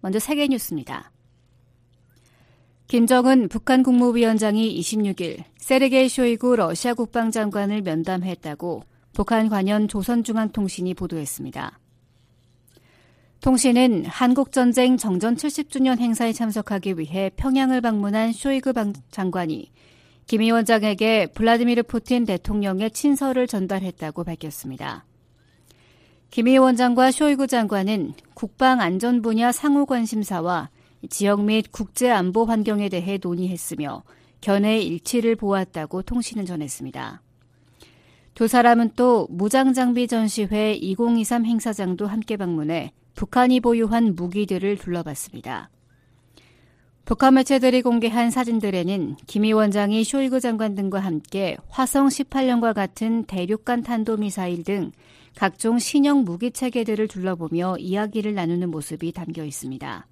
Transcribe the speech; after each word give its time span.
먼저 0.00 0.18
세계 0.18 0.46
뉴스입니다. 0.48 1.10
김정은 2.86 3.48
북한 3.48 3.82
국무위원장이 3.82 4.78
26일 4.78 5.44
세르게이 5.56 6.08
쇼이구 6.08 6.56
러시아 6.56 6.92
국방장관을 6.94 7.82
면담했다고 7.82 8.82
북한 9.14 9.48
관련 9.48 9.88
조선중앙통신이 9.88 10.94
보도했습니다. 10.94 11.78
통신은 13.40 14.06
한국전쟁 14.06 14.96
정전 14.96 15.36
70주년 15.36 15.98
행사에 15.98 16.32
참석하기 16.32 16.98
위해 16.98 17.30
평양을 17.36 17.80
방문한 17.80 18.32
쇼이그 18.32 18.72
장관이 19.10 19.70
김 20.26 20.40
위원장에게 20.40 21.26
블라디미르 21.34 21.82
푸틴 21.84 22.24
대통령의 22.24 22.90
친서를 22.90 23.46
전달했다고 23.46 24.24
밝혔습니다. 24.24 25.04
김 26.34 26.46
위원장과 26.46 27.12
쇼이구 27.12 27.46
장관은 27.46 28.12
국방 28.34 28.80
안전 28.80 29.22
분야 29.22 29.52
상호 29.52 29.86
관심사와 29.86 30.68
지역 31.08 31.44
및 31.44 31.66
국제 31.70 32.10
안보 32.10 32.44
환경에 32.44 32.88
대해 32.88 33.20
논의했으며 33.22 34.02
견해 34.40 34.80
일치를 34.80 35.36
보았다고 35.36 36.02
통신은 36.02 36.44
전했습니다. 36.44 37.22
두 38.34 38.48
사람은 38.48 38.94
또 38.96 39.28
무장장비 39.30 40.08
전시회 40.08 40.74
2023 40.74 41.46
행사장도 41.46 42.08
함께 42.08 42.36
방문해 42.36 42.90
북한이 43.14 43.60
보유한 43.60 44.16
무기들을 44.16 44.78
둘러봤습니다. 44.78 45.70
북한 47.04 47.34
매체들이 47.34 47.82
공개한 47.82 48.32
사진들에는 48.32 49.18
김 49.28 49.44
위원장이 49.44 50.02
쇼이그 50.02 50.40
장관 50.40 50.74
등과 50.74 50.98
함께 50.98 51.56
화성 51.68 52.08
18년과 52.08 52.74
같은 52.74 53.22
대륙간 53.22 53.84
탄도미사일 53.84 54.64
등 54.64 54.90
각종 55.36 55.78
신형 55.78 56.24
무기 56.24 56.50
체계들을 56.50 57.08
둘러보며 57.08 57.76
이야기를 57.78 58.34
나누는 58.34 58.70
모습이 58.70 59.12
담겨 59.12 59.44
있습니다. 59.44 60.06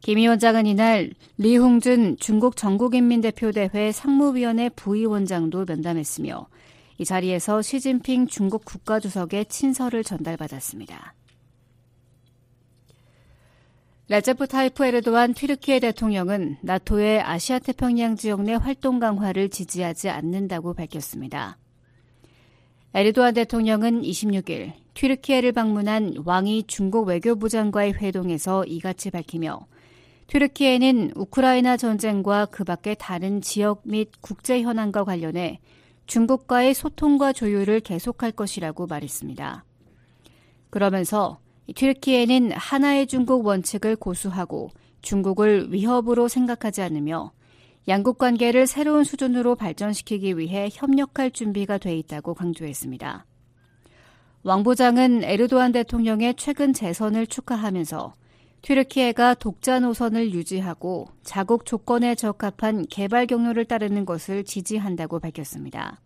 김 0.00 0.18
위원장은 0.18 0.66
이날 0.66 1.12
리홍중 1.38 2.16
중국 2.18 2.56
전국인민대표대회 2.56 3.92
상무위원회 3.92 4.68
부위원장도 4.70 5.64
면담했으며 5.66 6.48
이 6.98 7.04
자리에서 7.04 7.62
시진핑 7.62 8.26
중국 8.26 8.64
국가주석의 8.64 9.46
친서를 9.46 10.02
전달받았습니다. 10.02 11.14
레제프 14.08 14.46
타이프 14.46 14.84
에르도안 14.84 15.32
튀르키예 15.32 15.78
대통령은 15.78 16.58
나토의 16.62 17.22
아시아 17.22 17.60
태평양 17.60 18.16
지역 18.16 18.42
내 18.42 18.54
활동 18.54 18.98
강화를 18.98 19.48
지지하지 19.48 20.10
않는다고 20.10 20.74
밝혔습니다. 20.74 21.56
에르도안 22.94 23.32
대통령은 23.32 24.02
26일 24.02 24.72
튀르키예를 24.92 25.52
방문한 25.52 26.16
왕이 26.26 26.64
중국 26.66 27.08
외교부 27.08 27.48
장과의 27.48 27.94
회동에서 27.94 28.64
이같이 28.66 29.10
밝히며 29.10 29.66
튀르키예는 30.26 31.12
우크라이나 31.16 31.78
전쟁과 31.78 32.46
그 32.46 32.64
밖의 32.64 32.96
다른 32.98 33.40
지역 33.40 33.80
및 33.84 34.10
국제 34.20 34.60
현안과 34.60 35.04
관련해 35.04 35.60
중국과의 36.06 36.74
소통과 36.74 37.32
조율을 37.32 37.80
계속할 37.80 38.32
것이라고 38.32 38.86
말했습니다. 38.86 39.64
그러면서 40.68 41.38
튀르키예는 41.74 42.52
하나의 42.52 43.06
중국 43.06 43.46
원칙을 43.46 43.96
고수하고 43.96 44.68
중국을 45.00 45.72
위협으로 45.72 46.28
생각하지 46.28 46.82
않으며 46.82 47.32
양국 47.88 48.18
관계를 48.18 48.68
새로운 48.68 49.02
수준으로 49.02 49.56
발전시키기 49.56 50.38
위해 50.38 50.68
협력할 50.72 51.32
준비가 51.32 51.78
돼 51.78 51.96
있다고 51.96 52.34
강조했습니다. 52.34 53.26
왕 54.44 54.62
부장은 54.62 55.24
에르도안 55.24 55.72
대통령의 55.72 56.34
최근 56.36 56.72
재선을 56.72 57.26
축하하면서 57.26 58.14
튀르키예가 58.62 59.34
독자 59.34 59.80
노선을 59.80 60.32
유지하고 60.32 61.08
자국 61.24 61.66
조건에 61.66 62.14
적합한 62.14 62.86
개발 62.88 63.26
경로를 63.26 63.64
따르는 63.64 64.04
것을 64.04 64.44
지지한다고 64.44 65.18
밝혔습니다. 65.18 66.00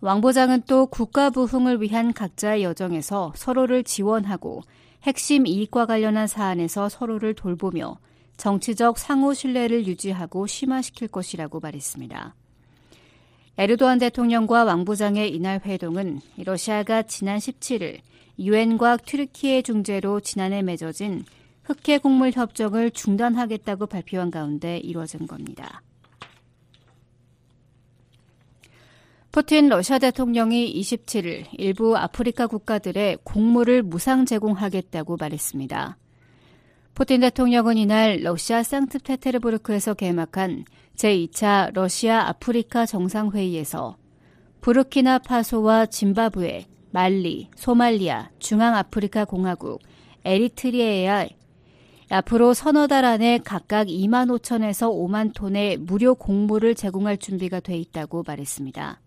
왕 0.00 0.20
부장은 0.20 0.62
또 0.68 0.86
국가 0.86 1.30
부흥을 1.30 1.80
위한 1.82 2.12
각자의 2.12 2.62
여정에서 2.62 3.32
서로를 3.34 3.82
지원하고 3.82 4.62
핵심 5.02 5.46
이익과 5.46 5.86
관련한 5.86 6.28
사안에서 6.28 6.88
서로를 6.88 7.34
돌보며 7.34 7.98
정치적 8.42 8.98
상호 8.98 9.34
신뢰를 9.34 9.86
유지하고 9.86 10.48
심화시킬 10.48 11.06
것이라고 11.06 11.60
말했습니다. 11.60 12.34
에르도안 13.56 14.00
대통령과 14.00 14.64
왕 14.64 14.84
부장의 14.84 15.32
이날 15.32 15.60
회동은 15.64 16.20
러시아가 16.38 17.02
지난 17.02 17.38
17일 17.38 18.00
유엔과 18.40 18.96
튀르키예 18.96 19.62
중재로 19.62 20.18
지난해 20.18 20.60
맺어진 20.60 21.24
흑해 21.62 21.98
곡물 21.98 22.32
협정을 22.32 22.90
중단하겠다고 22.90 23.86
발표한 23.86 24.32
가운데 24.32 24.76
이루어진 24.78 25.28
겁니다. 25.28 25.80
푸틴 29.30 29.68
러시아 29.68 30.00
대통령이 30.00 30.80
27일 30.80 31.46
일부 31.52 31.96
아프리카 31.96 32.48
국가들의 32.48 33.18
곡물을 33.22 33.84
무상 33.84 34.26
제공하겠다고 34.26 35.16
말했습니다. 35.16 35.96
푸틴 36.94 37.20
대통령은 37.20 37.78
이날 37.78 38.20
러시아 38.22 38.62
상트페테르부르크에서 38.62 39.94
개막한 39.94 40.64
제2차 40.94 41.72
러시아 41.72 42.28
아프리카 42.28 42.84
정상회의에서 42.84 43.96
부르키나 44.60 45.18
파소와 45.18 45.86
짐바브웨, 45.86 46.66
말리, 46.90 47.48
소말리아, 47.56 48.30
중앙아프리카 48.38 49.24
공화국, 49.24 49.80
에리트리에야 50.24 51.26
앞으로 52.10 52.52
서너 52.52 52.86
달 52.86 53.06
안에 53.06 53.38
각각 53.38 53.86
2만 53.86 54.28
5천에서 54.38 54.92
5만 54.92 55.32
톤의 55.34 55.78
무료 55.78 56.14
곡물을 56.14 56.74
제공할 56.74 57.16
준비가 57.16 57.60
돼 57.60 57.78
있다고 57.78 58.22
말했습니다. 58.26 59.00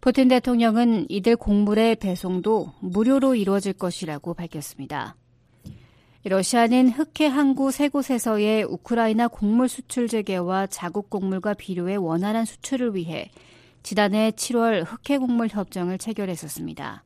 푸틴 0.00 0.26
대통령은 0.26 1.06
이들 1.08 1.36
곡물의 1.36 1.94
배송도 1.96 2.72
무료로 2.80 3.36
이루어질 3.36 3.72
것이라고 3.72 4.34
밝혔습니다. 4.34 5.14
러시아는 6.24 6.90
흑해 6.90 7.28
항구 7.28 7.72
세 7.72 7.88
곳에서의 7.88 8.62
우크라이나 8.62 9.26
곡물 9.26 9.68
수출 9.68 10.06
재개와 10.06 10.68
자국 10.68 11.10
곡물과 11.10 11.54
비료의 11.54 11.96
원활한 11.96 12.44
수출을 12.44 12.94
위해 12.94 13.28
지난해 13.82 14.30
7월 14.30 14.84
흑해 14.86 15.18
곡물 15.18 15.48
협정을 15.48 15.98
체결했었습니다. 15.98 17.02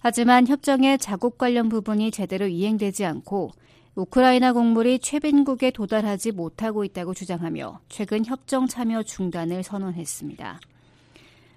하지만 0.00 0.46
협정의 0.46 0.96
자국 0.96 1.36
관련 1.36 1.68
부분이 1.68 2.10
제대로 2.10 2.46
이행되지 2.46 3.04
않고 3.04 3.50
우크라이나 3.96 4.54
곡물이 4.54 5.00
최빈국에 5.00 5.70
도달하지 5.70 6.32
못하고 6.32 6.84
있다고 6.84 7.12
주장하며 7.12 7.80
최근 7.90 8.24
협정 8.24 8.66
참여 8.66 9.02
중단을 9.02 9.62
선언했습니다. 9.62 10.60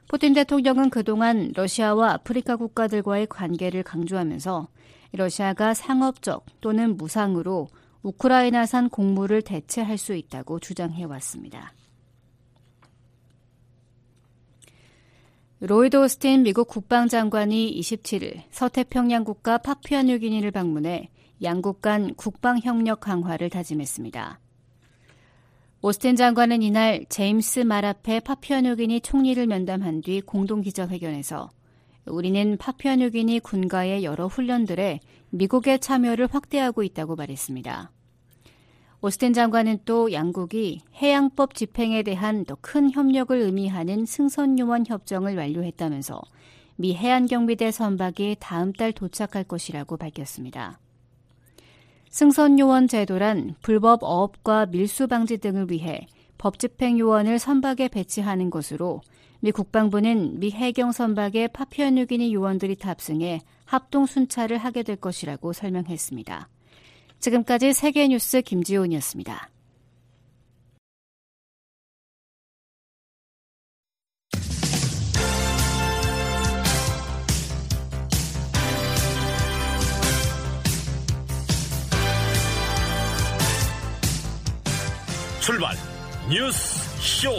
푸틴 0.09 0.33
대통령은 0.33 0.89
그동안 0.89 1.53
러시아와 1.55 2.13
아프리카 2.13 2.57
국가들과의 2.57 3.27
관계를 3.27 3.83
강조하면서 3.83 4.67
러시아가 5.11 5.73
상업적 5.73 6.45
또는 6.61 6.97
무상으로 6.97 7.67
우크라이나산 8.03 8.89
곡물을 8.89 9.41
대체할 9.41 9.97
수 9.97 10.13
있다고 10.15 10.59
주장해 10.59 11.03
왔습니다. 11.03 11.73
로이드 15.61 15.97
오스틴 15.97 16.43
미국 16.43 16.69
국방장관이 16.69 17.77
27일 17.81 18.43
서태평양 18.49 19.25
국가 19.25 19.57
파피아뉴기니를 19.57 20.51
방문해 20.51 21.09
양국 21.43 21.81
간 21.81 22.15
국방 22.15 22.59
협력 22.59 23.01
강화를 23.01 23.49
다짐했습니다. 23.49 24.39
오스틴 25.81 26.15
장관은 26.15 26.61
이날 26.61 27.05
제임스 27.09 27.59
마라페 27.59 28.21
파피아뉴기니 28.21 29.01
총리를 29.01 29.45
면담한 29.47 30.01
뒤 30.01 30.21
공동 30.21 30.61
기자회견에서 30.61 31.49
우리는 32.05 32.57
파피아뉴기니 32.57 33.39
군가의 33.41 34.03
여러 34.03 34.27
훈련들에 34.27 34.99
미국의 35.29 35.79
참여를 35.79 36.27
확대하고 36.31 36.83
있다고 36.83 37.15
말했습니다. 37.15 37.91
오스틴 39.01 39.31
장관은 39.31 39.79
또 39.85 40.11
양국이 40.11 40.81
해양법 41.01 41.53
집행에 41.53 42.03
대한 42.03 42.43
더 42.43 42.57
큰 42.59 42.91
협력을 42.91 43.35
의미하는 43.37 44.05
승선유원 44.05 44.85
협정을 44.87 45.37
완료했다면서 45.37 46.21
미 46.75 46.95
해안경비대 46.95 47.71
선박이 47.71 48.37
다음 48.39 48.73
달 48.73 48.91
도착할 48.91 49.43
것이라고 49.43 49.97
밝혔습니다. 49.97 50.79
승선요원 52.09 52.87
제도란 52.87 53.55
불법 53.61 54.03
어업과 54.03 54.65
밀수 54.65 55.07
방지 55.07 55.37
등을 55.37 55.69
위해 55.71 56.07
법 56.37 56.57
집행 56.57 56.97
요원을 56.97 57.37
선박에 57.37 57.89
배치하는 57.89 58.49
것으로 58.49 59.01
미 59.41 59.51
국방부는 59.51 60.39
미 60.39 60.51
해경 60.51 60.91
선박에 60.91 61.47
파피아뉴기니 61.47 62.33
요원들이 62.33 62.75
탑승해 62.75 63.41
합동 63.65 64.05
순찰을 64.05 64.57
하게 64.57 64.83
될 64.83 64.95
것이라고 64.97 65.53
설명했습니다. 65.53 66.49
지금까지 67.19 67.73
세계뉴스 67.73 68.41
김지훈이었습니다. 68.41 69.49
출발 85.41 85.75
뉴스 86.29 86.79
쇼 86.99 87.31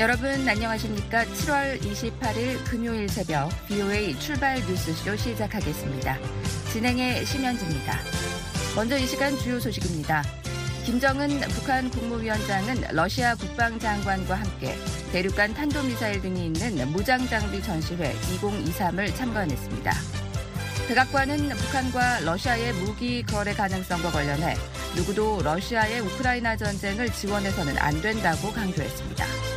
여러분 0.00 0.28
안녕하십니까? 0.48 1.24
7월 1.24 1.80
28일 1.80 2.64
금요일 2.64 3.08
새벽 3.08 3.48
BOA 3.68 4.18
출발 4.18 4.56
뉴스쇼 4.56 5.14
시작하겠습니다. 5.14 6.18
진행의 6.72 7.24
심현지입니다. 7.24 8.00
먼저 8.74 8.98
이 8.98 9.06
시간 9.06 9.38
주요 9.38 9.60
소식입니다. 9.60 10.24
김정은 10.84 11.28
북한 11.50 11.88
국무위원장은 11.90 12.86
러시아 12.90 13.36
국방장관과 13.36 14.34
함께 14.34 14.74
대륙간 15.12 15.54
탄도미사일 15.54 16.20
등이 16.20 16.46
있는 16.46 16.88
무장장비 16.88 17.62
전시회 17.62 18.12
2023을 18.14 19.14
참관했습니다. 19.14 19.92
백악관은 20.88 21.50
북한과 21.50 22.20
러시아의 22.20 22.72
무기 22.74 23.22
거래 23.22 23.54
가능성과 23.54 24.10
관련해 24.10 24.56
누구도 24.96 25.40
러시아의 25.44 26.00
우크라이나 26.00 26.56
전쟁을 26.56 27.10
지원해서는 27.10 27.78
안 27.78 28.02
된다고 28.02 28.52
강조했습니다. 28.52 29.53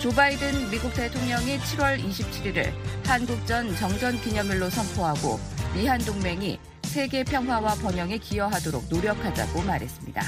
조 0.00 0.08
바이든 0.08 0.70
미국 0.70 0.94
대통령이 0.94 1.58
7월 1.58 2.02
27일을 2.02 2.72
한국전 3.04 3.76
정전 3.76 4.18
기념일로 4.22 4.70
선포하고 4.70 5.38
미한 5.74 6.00
동맹이 6.00 6.58
세계 6.84 7.22
평화와 7.22 7.74
번영에 7.74 8.16
기여하도록 8.16 8.84
노력하자고 8.88 9.60
말했습니다. 9.60 10.22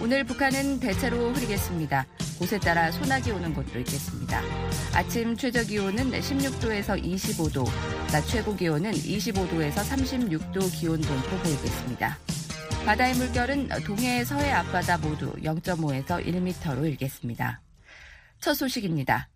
오늘 0.00 0.22
북한은 0.22 0.78
대체로 0.78 1.32
흐리겠습니다. 1.32 2.06
곳에 2.38 2.60
따라 2.60 2.92
소나기 2.92 3.32
오는 3.32 3.52
곳도 3.52 3.80
있겠습니다. 3.80 4.40
아침 4.94 5.36
최저 5.36 5.64
기온은 5.64 6.12
16도에서 6.12 7.02
25도, 7.02 7.68
낮 8.12 8.24
최고 8.28 8.54
기온은 8.54 8.92
25도에서 8.92 9.78
36도 9.78 10.72
기온 10.72 11.00
동포 11.00 11.36
보이겠습니다. 11.38 12.16
바다의 12.86 13.14
물결은 13.16 13.68
동해 13.84 14.24
서해 14.24 14.52
앞바다 14.52 14.98
모두 14.98 15.32
0.5에서 15.42 16.24
1m로 16.24 16.84
일겠습니다. 16.84 17.61
첫 18.42 18.54
소식입니다. 18.54 19.28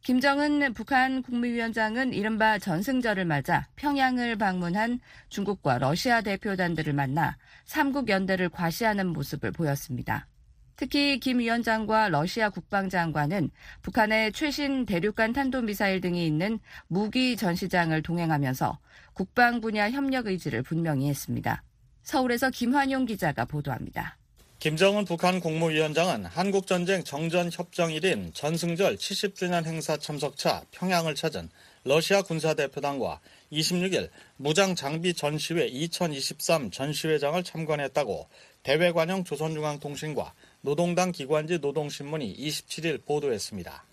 김정은 0.00 0.74
북한 0.74 1.22
국무위원장은 1.22 2.12
이른바 2.12 2.58
전승절을 2.58 3.24
맞아 3.24 3.68
평양을 3.76 4.36
방문한 4.36 4.98
중국과 5.28 5.78
러시아 5.78 6.22
대표단들을 6.22 6.92
만나 6.92 7.36
삼국 7.66 8.08
연대를 8.08 8.48
과시하는 8.48 9.06
모습을 9.06 9.52
보였습니다. 9.52 10.26
특히 10.74 11.20
김 11.20 11.38
위원장과 11.38 12.08
러시아 12.08 12.50
국방장관은 12.50 13.48
북한의 13.82 14.32
최신 14.32 14.86
대륙간 14.86 15.32
탄도미사일 15.34 16.00
등이 16.00 16.26
있는 16.26 16.58
무기 16.88 17.36
전시장을 17.36 18.02
동행하면서 18.02 18.76
국방 19.12 19.60
분야 19.60 19.88
협력 19.88 20.26
의지를 20.26 20.64
분명히 20.64 21.08
했습니다. 21.08 21.62
서울에서 22.02 22.50
김환용 22.50 23.04
기자가 23.04 23.44
보도합니다. 23.44 24.18
김정은 24.62 25.04
북한 25.04 25.40
국무위원장은 25.40 26.24
한국전쟁 26.24 27.02
정전협정일인 27.02 28.32
전승절 28.32 28.96
70주년 28.96 29.64
행사 29.64 29.96
참석차 29.96 30.62
평양을 30.70 31.16
찾은 31.16 31.50
러시아 31.82 32.22
군사대표단과 32.22 33.18
26일 33.50 34.08
무장장비 34.36 35.14
전시회 35.14 35.66
2023 35.66 36.70
전시회장을 36.70 37.42
참관했다고 37.42 38.28
대외관영 38.62 39.24
조선중앙통신과 39.24 40.32
노동당 40.60 41.10
기관지 41.10 41.58
노동신문이 41.58 42.36
27일 42.36 43.04
보도했습니다. 43.04 43.84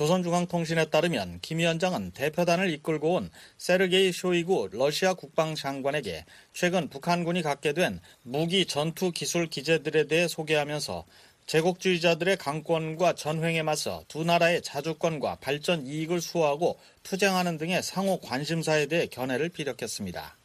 조선중앙통신에 0.00 0.86
따르면 0.86 1.40
김 1.42 1.58
위원장은 1.58 2.12
대표단을 2.12 2.70
이끌고 2.70 3.16
온 3.16 3.30
세르게이 3.58 4.12
쇼이구 4.12 4.70
러시아 4.72 5.12
국방장관에게 5.12 6.24
최근 6.54 6.88
북한군이 6.88 7.42
갖게 7.42 7.74
된 7.74 8.00
무기 8.22 8.64
전투 8.64 9.12
기술 9.12 9.46
기재들에 9.46 10.06
대해 10.06 10.26
소개하면서 10.26 11.04
제국주의자들의 11.44 12.38
강권과 12.38 13.12
전횡에 13.12 13.62
맞서 13.62 14.02
두 14.08 14.24
나라의 14.24 14.62
자주권과 14.62 15.36
발전 15.42 15.86
이익을 15.86 16.22
수호하고 16.22 16.78
투쟁하는 17.02 17.58
등의 17.58 17.82
상호 17.82 18.18
관심사에 18.20 18.86
대해 18.86 19.04
견해를 19.04 19.50
피력했습니다. 19.50 20.39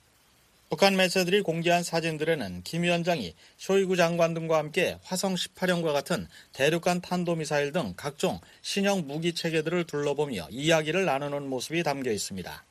북한 0.75 0.97
매체들이 0.97 1.41
공개한 1.41 1.83
사진들에는 1.83 2.63
김 2.63 2.83
위원장이 2.83 3.33
쇼이구 3.55 3.95
장관 3.95 4.33
등과 4.33 4.57
함께 4.57 4.97
화성 5.03 5.35
18형과 5.35 5.93
같은 5.93 6.27
대륙간 6.51 6.99
탄도미사일 6.99 7.71
등 7.71 7.93
각종 7.95 8.41
신형 8.61 9.07
무기 9.07 9.33
체계들을 9.33 9.85
둘러보며 9.85 10.49
이야기를 10.51 11.05
나누는 11.05 11.47
모습이 11.47 11.81
담겨 11.81 12.11
있습니다. 12.11 12.65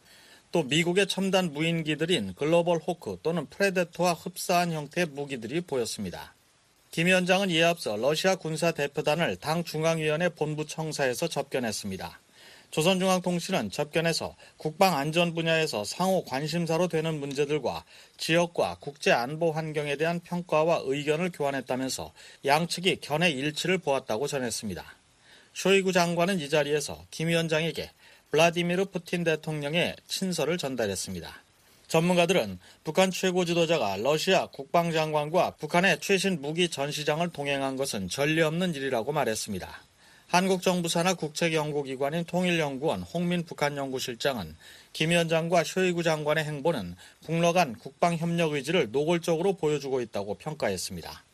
또 0.52 0.64
미국의 0.64 1.06
첨단 1.06 1.54
무인기들인 1.54 2.34
글로벌 2.34 2.76
호크 2.76 3.20
또는 3.22 3.46
프레데터와 3.46 4.12
흡사한 4.12 4.72
형태의 4.72 5.06
무기들이 5.06 5.62
보였습니다. 5.62 6.34
김 6.90 7.06
위원장은 7.06 7.48
이에 7.48 7.62
앞서 7.62 7.96
러시아 7.96 8.36
군사 8.36 8.70
대표단을 8.72 9.36
당 9.36 9.64
중앙위원회 9.64 10.28
본부 10.28 10.66
청사에서 10.66 11.28
접견했습니다. 11.28 12.20
조선중앙통신은 12.74 13.70
접견에서 13.70 14.34
국방 14.56 14.96
안전 14.96 15.32
분야에서 15.32 15.84
상호 15.84 16.24
관심사로 16.24 16.88
되는 16.88 17.20
문제들과 17.20 17.84
지역과 18.16 18.78
국제 18.80 19.12
안보 19.12 19.52
환경에 19.52 19.94
대한 19.94 20.18
평가와 20.18 20.80
의견을 20.84 21.30
교환했다면서 21.30 22.12
양측이 22.44 22.96
견해 23.00 23.30
일치를 23.30 23.78
보았다고 23.78 24.26
전했습니다. 24.26 24.84
쇼이구 25.54 25.92
장관은 25.92 26.40
이 26.40 26.48
자리에서 26.48 27.00
김 27.12 27.28
위원장에게 27.28 27.92
블라디미르 28.32 28.86
푸틴 28.86 29.22
대통령의 29.22 29.94
친서를 30.08 30.58
전달했습니다. 30.58 31.32
전문가들은 31.86 32.58
북한 32.82 33.12
최고 33.12 33.44
지도자가 33.44 33.98
러시아 33.98 34.46
국방장관과 34.46 35.52
북한의 35.60 36.00
최신 36.00 36.40
무기 36.40 36.68
전시장을 36.68 37.30
동행한 37.30 37.76
것은 37.76 38.08
전례 38.08 38.42
없는 38.42 38.74
일이라고 38.74 39.12
말했습니다. 39.12 39.93
한국 40.26 40.62
정부 40.62 40.88
산하 40.88 41.14
국책 41.14 41.52
연구기관인 41.52 42.24
통일연구원 42.24 43.02
홍민 43.02 43.44
북한 43.44 43.76
연구실장은 43.76 44.56
김 44.92 45.10
위원장과 45.10 45.64
쇼이구 45.64 46.02
장관의 46.02 46.44
행보는 46.44 46.96
북러 47.24 47.52
간 47.52 47.74
국방 47.74 48.16
협력 48.16 48.52
의지를 48.52 48.90
노골적으로 48.90 49.54
보여주고 49.54 50.00
있다고 50.00 50.34
평가했습니다. 50.34 51.24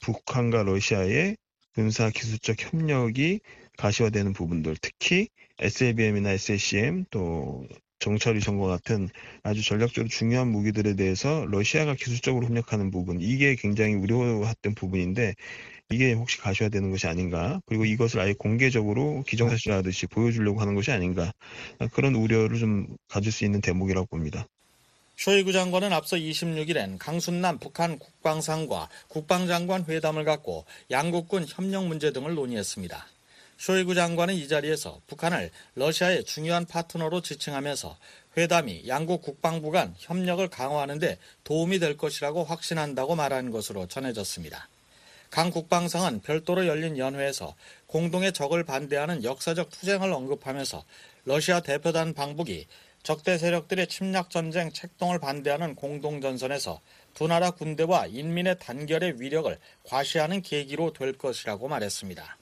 북한과 0.00 0.62
러시아의 0.62 1.36
군사 1.74 2.10
기술적 2.10 2.56
협력이 2.58 3.40
가시화되는 3.76 4.32
부분들, 4.32 4.76
특히 4.80 5.28
SABM이나 5.58 6.30
SACM 6.30 7.04
또 7.10 7.66
정찰 7.98 8.36
위성과 8.36 8.66
같은 8.68 9.08
아주 9.42 9.62
전략적으로 9.62 10.08
중요한 10.08 10.48
무기들에 10.48 10.94
대해서 10.94 11.46
러시아가 11.50 11.94
기술적으로 11.94 12.46
협력하는 12.46 12.90
부분, 12.90 13.20
이게 13.20 13.56
굉장히 13.56 13.94
우려했던 13.94 14.74
부분인데 14.74 15.34
이게 15.90 16.12
혹시 16.12 16.38
가셔야 16.38 16.68
되는 16.68 16.90
것이 16.90 17.06
아닌가 17.06 17.60
그리고 17.66 17.84
이것을 17.84 18.20
아예 18.20 18.32
공개적으로 18.32 19.22
기정사실하듯이 19.26 20.06
보여주려고 20.06 20.60
하는 20.60 20.74
것이 20.74 20.90
아닌가 20.90 21.32
그런 21.92 22.14
우려를 22.14 22.58
좀 22.58 22.96
가질 23.08 23.30
수 23.30 23.44
있는 23.44 23.60
대목이라고 23.60 24.06
봅니다. 24.06 24.46
쇼이구 25.16 25.52
장관은 25.52 25.92
앞서 25.92 26.16
26일엔 26.16 26.98
강순남 26.98 27.58
북한 27.58 27.98
국방상과 27.98 28.88
국방장관 29.08 29.84
회담을 29.88 30.24
갖고 30.24 30.66
양국군 30.90 31.46
협력 31.48 31.86
문제 31.86 32.12
등을 32.12 32.34
논의했습니다. 32.34 33.06
쇼이구 33.56 33.94
장관은 33.94 34.34
이 34.34 34.48
자리에서 34.48 35.00
북한을 35.06 35.50
러시아의 35.76 36.24
중요한 36.24 36.66
파트너로 36.66 37.22
지칭하면서 37.22 37.96
회담이 38.36 38.86
양국 38.88 39.22
국방부 39.22 39.70
간 39.70 39.94
협력을 39.96 40.46
강화하는 40.48 40.98
데 40.98 41.16
도움이 41.44 41.78
될 41.78 41.96
것이라고 41.96 42.44
확신한다고 42.44 43.14
말한 43.14 43.50
것으로 43.50 43.86
전해졌습니다. 43.86 44.68
강 45.30 45.50
국방상은 45.50 46.20
별도로 46.20 46.66
열린 46.66 46.98
연회에서 46.98 47.54
공동의 47.86 48.32
적을 48.32 48.64
반대하는 48.64 49.24
역사적 49.24 49.70
투쟁을 49.70 50.12
언급하면서 50.12 50.84
러시아 51.24 51.60
대표단 51.60 52.14
방북이 52.14 52.66
적대 53.02 53.38
세력들의 53.38 53.86
침략 53.86 54.30
전쟁 54.30 54.72
책동을 54.72 55.20
반대하는 55.20 55.74
공동 55.74 56.20
전선에서 56.20 56.80
두 57.14 57.28
나라 57.28 57.50
군대와 57.50 58.06
인민의 58.06 58.58
단결의 58.58 59.20
위력을 59.20 59.56
과시하는 59.84 60.42
계기로 60.42 60.92
될 60.92 61.12
것이라고 61.12 61.68
말했습니다. 61.68 62.36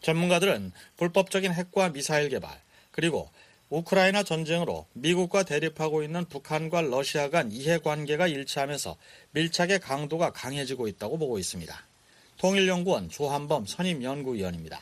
전문가들은 0.00 0.72
불법적인 0.96 1.52
핵과 1.52 1.90
미사일 1.90 2.28
개발, 2.28 2.60
그리고 2.92 3.30
우크라이나 3.68 4.22
전쟁으로 4.22 4.86
미국과 4.94 5.42
대립하고 5.42 6.02
있는 6.02 6.24
북한과 6.24 6.82
러시아 6.82 7.28
간 7.28 7.52
이해관계가 7.52 8.26
일치하면서 8.26 8.96
밀착의 9.32 9.78
강도가 9.80 10.30
강해지고 10.30 10.88
있다고 10.88 11.18
보고 11.18 11.38
있습니다. 11.38 11.89
통일연구원 12.40 13.10
조한범 13.10 13.66
선임연구위원입니다. 13.66 14.78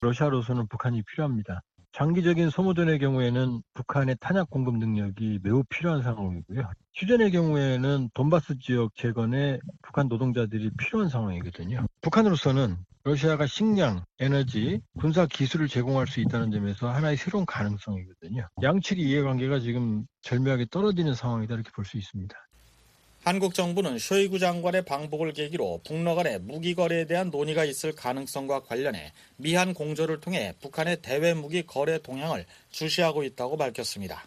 러시아로서는 0.00 0.68
북한이 0.68 1.02
필요합니다. 1.02 1.60
장기적인 1.90 2.50
소모전의 2.50 3.00
경우에는 3.00 3.62
북한의 3.74 4.16
탄약 4.20 4.48
공급 4.48 4.76
능력이 4.78 5.40
매우 5.42 5.64
필요한 5.68 6.02
상황이고요. 6.02 6.70
휴전의 6.94 7.32
경우에는 7.32 8.10
돈바스 8.14 8.60
지역 8.60 8.94
재건에 8.94 9.58
북한 9.82 10.06
노동자들이 10.08 10.70
필요한 10.78 11.08
상황이거든요. 11.08 11.84
북한으로서는 12.00 12.76
러시아가 13.04 13.46
식량, 13.46 14.04
에너지, 14.20 14.80
군사 15.00 15.26
기술을 15.26 15.66
제공할 15.66 16.06
수 16.06 16.20
있다는 16.20 16.52
점에서 16.52 16.88
하나의 16.88 17.16
새로운 17.16 17.44
가능성이거든요. 17.44 18.48
양측의 18.62 19.04
이해관계가 19.04 19.58
지금 19.58 20.06
절묘하게 20.22 20.66
떨어지는 20.70 21.14
상황이다 21.14 21.54
이렇게 21.54 21.70
볼 21.74 21.84
수 21.84 21.98
있습니다. 21.98 22.34
한국 23.24 23.54
정부는 23.54 24.00
쇼이구 24.00 24.40
장관의 24.40 24.84
방북을 24.84 25.32
계기로 25.32 25.82
북러 25.84 26.16
간의 26.16 26.40
무기 26.40 26.74
거래에 26.74 27.04
대한 27.04 27.30
논의가 27.30 27.64
있을 27.64 27.92
가능성과 27.92 28.64
관련해 28.64 29.12
미한 29.36 29.74
공조를 29.74 30.20
통해 30.20 30.54
북한의 30.60 31.02
대외 31.02 31.32
무기 31.32 31.64
거래 31.64 31.98
동향을 31.98 32.44
주시하고 32.72 33.22
있다고 33.22 33.56
밝혔습니다. 33.56 34.24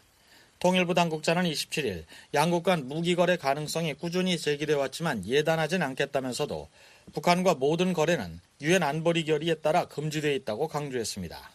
통일부 0.60 0.94
당국자는 0.94 1.44
27일 1.44 2.06
양국 2.34 2.64
간 2.64 2.88
무기 2.88 3.16
거래 3.16 3.36
가능성이 3.36 3.96
꾸준히 3.96 4.38
제기돼 4.38 4.75
왔지만 4.75 5.25
예단하진 5.25 5.82
않겠다면서도 5.82 6.70
북한과 7.12 7.56
모든 7.56 7.92
거래는 7.92 8.40
유엔 8.62 8.82
안보리 8.82 9.25
결의에 9.25 9.56
따라 9.56 9.90
금지돼 9.90 10.36
있다고 10.36 10.70
강조했습니다. 10.70 11.52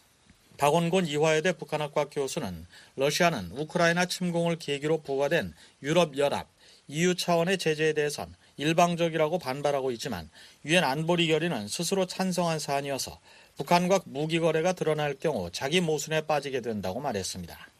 박원곤 0.57 1.07
이화여대 1.07 1.53
북한학과 1.53 2.05
교수는 2.05 2.67
러시아는 2.97 3.49
우크라이나 3.53 4.05
침공을 4.05 4.57
계기로 4.57 5.01
부과된 5.01 5.55
유럽연합 5.81 6.47
EU 6.87 7.15
차원의 7.15 7.57
제재에 7.57 7.93
대해선 7.93 8.35
일방적이라고 8.57 9.39
반발하고 9.39 9.91
있지만 9.91 10.29
유엔 10.65 10.83
안보리 10.83 11.27
결의는 11.27 11.67
스스로 11.67 12.05
찬성한 12.05 12.59
사안이어서 12.59 13.19
북한과 13.57 14.01
무기 14.05 14.39
거래가 14.39 14.73
드러날 14.73 15.15
경우 15.15 15.51
자기 15.51 15.81
모순에 15.81 16.21
빠지게 16.21 16.61
된다고 16.61 16.99
말했습니다. 16.99 17.70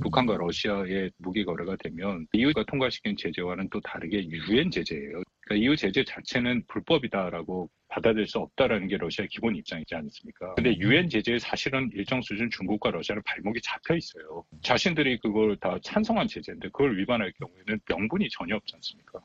북한과 0.00 0.36
러시아의 0.36 1.10
무기 1.18 1.44
거래가 1.44 1.76
되면 1.76 2.26
EU가 2.32 2.64
통과시킨 2.64 3.16
제재와는 3.16 3.68
또 3.70 3.80
다르게 3.80 4.24
유엔 4.28 4.70
제재예요. 4.70 5.22
그러니까 5.40 5.64
EU 5.64 5.76
제재 5.76 6.04
자체는 6.04 6.64
불법이다라고 6.68 7.70
받아들일 7.88 8.26
수 8.26 8.38
없다라는 8.38 8.88
게 8.88 8.98
러시아의 8.98 9.28
기본 9.28 9.56
입장이지 9.56 9.94
않습니까? 9.94 10.54
근데 10.54 10.76
유엔 10.76 11.08
제재에 11.08 11.38
사실은 11.38 11.90
일정 11.94 12.20
수준 12.20 12.50
중국과 12.50 12.90
러시아는 12.90 13.22
발목이 13.24 13.60
잡혀 13.62 13.96
있어요. 13.96 14.44
자신들이 14.62 15.18
그걸 15.20 15.56
다 15.56 15.78
찬성한 15.82 16.28
제재인데 16.28 16.68
그걸 16.68 16.98
위반할 16.98 17.32
경우에는 17.32 17.80
명분이 17.88 18.28
전혀 18.30 18.56
없지 18.56 18.74
않습니까? 18.76 19.20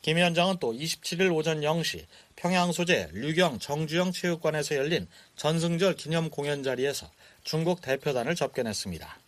김 0.00 0.16
위원장은 0.16 0.56
또 0.60 0.72
27일 0.72 1.34
오전 1.34 1.60
0시 1.60 2.06
평양 2.36 2.72
소재 2.72 3.08
류경 3.12 3.58
정주영 3.58 4.12
체육관에서 4.12 4.76
열린 4.76 5.06
전승절 5.36 5.96
기념 5.96 6.30
공연 6.30 6.62
자리에서 6.62 7.10
중국 7.42 7.82
대표단을 7.82 8.34
접견했습니다. 8.34 9.18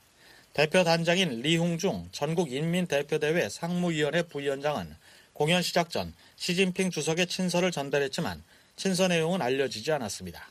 대표 0.52 0.82
단장인 0.82 1.42
리홍중 1.42 2.08
전국인민대표대회 2.10 3.48
상무위원회 3.48 4.22
부위원장은 4.22 4.96
공연 5.32 5.62
시작 5.62 5.90
전 5.90 6.12
시진핑 6.36 6.90
주석의 6.90 7.28
친서를 7.28 7.70
전달했지만 7.70 8.42
친서 8.74 9.06
내용은 9.06 9.42
알려지지 9.42 9.92
않았습니다. 9.92 10.50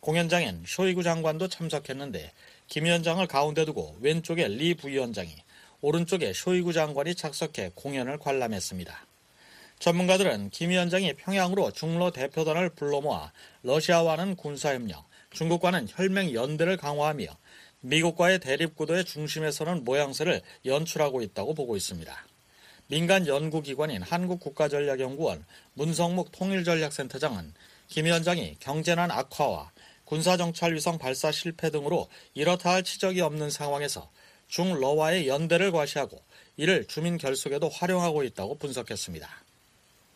공연장엔 0.00 0.64
쇼이구 0.66 1.02
장관도 1.02 1.48
참석했는데 1.48 2.30
김 2.68 2.84
위원장을 2.84 3.26
가운데 3.26 3.64
두고 3.64 3.96
왼쪽에 4.00 4.46
리 4.46 4.74
부위원장이 4.74 5.34
오른쪽에 5.80 6.32
쇼이구 6.32 6.72
장관이 6.72 7.16
착석해 7.16 7.72
공연을 7.74 8.18
관람했습니다. 8.18 9.06
전문가들은 9.80 10.50
김 10.50 10.70
위원장이 10.70 11.14
평양으로 11.14 11.72
중로 11.72 12.10
대표단을 12.12 12.70
불러 12.70 13.00
모아 13.00 13.32
러시아와는 13.62 14.36
군사협력, 14.36 15.04
중국과는 15.30 15.88
혈맹 15.90 16.32
연대를 16.34 16.76
강화하며 16.76 17.26
미국과의 17.80 18.40
대립 18.40 18.74
구도의 18.74 19.04
중심에 19.04 19.50
서는 19.50 19.84
모양새를 19.84 20.42
연출하고 20.64 21.22
있다고 21.22 21.54
보고 21.54 21.76
있습니다. 21.76 22.26
민간 22.88 23.26
연구기관인 23.26 24.02
한국국가전략연구원 24.02 25.44
문성묵 25.74 26.32
통일전략센터장은 26.32 27.54
김 27.86 28.06
위원장이 28.06 28.56
경제난 28.60 29.10
악화와 29.10 29.70
군사정찰위성 30.04 30.98
발사 30.98 31.30
실패 31.30 31.70
등으로 31.70 32.08
이렇다 32.34 32.70
할 32.70 32.82
치적이 32.82 33.20
없는 33.20 33.50
상황에서 33.50 34.10
중러와의 34.48 35.28
연대를 35.28 35.70
과시하고 35.70 36.18
이를 36.56 36.86
주민 36.86 37.18
결속에도 37.18 37.68
활용하고 37.68 38.24
있다고 38.24 38.56
분석했습니다. 38.56 39.28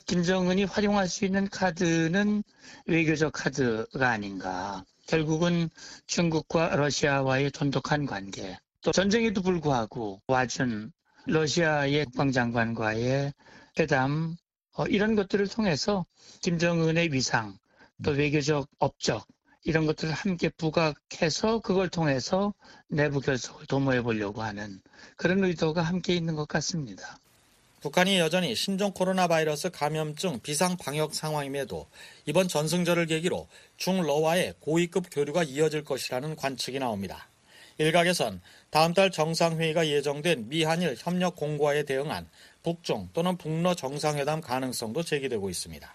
김정은이 0.06 0.64
활용할 0.64 1.08
수 1.08 1.24
있는 1.24 1.48
카드는 1.48 2.42
외교적 2.86 3.32
카드가 3.32 4.08
아닌가. 4.08 4.84
결국은 5.06 5.68
중국과 6.06 6.76
러시아와의 6.76 7.50
돈독한 7.50 8.06
관계, 8.06 8.58
또 8.82 8.92
전쟁에도 8.92 9.42
불구하고 9.42 10.20
와준 10.26 10.92
러시아의 11.26 12.06
국방장관과의 12.06 13.32
회담, 13.78 14.36
어, 14.74 14.86
이런 14.86 15.14
것들을 15.14 15.46
통해서 15.48 16.06
김정은의 16.40 17.12
위상, 17.12 17.56
또 18.02 18.12
외교적 18.12 18.68
업적, 18.78 19.26
이런 19.64 19.86
것들을 19.86 20.12
함께 20.12 20.48
부각해서 20.48 21.60
그걸 21.60 21.88
통해서 21.88 22.52
내부 22.88 23.20
결속을 23.20 23.66
도모해 23.66 24.02
보려고 24.02 24.42
하는 24.42 24.80
그런 25.16 25.44
의도가 25.44 25.82
함께 25.82 26.14
있는 26.14 26.34
것 26.34 26.48
같습니다. 26.48 27.18
북한이 27.82 28.20
여전히 28.20 28.54
신종 28.54 28.92
코로나 28.92 29.26
바이러스 29.26 29.68
감염증 29.68 30.38
비상 30.44 30.76
방역 30.76 31.16
상황임에도 31.16 31.88
이번 32.26 32.46
전승절을 32.46 33.06
계기로 33.06 33.48
중러와의 33.76 34.54
고위급 34.60 35.06
교류가 35.10 35.42
이어질 35.42 35.82
것이라는 35.82 36.36
관측이 36.36 36.78
나옵니다. 36.78 37.28
일각에선 37.78 38.40
다음 38.70 38.94
달 38.94 39.10
정상회의가 39.10 39.88
예정된 39.88 40.48
미한일 40.48 40.94
협력 40.96 41.34
공고화에 41.34 41.82
대응한 41.82 42.28
북중 42.62 43.08
또는 43.14 43.36
북러 43.36 43.74
정상회담 43.74 44.42
가능성도 44.42 45.02
제기되고 45.02 45.50
있습니다. 45.50 45.92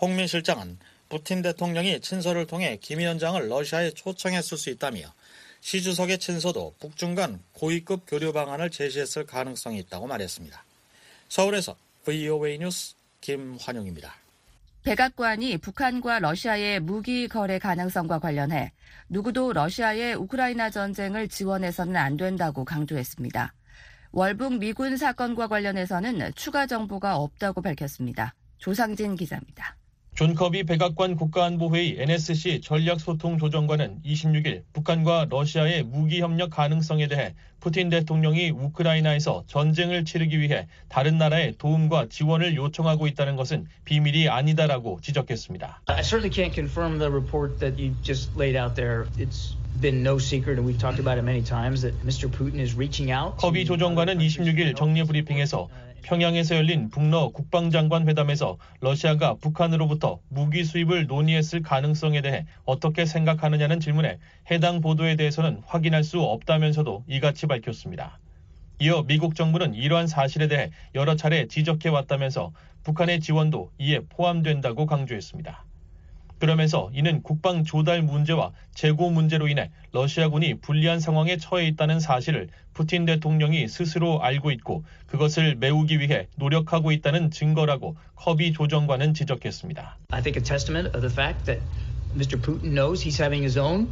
홍민 0.00 0.26
실장은 0.26 0.78
푸틴 1.10 1.42
대통령이 1.42 2.00
친서를 2.00 2.46
통해 2.46 2.78
김 2.80 2.98
위원장을 2.98 3.46
러시아에 3.46 3.90
초청했을 3.90 4.56
수 4.56 4.70
있다며 4.70 5.12
시 5.60 5.82
주석의 5.82 6.18
친서도 6.18 6.76
북중 6.80 7.14
간 7.14 7.42
고위급 7.52 8.04
교류 8.06 8.32
방안을 8.32 8.70
제시했을 8.70 9.26
가능성이 9.26 9.80
있다고 9.80 10.06
말했습니다. 10.06 10.64
서울에서 11.30 11.76
VOA 12.04 12.58
뉴스 12.58 12.96
김환용입니다. 13.20 14.12
백악관이 14.82 15.58
북한과 15.58 16.18
러시아의 16.18 16.80
무기 16.80 17.28
거래 17.28 17.58
가능성과 17.58 18.18
관련해 18.18 18.72
누구도 19.08 19.52
러시아의 19.52 20.14
우크라이나 20.14 20.70
전쟁을 20.70 21.28
지원해서는 21.28 21.96
안 21.96 22.16
된다고 22.16 22.64
강조했습니다. 22.64 23.54
월북 24.10 24.58
미군 24.58 24.96
사건과 24.96 25.46
관련해서는 25.46 26.32
추가 26.34 26.66
정보가 26.66 27.16
없다고 27.16 27.62
밝혔습니다. 27.62 28.34
조상진 28.58 29.14
기자입니다. 29.14 29.76
존 30.20 30.34
커비 30.34 30.64
백악관 30.64 31.16
국가안보회의 31.16 31.96
NSC 31.98 32.60
전략소통조정관은 32.60 34.02
26일 34.04 34.64
북한과 34.74 35.28
러시아의 35.30 35.84
무기 35.84 36.20
협력 36.20 36.50
가능성에 36.50 37.08
대해 37.08 37.34
푸틴 37.58 37.88
대통령이 37.88 38.50
우크라이나에서 38.50 39.44
전쟁을 39.46 40.04
치르기 40.04 40.38
위해 40.38 40.66
다른 40.90 41.16
나라의 41.16 41.54
도움과 41.56 42.08
지원을 42.10 42.54
요청하고 42.54 43.06
있다는 43.06 43.36
것은 43.36 43.64
비밀이 43.86 44.28
아니다라고 44.28 45.00
지적했습니다. 45.00 45.84
I 45.86 46.02
certainly 46.02 46.28
can't 46.28 46.52
confirm 46.52 46.98
the 46.98 47.10
report 47.10 47.58
that 47.60 47.82
you 47.82 47.94
just 48.02 48.36
laid 48.36 48.60
out 48.60 48.74
there. 48.74 49.06
It's 49.16 49.56
been 49.80 50.02
no 50.02 50.18
secret 50.18 50.58
and 50.58 50.66
we've 50.68 50.78
talked 50.78 51.00
about 51.00 51.16
it 51.16 51.24
many 51.24 51.40
times 51.42 51.80
that 51.80 51.96
Mr. 52.04 52.28
Putin 52.28 52.60
is 52.60 52.76
reaching 52.76 53.10
out. 53.10 53.38
커비 53.38 53.64
조정관은 53.64 54.18
26일 54.18 54.76
정례 54.76 55.02
브리핑에서 55.04 55.70
평양에서 56.02 56.56
열린 56.56 56.90
북러 56.90 57.30
국방장관 57.30 58.08
회담에서 58.08 58.58
러시아가 58.80 59.34
북한으로부터 59.34 60.20
무기 60.28 60.64
수입을 60.64 61.06
논의했을 61.06 61.62
가능성에 61.62 62.22
대해 62.22 62.46
어떻게 62.64 63.04
생각하느냐는 63.04 63.80
질문에 63.80 64.18
해당 64.50 64.80
보도에 64.80 65.16
대해서는 65.16 65.62
확인할 65.66 66.04
수 66.04 66.20
없다면서도 66.20 67.04
이같이 67.08 67.46
밝혔습니다. 67.46 68.18
이어 68.80 69.02
미국 69.06 69.34
정부는 69.34 69.74
이러한 69.74 70.06
사실에 70.06 70.48
대해 70.48 70.70
여러 70.94 71.14
차례 71.14 71.46
지적해 71.46 71.90
왔다면서 71.90 72.52
북한의 72.82 73.20
지원도 73.20 73.70
이에 73.78 74.00
포함된다고 74.08 74.86
강조했습니다. 74.86 75.64
그러면서 76.40 76.90
이는 76.94 77.22
국방 77.22 77.64
조달 77.64 78.02
문제와 78.02 78.52
재고 78.74 79.10
문제로 79.10 79.46
인해 79.46 79.70
러시아군이 79.92 80.54
불리한 80.60 80.98
상황에 80.98 81.36
처해 81.36 81.66
있다는 81.68 82.00
사실을 82.00 82.48
푸틴 82.72 83.04
대통령이 83.04 83.68
스스로 83.68 84.22
알고 84.22 84.50
있고 84.52 84.82
그것을 85.06 85.56
메우기 85.56 86.00
위해 86.00 86.28
노력하고 86.36 86.92
있다는 86.92 87.30
증거라고 87.30 87.96
커비 88.16 88.54
조정관은 88.54 89.12
지적했습니다. 89.12 89.98
I 90.10 90.22
think 90.22 90.40
a 90.40 90.42
testament 90.42 90.88
of 90.96 91.02
the 91.06 91.12
fact 91.12 91.44
that 91.44 91.60
Mr. 92.16 92.40
Putin 92.40 92.74
knows 92.74 93.04
he's 93.06 93.20
having 93.20 93.42
his 93.44 93.58
own 93.58 93.88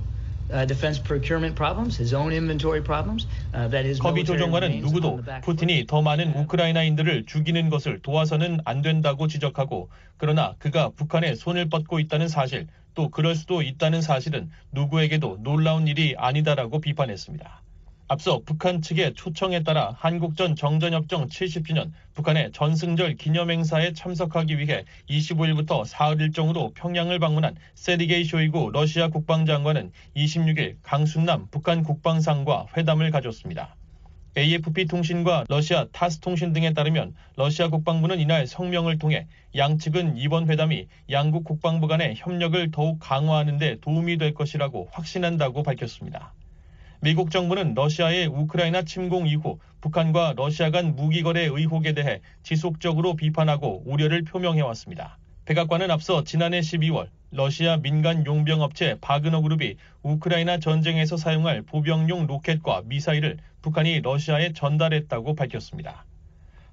defense 0.67 0.99
procurement 0.99 1.55
problems, 1.55 1.97
his 1.97 2.15
own 2.15 2.33
inventory 2.33 2.83
problems. 2.83 3.27
Uh, 3.55 3.69
that 3.69 3.85
his 3.85 4.01
커비 4.01 4.25
조정관은 4.25 4.81
누구도 4.81 5.21
푸틴이 5.43 5.87
더 5.87 6.03
많은 6.03 6.35
우크라이나인들을 6.35 7.27
죽이는 7.27 7.69
것을 7.71 8.01
도와서는 8.01 8.61
안 8.65 8.83
된다고 8.83 9.29
지적하고 9.29 9.91
그러나 10.17 10.55
그가 10.59 10.91
북한의 10.91 11.37
손을 11.37 11.69
뻗고 11.69 12.01
있다는 12.01 12.29
사실 12.29 12.67
또 12.95 13.09
그럴 13.11 13.35
수도 13.37 13.63
있다는 13.63 14.03
사실은 14.03 14.51
누구에게도 14.73 15.39
놀라운 15.43 15.87
일이 15.87 16.15
아니다라고 16.17 16.81
비판했습니다. 16.81 17.63
앞서 18.11 18.41
북한 18.47 18.81
측의 18.81 19.13
초청에 19.13 19.63
따라 19.63 19.95
한국전 19.99 20.57
정전협정 20.57 21.29
70주년 21.29 21.93
북한의 22.15 22.53
전승절 22.53 23.17
기념행사에 23.17 23.93
참석하기 23.93 24.59
위해 24.59 24.85
25일부터 25.11 25.85
사흘 25.85 26.19
일정으로 26.23 26.73
평양을 26.75 27.19
방문한 27.19 27.57
세리게이 27.75 28.25
쇼이구 28.25 28.71
러시아 28.73 29.09
국방장관은 29.09 29.93
26일 30.17 30.77
강순남 30.83 31.49
북한 31.51 31.83
국방상과 31.83 32.69
회담을 32.79 33.11
가졌습니다. 33.11 33.77
AFP 34.39 34.87
통신과 34.87 35.45
러시아 35.49 35.85
타스 35.93 36.21
통신 36.21 36.55
등에 36.55 36.73
따르면 36.73 37.15
러시아 37.37 37.69
국방부는 37.69 38.21
이날 38.21 38.47
성명을 38.47 38.99
통해 38.99 39.27
양측은 39.55 40.17
이번 40.17 40.49
회담이 40.49 40.87
양국 41.11 41.45
국방부 41.45 41.87
간의 41.87 42.15
협력을 42.17 42.71
더욱 42.71 43.01
강화하는 43.01 43.59
데 43.59 43.77
도움이 43.83 44.17
될 44.17 44.33
것이라고 44.33 44.89
확신한다고 44.93 45.63
밝혔습니다. 45.63 46.33
미국 47.01 47.31
정부는 47.31 47.75
러시아의 47.75 48.27
우크라이나 48.27 48.83
침공 48.83 49.29
이후 49.29 49.61
북한과 49.81 50.35
러시아 50.37 50.71
간 50.71 50.97
무기 50.97 51.23
거래 51.23 51.43
의혹에 51.45 51.93
대해 51.93 52.21
지속적으로 52.43 53.15
비판하고 53.15 53.85
우려를 53.87 54.25
표명해왔습니다. 54.25 55.17
백악관은 55.45 55.93
앞서 55.93 56.25
지난해 56.25 56.59
12월 56.59 57.07
러시아 57.31 57.77
민간 57.77 58.27
용병 58.27 58.63
업체 58.63 58.97
바그너 59.01 59.43
그룹이 59.43 59.77
우크라이나 60.03 60.59
전쟁에서 60.59 61.17
사용할 61.17 61.63
보병용 61.63 62.27
로켓과 62.27 62.83
미사일을 62.87 63.37
북한이 63.63 64.01
러시아에 64.01 64.53
전달했다고 64.53 65.37
밝혔습니다. 65.37 66.05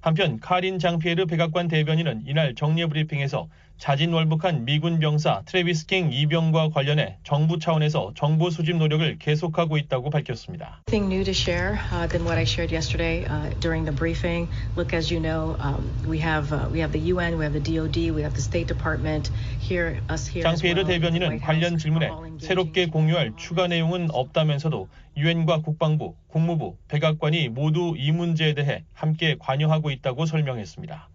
한편 0.00 0.40
카린 0.40 0.80
장피에르 0.80 1.26
백악관 1.26 1.68
대변인은 1.68 2.24
이날 2.26 2.56
정례 2.56 2.86
브리핑에서 2.86 3.48
자진월북한 3.78 4.64
미군 4.64 4.98
병사 4.98 5.42
트레비스 5.44 5.86
킹 5.86 6.10
이병과 6.12 6.70
관련해 6.70 7.18
정부 7.24 7.58
차원에서 7.58 8.12
정보 8.16 8.48
수집 8.50 8.76
노력을 8.76 9.18
계속하고 9.18 9.76
있다고 9.76 10.10
밝혔습니다. 10.10 10.82
Nothing 10.88 11.12
new 11.12 11.24
to 11.24 11.32
share 11.32 11.78
uh, 11.92 12.08
than 12.08 12.24
what 12.24 12.38
I 12.38 12.44
shared 12.44 12.72
yesterday 12.72 13.24
uh, 13.26 13.52
during 13.60 13.84
the 13.84 13.94
briefing. 13.94 14.48
Look, 14.76 14.96
as 14.96 15.12
you 15.12 15.20
know, 15.20 15.56
um, 15.60 15.84
we 16.08 16.18
have 16.18 16.52
uh, 16.52 16.68
we 16.72 16.80
have 16.80 16.92
the 16.92 17.12
UN, 17.12 17.36
we 17.36 17.44
have 17.44 17.52
the 17.52 17.60
DoD, 17.60 18.16
we 18.16 18.22
have 18.22 18.34
the 18.34 18.42
State 18.42 18.66
Department 18.66 19.30
here, 19.60 20.00
us 20.08 20.26
here. 20.26 20.42
장피에르 20.42 20.84
대변인은 20.84 21.40
관련 21.40 21.76
질문에 21.76 22.08
새롭게 22.40 22.86
공유할 22.86 23.32
추가 23.36 23.66
내용은 23.68 24.08
없다면서도 24.10 24.88
유엔과 25.16 25.62
국방부, 25.62 26.14
국무부, 26.28 26.76
백악관이 26.88 27.48
모두 27.48 27.94
이 27.96 28.12
문제에 28.12 28.54
대해 28.54 28.84
함께 28.92 29.36
관여하고 29.38 29.90
있다고 29.90 30.26
설명했습니다. 30.26 31.08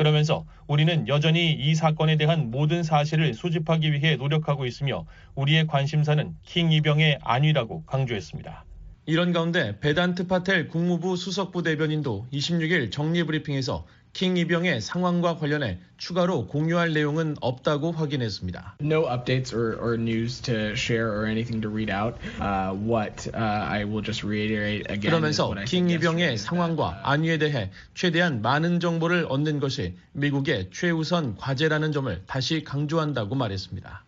그러면서 0.00 0.46
우리는 0.66 1.06
여전히 1.08 1.52
이 1.52 1.74
사건에 1.74 2.16
대한 2.16 2.50
모든 2.50 2.82
사실을 2.82 3.34
수집하기 3.34 3.92
위해 3.92 4.16
노력하고 4.16 4.64
있으며 4.64 5.04
우리의 5.34 5.66
관심사는 5.66 6.36
킹 6.42 6.72
이병의 6.72 7.18
안위라고 7.22 7.84
강조했습니다. 7.84 8.64
이런 9.04 9.34
가운데 9.34 9.78
베단트 9.78 10.26
파텔 10.26 10.68
국무부 10.68 11.16
수석부 11.16 11.62
대변인도 11.62 12.28
26일 12.32 12.90
정리 12.90 13.24
브리핑에서 13.24 13.84
킹 14.12 14.36
이병의 14.36 14.80
상황과 14.80 15.36
관련해 15.36 15.78
추가로 15.96 16.48
공유할 16.48 16.92
내용은 16.92 17.36
없다고 17.40 17.92
확인했습니다. 17.92 18.76
No 18.80 19.04
updates 19.06 19.54
or, 19.54 19.78
or 19.80 19.94
news 19.94 20.40
to 20.42 20.72
share 20.72 21.08
or 21.08 21.26
anything 21.26 21.62
to 21.62 21.70
read 21.70 21.90
out. 21.90 22.16
Uh, 22.40 22.74
what 22.74 23.28
uh, 23.32 23.38
I 23.38 23.84
will 23.84 24.02
just 24.02 24.26
reiterate 24.26 24.90
again. 24.90 25.10
그러면서 25.10 25.54
킹 25.64 25.88
이병의 25.90 26.38
상황과 26.38 27.00
안위에 27.04 27.38
대해 27.38 27.70
최대한 27.94 28.42
많은 28.42 28.80
정보를 28.80 29.26
얻는 29.28 29.60
것이 29.60 29.94
미국의 30.12 30.70
최우선 30.72 31.36
과제라는 31.36 31.92
점을 31.92 32.22
다시 32.26 32.64
강조한다고 32.64 33.36
말했습니다. 33.36 34.04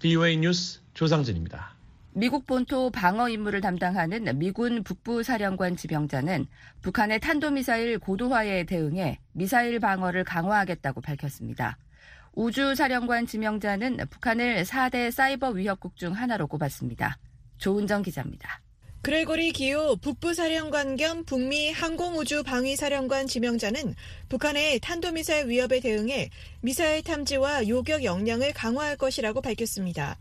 BOA 0.00 0.38
뉴스 0.38 0.80
조상진입니다. 0.94 1.75
미국 2.18 2.46
본토 2.46 2.88
방어 2.88 3.28
임무를 3.28 3.60
담당하는 3.60 4.38
미군 4.38 4.82
북부 4.82 5.22
사령관 5.22 5.76
지병자는 5.76 6.46
북한의 6.80 7.20
탄도미사일 7.20 7.98
고도화에 7.98 8.64
대응해 8.64 9.20
미사일 9.32 9.78
방어를 9.80 10.24
강화하겠다고 10.24 11.02
밝혔습니다. 11.02 11.76
우주 12.32 12.74
사령관 12.74 13.26
지명자는 13.26 13.98
북한을 14.08 14.64
4대 14.64 15.10
사이버 15.10 15.50
위협국 15.50 15.98
중 15.98 16.12
하나로 16.12 16.46
꼽았습니다. 16.46 17.18
조은정 17.58 18.00
기자입니다. 18.00 18.62
그레고리 19.02 19.52
기호 19.52 19.96
북부사령관 19.96 20.96
겸 20.96 21.22
북미 21.26 21.70
항공우주방위사령관 21.70 23.26
지명자는 23.26 23.94
북한의 24.30 24.80
탄도미사일 24.80 25.48
위협에 25.48 25.80
대응해 25.80 26.30
미사일 26.62 27.02
탐지와 27.02 27.68
요격 27.68 28.04
역량을 28.04 28.54
강화할 28.54 28.96
것이라고 28.96 29.42
밝혔습니다. 29.42 30.16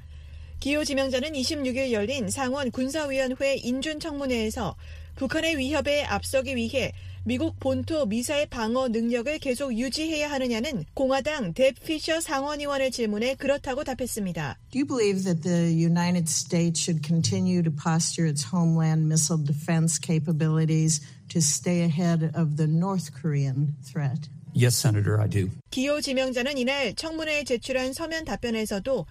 기호 0.66 0.84
지명자는 0.84 1.34
26일 1.34 1.92
열린 1.92 2.28
상원 2.28 2.72
군사위원회 2.72 3.58
인준청문회에서 3.58 4.76
북한의 5.16 5.60
위협에 5.60 6.04
앞서기 6.06 6.56
위해 6.56 6.92
미국 7.24 7.60
본토 7.60 8.08
미사일 8.08 8.48
방어 8.48 8.88
능력을 8.88 9.38
계속 9.38 9.78
유지해야 9.78 10.32
하느냐는 10.32 10.84
공화당 10.96 11.54
뎁 11.54 11.76
피셔 11.86 12.20
상원의원의 12.20 12.90
질문에 12.90 13.36
그렇다고 13.36 13.84
답했습니다. 13.84 14.58
Do 14.72 14.80
you 14.80 14.88
believe 14.88 15.24
that 15.26 15.44
the 15.44 15.70
United 15.72 16.28
States 16.28 16.82
should 16.82 17.06
continue 17.06 17.62
to 17.62 17.70
posture 17.70 18.26
its 18.28 18.44
homeland 18.52 19.06
missile 19.06 19.38
defense 19.38 20.00
capabilities 20.02 21.00
to 21.30 21.42
stay 21.42 21.84
ahead 21.86 22.32
of 22.34 22.58
the 22.58 22.66
North 22.66 23.14
Korean 23.14 23.76
threat? 23.86 24.30
Yes, 24.58 24.76
Senator, 24.76 25.22
I 25.22 25.28
do. 25.28 25.52
기호 25.70 26.02
지명자는 26.02 26.58
이날 26.58 26.96
청문회에 26.96 27.44
제출한 27.44 27.94
서면 27.94 28.26
답변에서도 28.26 29.06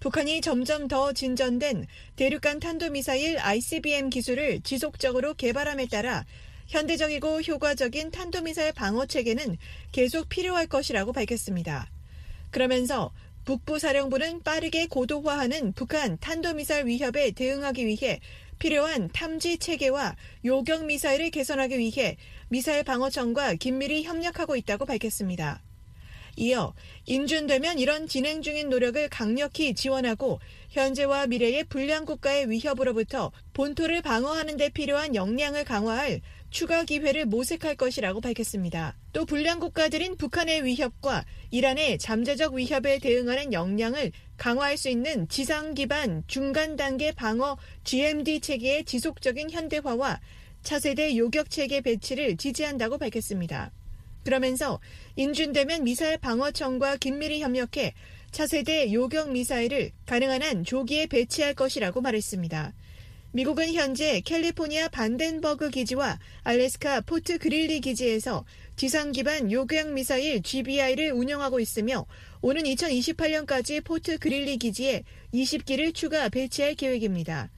북한이 0.00 0.40
점점 0.40 0.86
더 0.86 1.12
진전된 1.12 1.86
대륙간 2.16 2.60
탄도미사일 2.60 3.38
ICBM 3.38 4.10
기술을 4.10 4.60
지속적으로 4.60 5.34
개발함에 5.34 5.86
따라 5.86 6.24
현대적이고 6.68 7.40
효과적인 7.40 8.10
탄도미사일 8.10 8.72
방어 8.72 9.06
체계는 9.06 9.56
계속 9.90 10.28
필요할 10.28 10.66
것이라고 10.66 11.12
밝혔습니다. 11.12 11.90
그러면서 12.50 13.12
북부 13.44 13.78
사령부는 13.78 14.42
빠르게 14.42 14.86
고도화하는 14.86 15.72
북한 15.72 16.18
탄도미사일 16.18 16.86
위협에 16.86 17.30
대응하기 17.32 17.86
위해 17.86 18.20
필요한 18.58 19.08
탐지 19.08 19.58
체계와 19.58 20.16
요격 20.44 20.84
미사일을 20.84 21.30
개선하기 21.30 21.78
위해 21.78 22.16
미사일 22.48 22.84
방어청과 22.84 23.54
긴밀히 23.54 24.04
협력하고 24.04 24.56
있다고 24.56 24.84
밝혔습니다. 24.84 25.62
이어 26.38 26.72
인준되면 27.06 27.78
이런 27.78 28.06
진행 28.06 28.42
중인 28.42 28.68
노력을 28.68 29.08
강력히 29.08 29.74
지원하고 29.74 30.38
현재와 30.70 31.26
미래의 31.26 31.64
불량 31.64 32.04
국가의 32.04 32.48
위협으로부터 32.48 33.32
본토를 33.52 34.02
방어하는 34.02 34.56
데 34.56 34.68
필요한 34.68 35.14
역량을 35.14 35.64
강화할 35.64 36.20
추가 36.50 36.84
기회를 36.84 37.26
모색할 37.26 37.74
것이라고 37.76 38.20
밝혔습니다. 38.20 38.96
또 39.12 39.26
불량 39.26 39.58
국가들인 39.58 40.16
북한의 40.16 40.64
위협과 40.64 41.24
이란의 41.50 41.98
잠재적 41.98 42.54
위협에 42.54 42.98
대응하는 43.00 43.52
역량을 43.52 44.12
강화할 44.36 44.76
수 44.76 44.88
있는 44.88 45.28
지상 45.28 45.74
기반 45.74 46.22
중간 46.26 46.76
단계 46.76 47.12
방어 47.12 47.58
GMD 47.84 48.40
체계의 48.40 48.84
지속적인 48.84 49.50
현대화와 49.50 50.20
차세대 50.62 51.16
요격 51.16 51.50
체계 51.50 51.80
배치를 51.80 52.36
지지한다고 52.36 52.98
밝혔습니다. 52.98 53.72
그러면서 54.28 54.78
인준되면 55.16 55.84
미사일 55.84 56.18
방어청과 56.18 56.96
긴밀히 56.96 57.40
협력해 57.40 57.94
차세대 58.30 58.92
요격 58.92 59.32
미사일을 59.32 59.90
가능한 60.04 60.42
한 60.42 60.64
조기에 60.64 61.06
배치할 61.06 61.54
것이라고 61.54 62.02
말했습니다. 62.02 62.74
미국은 63.32 63.72
현재 63.72 64.20
캘리포니아 64.20 64.88
반덴버그 64.88 65.70
기지와 65.70 66.18
알래스카 66.42 67.00
포트 67.02 67.38
그릴리 67.38 67.80
기지에서 67.80 68.44
지상 68.76 69.12
기반 69.12 69.50
요격 69.50 69.92
미사일 69.92 70.42
GBI를 70.42 71.12
운영하고 71.12 71.58
있으며 71.58 72.04
오는 72.42 72.64
2028년까지 72.64 73.82
포트 73.82 74.18
그릴리 74.18 74.58
기지에 74.58 75.04
20기를 75.32 75.94
추가 75.94 76.28
배치할 76.28 76.74
계획입니다. 76.74 77.50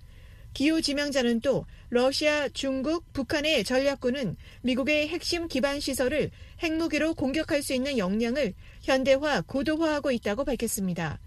기요 0.52 0.82
지명자는 0.82 1.40
또 1.40 1.64
러시아, 1.92 2.48
중국, 2.48 3.12
북한의 3.12 3.64
전략군은 3.64 4.36
미국의 4.62 5.08
핵심 5.08 5.48
기반 5.48 5.80
시설을 5.80 6.30
핵무기로 6.62 7.14
공격할 7.14 7.64
수 7.64 7.74
있는 7.74 7.98
역량을 7.98 8.54
현대화, 8.82 9.40
고도화하고 9.40 10.12
있다고 10.12 10.44
밝혔습니다. 10.44 11.18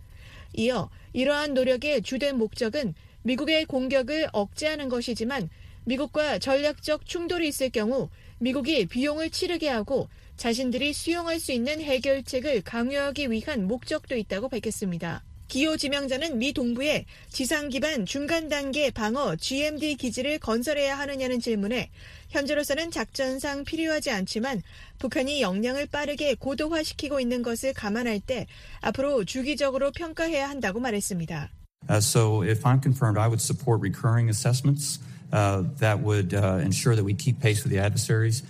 이어 0.54 0.89
이러한 1.12 1.54
노력의 1.54 2.02
주된 2.02 2.38
목적은 2.38 2.95
미국의 3.23 3.65
공격을 3.65 4.30
억제하는 4.32 4.88
것이지만 4.88 5.49
미국과 5.84 6.39
전략적 6.39 7.06
충돌이 7.06 7.49
있을 7.49 7.69
경우 7.69 8.10
미국이 8.39 8.86
비용을 8.86 9.32
치르게 9.32 9.67
하고 9.67 10.08
자신들이 10.38 10.93
수용할 10.93 11.41
수 11.41 11.52
있는 11.52 11.82
해결책을 11.82 12.62
강요하기 12.62 13.32
위한 13.32 13.67
목적도 13.67 14.15
있다고 14.15 14.47
밝혔습니다. 14.47 15.26
기호 15.53 15.77
지명자는 15.77 16.39
미 16.39 16.51
동부에 16.51 17.05
지상 17.29 17.69
기반 17.69 18.07
중간 18.07 18.49
단계 18.49 18.89
방어 18.89 19.35
GMD 19.35 19.97
기지를 19.97 20.39
건설해야 20.39 20.97
하느냐는 20.97 21.39
질문에 21.39 21.91
현재로서는 22.29 22.89
작전상 22.89 23.63
필요하지 23.63 24.09
않지만 24.09 24.63
북한이 24.97 25.43
역량을 25.43 25.85
빠르게 25.85 26.33
고도화시키고 26.33 27.19
있는 27.19 27.43
것을 27.43 27.71
감안할 27.73 28.19
때 28.19 28.47
앞으로 28.81 29.25
주기적으로 29.25 29.91
평가해야 29.91 30.49
한다고 30.49 30.79
말했습니다. 30.79 31.51
Uh, 31.87 31.97
so 31.97 32.41
if 32.41 32.65
I'm 32.65 32.81
confirmed, 32.81 33.19
I 33.19 33.27
would 33.27 33.39
support 33.39 33.79
recurring 33.79 34.29
assessments 34.29 34.97
uh, 35.31 35.61
that 35.77 36.01
would 36.01 36.33
uh, 36.33 36.65
ensure 36.65 36.95
that 36.95 37.05
we 37.05 37.13
keep 37.13 37.39
pace 37.39 37.63
with 37.63 37.69
the 37.69 37.77
adversaries. 37.77 38.41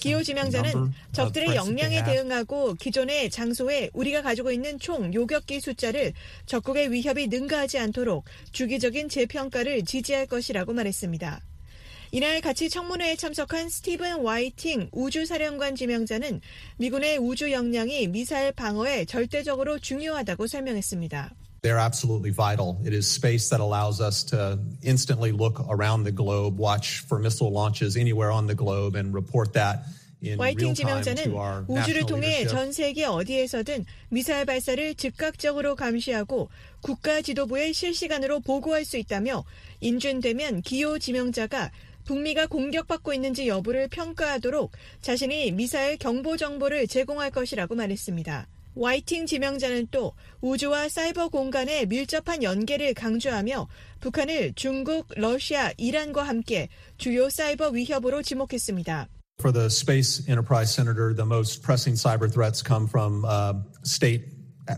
기호 0.00 0.22
지명자는 0.22 0.92
적들의 1.12 1.54
역량에 1.54 2.02
대응하고 2.04 2.74
기존의 2.74 3.30
장소에 3.30 3.90
우리가 3.92 4.22
가지고 4.22 4.50
있는 4.50 4.78
총 4.78 5.12
요격기 5.12 5.60
숫자를 5.60 6.12
적국의 6.46 6.90
위협이 6.90 7.28
능가하지 7.28 7.78
않도록 7.78 8.24
주기적인 8.52 9.08
재평가를 9.08 9.84
지지할 9.84 10.26
것이라고 10.26 10.72
말했습니다. 10.72 11.40
이날 12.12 12.40
같이 12.40 12.68
청문회에 12.68 13.14
참석한 13.14 13.68
스티븐 13.68 14.22
와이팅 14.22 14.88
우주사령관 14.90 15.76
지명자는 15.76 16.40
미군의 16.78 17.18
우주 17.18 17.52
역량이 17.52 18.08
미사일 18.08 18.50
방어에 18.50 19.04
절대적으로 19.04 19.78
중요하다고 19.78 20.48
설명했습니다. 20.48 21.30
They're 21.62 21.78
absolutely 21.78 22.30
vital. 22.30 22.80
It 22.84 22.94
is 22.94 23.06
space 23.06 23.50
that 23.50 23.60
allows 23.60 24.00
us 24.00 24.24
to 24.30 24.58
instantly 24.82 25.30
look 25.30 25.60
around 25.68 26.04
the 26.04 26.12
globe, 26.12 26.58
watch 26.58 27.00
for 27.06 27.18
missile 27.18 27.52
launches 27.52 27.96
anywhere 27.96 28.30
on 28.30 28.46
the 28.46 28.54
globe, 28.54 28.96
and 28.96 29.12
report 29.12 29.52
that. 29.54 29.84
와이팅 30.36 30.74
지명자는 30.74 31.32
우주를 31.66 32.04
통해 32.04 32.46
전 32.46 32.72
세계 32.72 33.06
어디에서든 33.06 33.86
미사일 34.10 34.44
발사를 34.44 34.94
즉각적으로 34.94 35.74
감시하고 35.76 36.50
국가 36.82 37.22
지도부에 37.22 37.72
실시간으로 37.72 38.40
보고할 38.40 38.84
수 38.84 38.98
있다며 38.98 39.44
인준되면 39.80 40.60
기호 40.60 40.98
지명자가 40.98 41.70
북미가 42.04 42.48
공격받고 42.48 43.14
있는지 43.14 43.48
여부를 43.48 43.88
평가하도록 43.88 44.72
자신이 45.00 45.52
미사일 45.52 45.96
경보 45.96 46.36
정보를 46.36 46.86
제공할 46.86 47.30
것이라고 47.30 47.74
말했습니다. 47.74 48.46
와이팅 48.74 49.26
지명자는 49.26 49.88
또 49.90 50.14
우주와 50.40 50.88
사이버 50.88 51.28
공간의 51.28 51.86
밀접한 51.86 52.42
연계를 52.42 52.94
강조하며 52.94 53.68
북한을 54.00 54.54
중국, 54.54 55.06
러시아, 55.16 55.72
이란과 55.76 56.22
함께 56.22 56.68
주요 56.96 57.28
사이버 57.28 57.68
위협으로 57.68 58.22
지목했습니다. 58.22 59.08
For 59.40 59.52
the 59.52 59.66
space 59.66 60.20
enterprise 60.28 60.70
senator, 60.70 61.14
the 61.14 61.26
most 61.26 61.62
pressing 61.62 61.96
cyber 61.96 62.30
threats 62.30 62.62
come 62.62 62.86
from 62.86 63.24
uh, 63.24 63.54
state, 63.84 64.24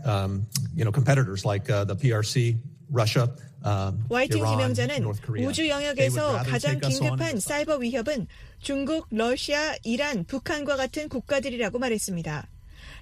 um, 0.05 0.47
you 0.73 0.85
know, 0.85 0.91
competitors 0.91 1.45
like 1.45 1.69
uh, 1.69 1.83
the 1.85 1.95
PRC, 1.95 2.57
Russia. 2.89 3.27
와이팅 4.09 4.45
지명자는 4.45 5.05
우주 5.47 5.69
영역에서 5.69 6.43
가장 6.43 6.79
긴급한 6.79 7.39
사이버 7.39 7.77
위협은 7.77 8.27
중국, 8.59 9.07
러시아, 9.09 9.75
이란, 9.83 10.25
북한과 10.25 10.75
같은 10.75 11.07
국가들이라고 11.07 11.79
말했습니다. 11.79 12.49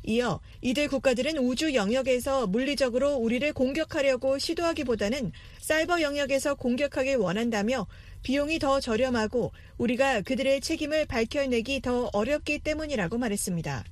이어 0.03 0.39
이들 0.61 0.87
국가들은 0.87 1.37
우주 1.37 1.73
영역에서 1.75 2.47
물리적으로 2.47 3.15
우리를 3.15 3.53
공격하려고 3.53 4.39
시도하기보다는 4.39 5.31
사이버 5.59 6.01
영역에서 6.01 6.55
공격하길 6.55 7.17
원한다며 7.17 7.87
비용이 8.23 8.59
더 8.59 8.79
저렴하고 8.79 9.51
우리가 9.77 10.21
그들의 10.21 10.61
책임을 10.61 11.05
밝혀내기 11.05 11.81
더 11.81 12.09
어렵기 12.13 12.59
때문이라고 12.59 13.17
말했습니다. 13.17 13.83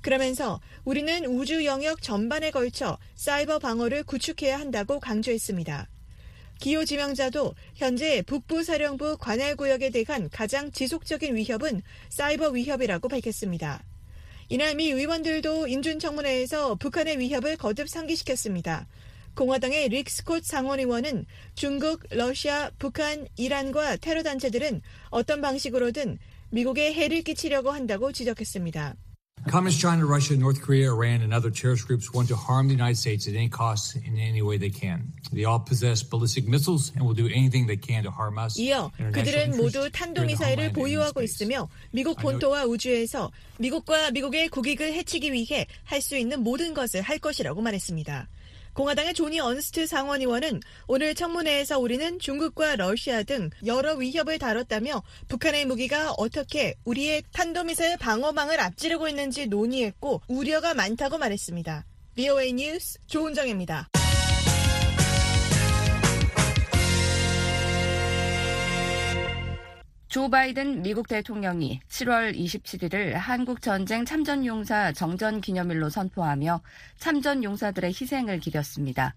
그러면서 0.00 0.60
우리는 0.84 1.26
우주 1.26 1.64
영역 1.64 2.02
전반에 2.02 2.50
걸쳐 2.50 2.98
사이버 3.14 3.58
방어를 3.58 4.04
구축해야 4.04 4.58
한다고 4.58 5.00
강조했습니다. 5.00 5.88
기호 6.60 6.84
지명자도 6.84 7.54
현재 7.74 8.22
북부 8.22 8.64
사령부 8.64 9.16
관할 9.18 9.54
구역에 9.54 9.90
대한 9.90 10.28
가장 10.30 10.72
지속적인 10.72 11.36
위협은 11.36 11.82
사이버 12.08 12.48
위협이라고 12.48 13.08
밝혔습니다. 13.08 13.82
이날 14.50 14.74
미 14.74 14.90
의원들도 14.90 15.66
인준청문회에서 15.66 16.76
북한의 16.76 17.18
위협을 17.18 17.58
거듭 17.58 17.86
상기시켰습니다. 17.86 18.86
공화당의 19.34 19.90
릭 19.90 20.08
스콧 20.08 20.42
상원 20.42 20.80
의원은 20.80 21.26
중국, 21.54 22.02
러시아, 22.10 22.70
북한, 22.78 23.28
이란과 23.36 23.98
테러 23.98 24.22
단체들은 24.22 24.80
어떤 25.10 25.42
방식으로든 25.42 26.18
미국에 26.50 26.94
해를 26.94 27.22
끼치려고 27.22 27.70
한다고 27.70 28.10
지적했습니다. 28.10 28.96
Communist 29.46 29.80
China, 29.80 30.04
Russia, 30.04 30.36
North 30.36 30.60
Korea, 30.60 30.90
Iran, 30.92 31.22
and 31.22 31.32
other 31.32 31.50
terrorist 31.50 31.86
groups 31.86 32.12
want 32.12 32.28
to 32.28 32.36
harm 32.36 32.68
the 32.68 32.74
United 32.74 32.96
States 32.98 33.26
at 33.28 33.34
any 33.34 33.48
cost 33.48 33.96
in 33.96 34.18
any 34.18 34.42
way 34.42 34.58
they 34.58 34.68
can. 34.70 35.12
They 35.32 35.44
all 35.44 35.60
possess 35.60 36.02
ballistic 36.02 36.46
missiles 36.48 36.92
and 36.94 37.06
will 37.06 37.14
do 37.14 37.26
anything 37.26 37.66
they 37.66 37.76
can 37.76 38.02
to 38.04 38.10
harm 38.10 38.38
us. 38.38 38.58
이어 38.58 38.90
그들은 39.12 39.56
모두 39.56 39.88
탄도미사일을 39.90 40.72
보유하고 40.72 41.22
있으며 41.22 41.68
미국 41.92 42.18
본토와 42.18 42.64
우주에서 42.66 43.30
미국과 43.58 44.10
미국의 44.10 44.48
국익을 44.48 44.92
해치기 44.92 45.32
위해 45.32 45.66
할 45.84 46.00
수 46.02 46.16
있는 46.16 46.42
모든 46.42 46.74
것을 46.74 47.02
할 47.02 47.18
것이라고 47.18 47.60
말했습니다. 47.60 48.28
공화당의 48.78 49.12
조니 49.12 49.40
언스트 49.40 49.88
상원의원은 49.88 50.60
오늘 50.86 51.12
청문회에서 51.16 51.80
우리는 51.80 52.20
중국과 52.20 52.76
러시아 52.76 53.24
등 53.24 53.50
여러 53.66 53.94
위협을 53.94 54.38
다뤘다며 54.38 55.02
북한의 55.26 55.64
무기가 55.64 56.12
어떻게 56.12 56.76
우리의 56.84 57.24
탄도미사일 57.32 57.96
방어망을 57.96 58.60
앞지르고 58.60 59.08
있는지 59.08 59.48
논의했고 59.48 60.22
우려가 60.28 60.74
많다고 60.74 61.18
말했습니다. 61.18 61.86
VOA 62.14 62.52
뉴스 62.52 63.00
조은정입니다. 63.08 63.88
조 70.18 70.28
바이든 70.28 70.82
미국 70.82 71.06
대통령이 71.06 71.78
7월 71.88 72.36
27일을 72.36 73.12
한국 73.12 73.62
전쟁 73.62 74.04
참전 74.04 74.44
용사 74.44 74.90
정전 74.90 75.40
기념일로 75.40 75.90
선포하며 75.90 76.60
참전 76.98 77.44
용사들의 77.44 77.90
희생을 77.90 78.40
기렸습니다. 78.40 79.14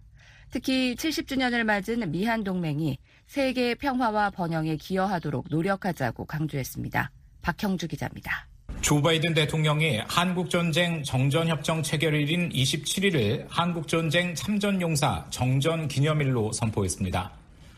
특히 0.51 0.93
70주년을 0.93 1.63
맞은 1.63 2.11
미한 2.11 2.43
동맹이 2.43 2.99
세계 3.25 3.73
평화와 3.73 4.29
번영에 4.29 4.75
기여하도록 4.75 5.47
노력하자고 5.49 6.25
강조했습니다. 6.25 7.09
박형주 7.41 7.87
기자입니다. 7.87 8.47
조 8.81 9.01
바이든 9.01 9.33
대통령이 9.33 10.01
한국전쟁 10.07 11.01
정전협정 11.01 11.81
체결일인 11.81 12.49
27일을 12.49 13.47
한국전쟁 13.49 14.35
참전용사 14.35 15.25
정전 15.31 15.87
기념일로 15.87 16.51
선포했습니다. 16.51 17.31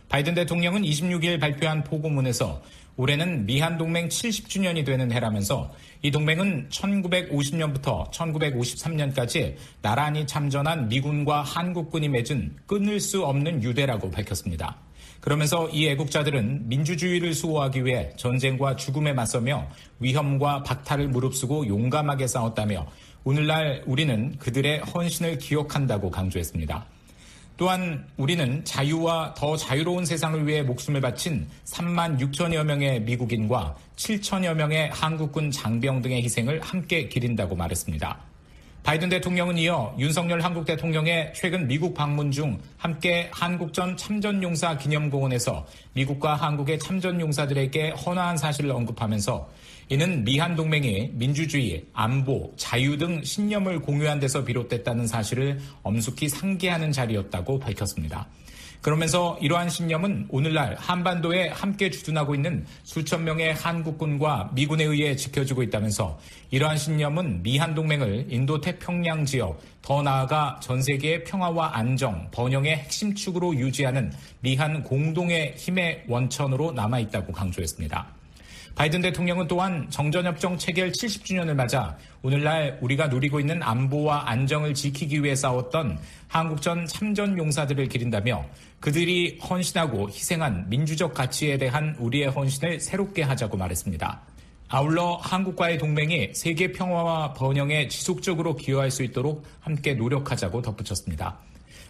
바이든 0.10 0.36
대통령은 0.36 0.84
26일 0.84 1.40
발표한 1.40 1.84
포고문에서 1.84 2.62
올해는 2.96 3.46
미한 3.46 3.78
동맹 3.78 4.08
70주년이 4.08 4.86
되는 4.86 5.12
해라면서 5.12 5.74
이 6.04 6.12
동맹은 6.12 6.70
1950년부터 6.70 8.12
1953년까지 8.12 9.56
나란히 9.82 10.28
참전한 10.28 10.90
미군과 10.90 11.42
한국군이 11.42 12.10
맺은 12.10 12.58
끊을 12.68 13.00
수 13.00 13.26
없는 13.26 13.64
유대라고 13.64 14.12
밝혔습니다. 14.12 14.78
그러면서 15.22 15.70
이 15.70 15.88
애국자들은 15.88 16.68
민주주의를 16.68 17.34
수호하기 17.34 17.86
위해 17.86 18.12
전쟁과 18.18 18.76
죽음에 18.76 19.14
맞서며 19.14 19.70
위험과 20.00 20.64
박탈을 20.64 21.08
무릅쓰고 21.08 21.68
용감하게 21.68 22.28
싸웠다며 22.28 22.86
오늘날 23.24 23.84
우리는 23.88 24.38
그들의 24.38 24.80
헌신을 24.80 25.38
기억한다고 25.38 26.12
강조했습니다. 26.12 26.93
또한 27.56 28.08
우리는 28.18 28.64
자유와 28.66 29.36
더 29.36 29.56
자유로운 29.56 30.06
세상을 30.06 30.48
위해 30.48 30.64
목숨을 30.64 31.02
바친 31.02 31.48
3만 31.66 32.20
6천여 32.20 32.64
명의 32.64 33.00
미국인과 33.02 33.76
7천여 33.96 34.56
명의 34.56 34.90
한국군 34.90 35.52
장병 35.52 36.02
등의 36.02 36.24
희생을 36.24 36.62
함께 36.62 37.08
기린다고 37.08 37.56
말했습니다. 37.56 38.18
바이든 38.84 39.08
대통령은 39.08 39.58
이어 39.60 39.96
윤석열 39.98 40.42
한국 40.42 40.66
대통령의 40.66 41.32
최근 41.34 41.68
미국 41.68 41.94
방문 41.94 42.32
중 42.32 42.60
함께 42.78 43.30
한국전 43.32 43.96
참전용사 43.96 44.78
기념공원에서 44.78 45.66
미국과 45.94 46.36
한국의 46.36 46.80
참전용사들에게 46.80 47.92
헌화한 47.92 48.36
사실을 48.36 48.72
언급하면서 48.72 49.48
이는 49.94 50.24
미한 50.24 50.56
동맹이 50.56 51.12
민주주의, 51.14 51.86
안보, 51.94 52.52
자유 52.58 52.98
등 52.98 53.24
신념을 53.24 53.80
공유한 53.80 54.20
데서 54.20 54.44
비롯됐다는 54.44 55.06
사실을 55.06 55.60
엄숙히 55.84 56.30
상기하는 56.30 56.92
자리였다고 56.92 57.60
밝혔습니다. 57.60 58.28
그러면서 58.82 59.38
이러한 59.40 59.70
신념은 59.70 60.30
오늘날 60.30 60.76
한반도에 60.80 61.50
함께 61.50 61.92
주둔하고 61.92 62.34
있는 62.34 62.66
수천 62.82 63.24
명의 63.24 63.54
한국군과 63.54 64.54
미군에 64.56 64.84
의해 64.84 65.16
지켜지고 65.16 65.62
있다면서 65.62 66.20
이러한 66.50 66.76
신념은 66.76 67.44
미한 67.44 67.76
동맹을 67.76 68.26
인도 68.30 68.60
태평양 68.60 69.26
지역, 69.26 69.62
더 69.84 70.02
나아가 70.02 70.60
전 70.60 70.82
세계의 70.82 71.24
평화와 71.24 71.78
안정, 71.78 72.32
번영의 72.32 72.78
핵심 72.78 73.14
축으로 73.14 73.56
유지하는 73.56 74.12
미한 74.40 74.82
공동의 74.82 75.54
힘의 75.56 76.06
원천으로 76.08 76.72
남아 76.72 76.98
있다고 76.98 77.32
강조했습니다. 77.32 78.23
바이든 78.76 79.02
대통령은 79.02 79.48
또한 79.48 79.88
정전협정 79.92 80.58
체결 80.58 80.92
70주년을 80.92 81.54
맞아 81.54 81.96
오늘날 82.24 82.80
우리가 82.82 83.08
누리고 83.08 83.40
있는 83.40 83.62
안보와 83.62 84.30
안정을 84.30 84.74
지키기 84.74 85.24
위해 85.24 85.36
싸웠던 85.36 86.00
한국전 86.28 86.88
참전 86.88 87.38
용사들을 87.38 87.88
기린다며 87.88 88.44
그들이 88.80 89.40
헌신하고 89.48 90.10
희생한 90.10 90.70
민주적 90.70 91.14
가치에 91.14 91.58
대한 91.58 91.96
우리의 92.00 92.30
헌신을 92.30 92.80
새롭게 92.80 93.22
하자고 93.22 93.58
말했습니다. 93.58 94.22
아울러 94.70 95.18
한국과의 95.22 95.78
동맹이 95.78 96.34
세계 96.34 96.72
평화와 96.72 97.34
번영에 97.34 97.88
지속적으로 97.90 98.56
기여할 98.56 98.90
수 98.90 99.04
있도록 99.04 99.46
함께 99.60 99.94
노력하자고 99.94 100.64
덧붙였습니다. 100.64 101.38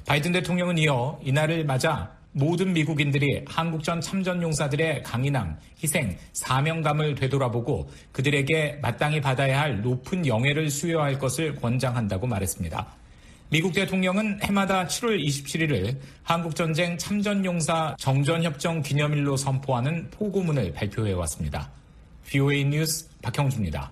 바이든 0.06 0.34
대통령은 0.34 0.78
이어 0.78 1.18
이날을 1.24 1.64
맞아 1.64 2.12
모든 2.34 2.74
미국인들이 2.74 3.46
한국전 3.48 4.02
참전 4.02 4.42
용사들의 4.42 5.04
강인함, 5.04 5.58
희생, 5.82 6.18
사명감을 6.34 7.16
되돌아보고 7.16 7.90
그들에게 8.12 8.80
마땅히 8.82 9.22
받아야 9.22 9.62
할 9.62 9.82
높은 9.82 10.26
영예를 10.26 10.70
수여할 10.70 11.20
것을 11.20 11.56
권장한다고 11.56 12.26
말했습니다. 12.28 12.86
미국 13.50 13.72
대통령은 13.74 14.40
해마다 14.42 14.88
7월 14.88 15.24
27일을 15.24 15.96
한국전쟁 16.24 16.98
참전용사 16.98 17.98
정전협정 18.00 18.82
기념일로 18.82 19.38
선포하는 19.38 20.10
포고문을 20.10 20.74
발표해 20.74 21.14
왔습니다. 21.14 21.70
VOA 22.26 22.64
뉴스 22.64 23.08
박형주입니다. 23.22 23.92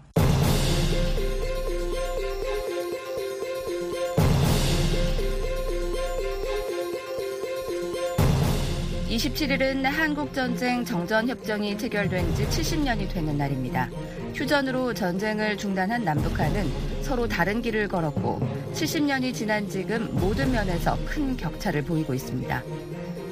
27일은 9.21 9.83
한국전쟁 9.83 10.83
정전협정이 10.83 11.77
체결된 11.77 12.33
지 12.33 12.43
70년이 12.47 13.07
되는 13.07 13.37
날입니다. 13.37 13.87
휴전으로 14.33 14.95
전쟁을 14.95 15.57
중단한 15.57 16.03
남북한은 16.03 16.67
서로 17.03 17.27
다른 17.27 17.61
길을 17.61 17.87
걸었고 17.87 18.39
70년이 18.73 19.31
지난 19.31 19.69
지금 19.69 20.09
모든 20.13 20.51
면에서 20.51 20.97
큰 21.05 21.37
격차를 21.37 21.83
보이고 21.83 22.15
있습니다. 22.15 22.63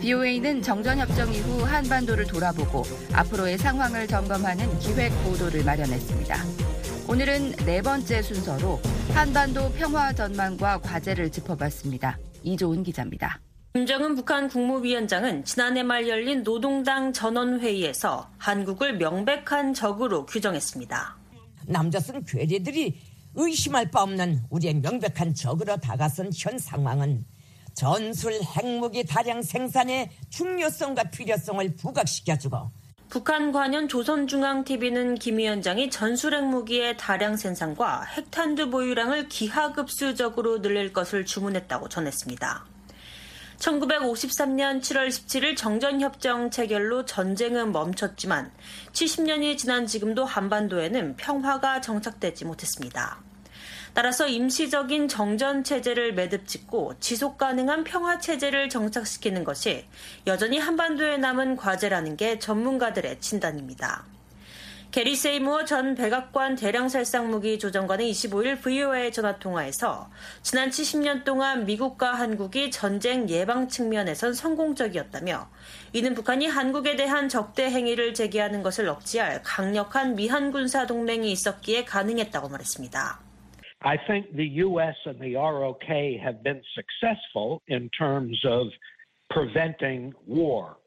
BOA는 0.01 0.61
정전협정 0.61 1.33
이후 1.33 1.63
한반도를 1.63 2.27
돌아보고 2.27 2.83
앞으로의 3.13 3.57
상황을 3.57 4.05
점검하는 4.07 4.77
기획 4.77 5.09
보도를 5.23 5.63
마련했습니다. 5.63 6.35
오늘은 7.07 7.53
네 7.65 7.81
번째 7.81 8.21
순서로 8.21 8.79
한반도 9.15 9.71
평화 9.71 10.13
전망과 10.13 10.81
과제를 10.81 11.31
짚어봤습니다. 11.31 12.19
이조은 12.43 12.83
기자입니다. 12.83 13.39
김정은 13.73 14.15
북한 14.15 14.47
국무위원장은 14.47 15.45
지난해 15.45 15.83
말 15.83 16.07
열린 16.07 16.43
노동당 16.43 17.13
전원회의에서 17.13 18.31
한국을 18.39 18.97
명백한 18.97 19.75
적으로 19.75 20.25
규정했습니다. 20.25 21.17
남자 21.67 21.99
쓴 21.99 22.23
괴뢰들이 22.25 22.99
의심할 23.35 23.91
바 23.91 24.01
없는 24.01 24.41
우리의 24.49 24.73
명백한 24.75 25.35
적으로 25.35 25.77
다가선 25.77 26.31
현 26.35 26.57
상황은 26.57 27.25
전술 27.75 28.33
핵무기 28.41 29.05
다량 29.05 29.43
생산의 29.43 30.09
중요성과 30.31 31.03
필요성을 31.11 31.75
부각시켜주고 31.75 32.71
북한 33.07 33.51
관련 33.51 33.87
조선중앙TV는 33.87 35.15
김 35.15 35.37
위원장이 35.37 35.91
전술 35.91 36.33
핵무기의 36.33 36.97
다량 36.97 37.37
생산과 37.37 38.05
핵탄두 38.05 38.71
보유량을 38.71 39.29
기하급수적으로 39.29 40.63
늘릴 40.63 40.91
것을 40.91 41.23
주문했다고 41.23 41.87
전했습니다. 41.87 42.78
1953년 43.59 44.81
7월 44.81 45.09
17일 45.09 45.55
정전협정 45.57 46.49
체결로 46.49 47.05
전쟁은 47.05 47.71
멈췄지만 47.71 48.51
70년이 48.93 49.57
지난 49.57 49.85
지금도 49.85 50.25
한반도에는 50.25 51.17
평화가 51.17 51.81
정착되지 51.81 52.45
못했습니다. 52.45 53.21
따라서 53.93 54.27
임시적인 54.27 55.07
정전 55.07 55.63
체제를 55.63 56.13
매듭 56.13 56.47
짓고 56.47 56.93
지속 56.99 57.37
가능한 57.37 57.83
평화 57.83 58.19
체제를 58.19 58.69
정착시키는 58.69 59.43
것이 59.43 59.85
여전히 60.25 60.57
한반도에 60.57 61.17
남은 61.17 61.57
과제라는 61.57 62.15
게 62.15 62.39
전문가들의 62.39 63.19
진단입니다. 63.19 64.05
게리 64.91 65.15
세이무어 65.15 65.65
전 65.65 65.93
백악관 65.93 66.55
대량살상무기 66.55 67.59
조정관은 67.59 68.05
25일 68.05 68.59
VOA의 68.59 69.11
전화통화에서 69.11 70.09
지난 70.41 70.69
70년 70.69 71.23
동안 71.23 71.67
미국과 71.67 72.15
한국이 72.15 72.71
전쟁 72.71 73.29
예방 73.29 73.67
측면에선 73.67 74.33
성공적이었다며 74.33 75.47
이는 75.93 76.15
북한이 76.15 76.47
한국에 76.47 76.95
대한 76.95 77.29
적대 77.29 77.65
행위를 77.65 78.15
제기하는 78.15 78.63
것을 78.63 78.89
억제할 78.89 79.43
강력한 79.43 80.15
미한 80.15 80.51
군사 80.51 80.87
동맹이 80.87 81.31
있었기에 81.33 81.85
가능했다고 81.85 82.49
말했습니다. 82.49 83.19
I 83.81 83.97
think 84.07 84.35
the 84.35 84.49
U.S. 84.63 84.97
and 85.05 85.21
the 85.21 85.35
ROK 85.35 85.85
have 86.17 86.41
been 86.41 86.61
successful 86.73 87.59
in 87.69 87.89
terms 87.95 88.43
of 88.43 88.73
preventing 89.29 90.13
war. 90.27 90.78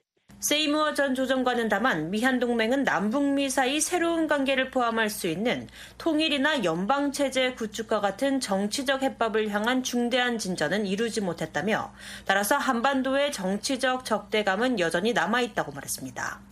세이무어 0.42 0.94
전 0.94 1.14
조정관은 1.14 1.68
다만 1.68 2.10
미한 2.10 2.40
동맹은 2.40 2.82
남북미 2.82 3.48
사이 3.48 3.80
새로운 3.80 4.26
관계를 4.26 4.72
포함할 4.72 5.08
수 5.08 5.28
있는 5.28 5.68
통일이나 5.98 6.64
연방 6.64 7.12
체제 7.12 7.52
구축과 7.52 8.00
같은 8.00 8.40
정치적 8.40 9.02
해법을 9.02 9.50
향한 9.50 9.84
중대한 9.84 10.38
진전은 10.38 10.84
이루지 10.84 11.20
못했다며 11.20 11.92
따라서 12.26 12.56
한반도의 12.56 13.30
정치적 13.30 14.04
적대감은 14.04 14.80
여전히 14.80 15.12
남아 15.12 15.42
있다고 15.42 15.70
말했습니다. 15.70 16.51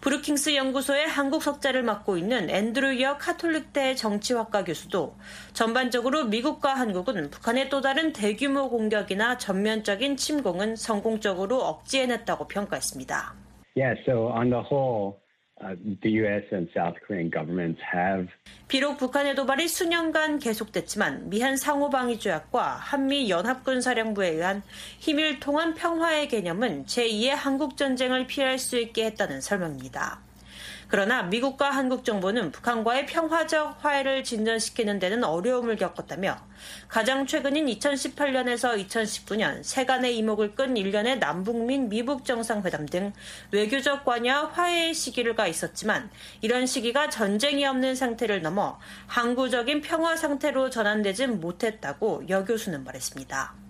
브루킹스 0.00 0.54
연구소의 0.54 1.08
한국 1.08 1.42
석자를 1.42 1.82
맡고 1.82 2.16
있는 2.18 2.48
앤드루 2.50 3.00
여 3.02 3.18
카톨릭대 3.18 3.96
정치학과 3.96 4.62
교수도 4.62 5.16
전반적으로 5.52 6.24
미국과 6.26 6.74
한국은 6.74 7.30
북한의 7.30 7.68
또 7.68 7.80
다른 7.80 8.12
대규모 8.12 8.70
공격이나 8.70 9.38
전면적인 9.38 10.16
침공은 10.16 10.76
성공적으로 10.76 11.58
억제해냈다고 11.62 12.46
평가했습니다. 12.46 13.34
Yeah, 13.76 14.00
so 14.04 14.28
on 14.28 14.50
the 14.50 14.62
whole, 14.70 15.16
Uh. 15.60 15.74
비록 18.68 18.96
북한의 18.96 19.34
도발이 19.34 19.66
수년간 19.66 20.38
계속됐지만 20.38 21.30
미한 21.30 21.56
상호방위 21.56 22.20
조약과 22.20 22.76
한미 22.76 23.28
연합군 23.28 23.80
사령부에 23.80 24.28
의한 24.28 24.62
힘을 25.00 25.40
통한 25.40 25.74
평화의 25.74 26.28
개념은 26.28 26.84
제2의 26.84 27.30
한국 27.30 27.76
전쟁을 27.76 28.28
피할 28.28 28.58
수 28.58 28.78
있게 28.78 29.06
했다는 29.06 29.40
설명입니다. 29.40 30.27
그러나 30.88 31.22
미국과 31.22 31.70
한국 31.70 32.04
정부는 32.04 32.50
북한과의 32.50 33.06
평화적 33.06 33.84
화해를 33.84 34.24
진전시키는 34.24 34.98
데는 34.98 35.22
어려움을 35.22 35.76
겪었다며 35.76 36.38
가장 36.88 37.26
최근인 37.26 37.66
2018년에서 37.66 38.82
2019년 38.86 39.62
세간의 39.62 40.16
이목을 40.16 40.54
끈 40.54 40.76
일련의 40.76 41.18
남북민 41.18 41.90
미북 41.90 42.24
정상회담 42.24 42.86
등 42.86 43.12
외교적 43.52 44.04
관여와 44.06 44.46
화해의 44.46 44.94
시기가 44.94 45.46
있었지만 45.46 46.10
이런 46.40 46.66
시기가 46.66 47.10
전쟁이 47.10 47.66
없는 47.66 47.94
상태를 47.94 48.40
넘어 48.40 48.78
항구적인 49.06 49.82
평화 49.82 50.16
상태로 50.16 50.70
전환되진 50.70 51.40
못했다고 51.40 52.24
여 52.30 52.44
교수는 52.44 52.84
말했습니다. 52.84 53.67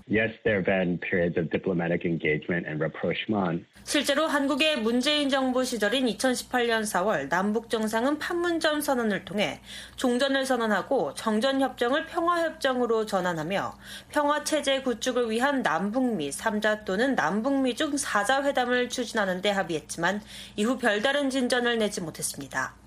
실제로 3.84 4.26
한국의 4.26 4.80
문재인 4.80 5.28
정부 5.28 5.64
시절인 5.64 6.06
2018년 6.06 6.82
4월 6.82 7.28
남북 7.28 7.68
정상은 7.68 8.18
판문점 8.18 8.80
선언을 8.80 9.26
통해 9.26 9.60
종전을 9.96 10.46
선언하고 10.46 11.12
정전 11.12 11.60
협정을 11.60 12.06
평화 12.06 12.42
협정으로 12.42 13.04
전환하며 13.04 13.74
평화 14.10 14.44
체제 14.44 14.80
구축을 14.80 15.30
위한 15.30 15.62
남북미 15.62 16.30
3자 16.30 16.86
또는 16.86 17.14
남북미 17.14 17.74
중 17.76 17.94
4자 17.94 18.44
회담을 18.44 18.88
추진하는 18.88 19.42
데 19.42 19.50
합의했지만 19.50 20.22
이후 20.56 20.78
별다른 20.78 21.28
진전을 21.28 21.78
내지 21.78 22.00
못했습니다. 22.00 22.77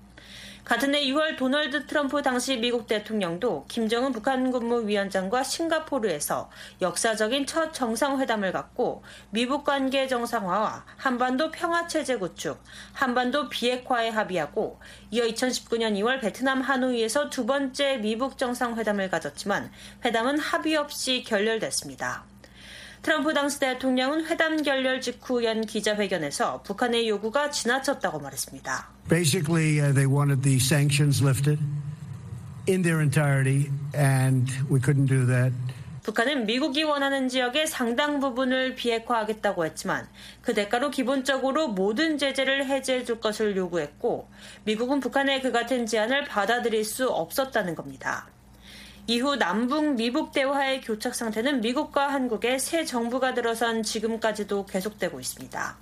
같은 0.64 0.94
해 0.94 1.04
6월 1.06 1.36
도널드 1.36 1.86
트럼프 1.86 2.22
당시 2.22 2.56
미국 2.56 2.86
대통령도 2.86 3.66
김정은 3.66 4.12
북한 4.12 4.52
국무위원장과 4.52 5.42
싱가포르에서 5.42 6.50
역사적인 6.80 7.46
첫 7.46 7.74
정상회담을 7.74 8.52
갖고 8.52 9.02
미북 9.30 9.64
관계 9.64 10.06
정상화와 10.06 10.84
한반도 10.96 11.50
평화체제 11.50 12.16
구축, 12.16 12.62
한반도 12.92 13.48
비핵화에 13.48 14.10
합의하고 14.10 14.78
이어 15.10 15.24
2019년 15.24 15.98
2월 15.98 16.20
베트남 16.20 16.60
하노이에서 16.60 17.28
두 17.28 17.44
번째 17.44 17.96
미북 17.96 18.38
정상회담을 18.38 19.10
가졌지만 19.10 19.72
회담은 20.04 20.38
합의 20.38 20.76
없이 20.76 21.24
결렬됐습니다. 21.26 22.31
트럼프 23.02 23.34
당시 23.34 23.58
대통령은 23.58 24.26
회담 24.26 24.62
결렬 24.62 25.00
직후 25.00 25.44
연 25.44 25.60
기자회견에서 25.60 26.62
북한의 26.62 27.08
요구가 27.08 27.50
지나쳤다고 27.50 28.20
말했습니다. 28.20 28.88
Basically, 29.08 29.80
uh, 29.80 29.92
they 29.92 30.06
wanted 30.06 30.42
the 30.42 30.56
sanctions 30.58 31.20
lifted 31.20 31.58
in 32.68 32.82
their 32.82 33.02
entirety, 33.02 33.70
and 33.92 34.48
we 34.70 34.78
couldn't 34.78 35.08
do 35.08 35.26
that. 35.26 35.52
북한은 36.04 36.46
미국이 36.46 36.84
원하는 36.84 37.28
지역의 37.28 37.66
상당 37.66 38.20
부분을 38.20 38.76
비핵화하겠다고 38.76 39.64
했지만 39.66 40.08
그 40.40 40.54
대가로 40.54 40.90
기본적으로 40.90 41.68
모든 41.68 42.18
제재를 42.18 42.66
해제해 42.66 43.04
줄 43.04 43.20
것을 43.20 43.56
요구했고 43.56 44.28
미국은 44.64 45.00
북한의 45.00 45.42
그 45.42 45.50
같은 45.50 45.86
제안을 45.86 46.24
받아들일 46.26 46.84
수 46.84 47.08
없었다는 47.08 47.74
겁니다. 47.74 48.28
이후 49.08 49.34
남북 49.36 49.94
미북 49.96 50.32
대화의 50.32 50.80
교착 50.80 51.14
상태는 51.14 51.60
미국과 51.60 52.12
한국의 52.12 52.60
새 52.60 52.84
정부가 52.84 53.34
들어선 53.34 53.82
지금까지도 53.82 54.66
계속되고 54.66 55.18
있습니다. 55.18 55.76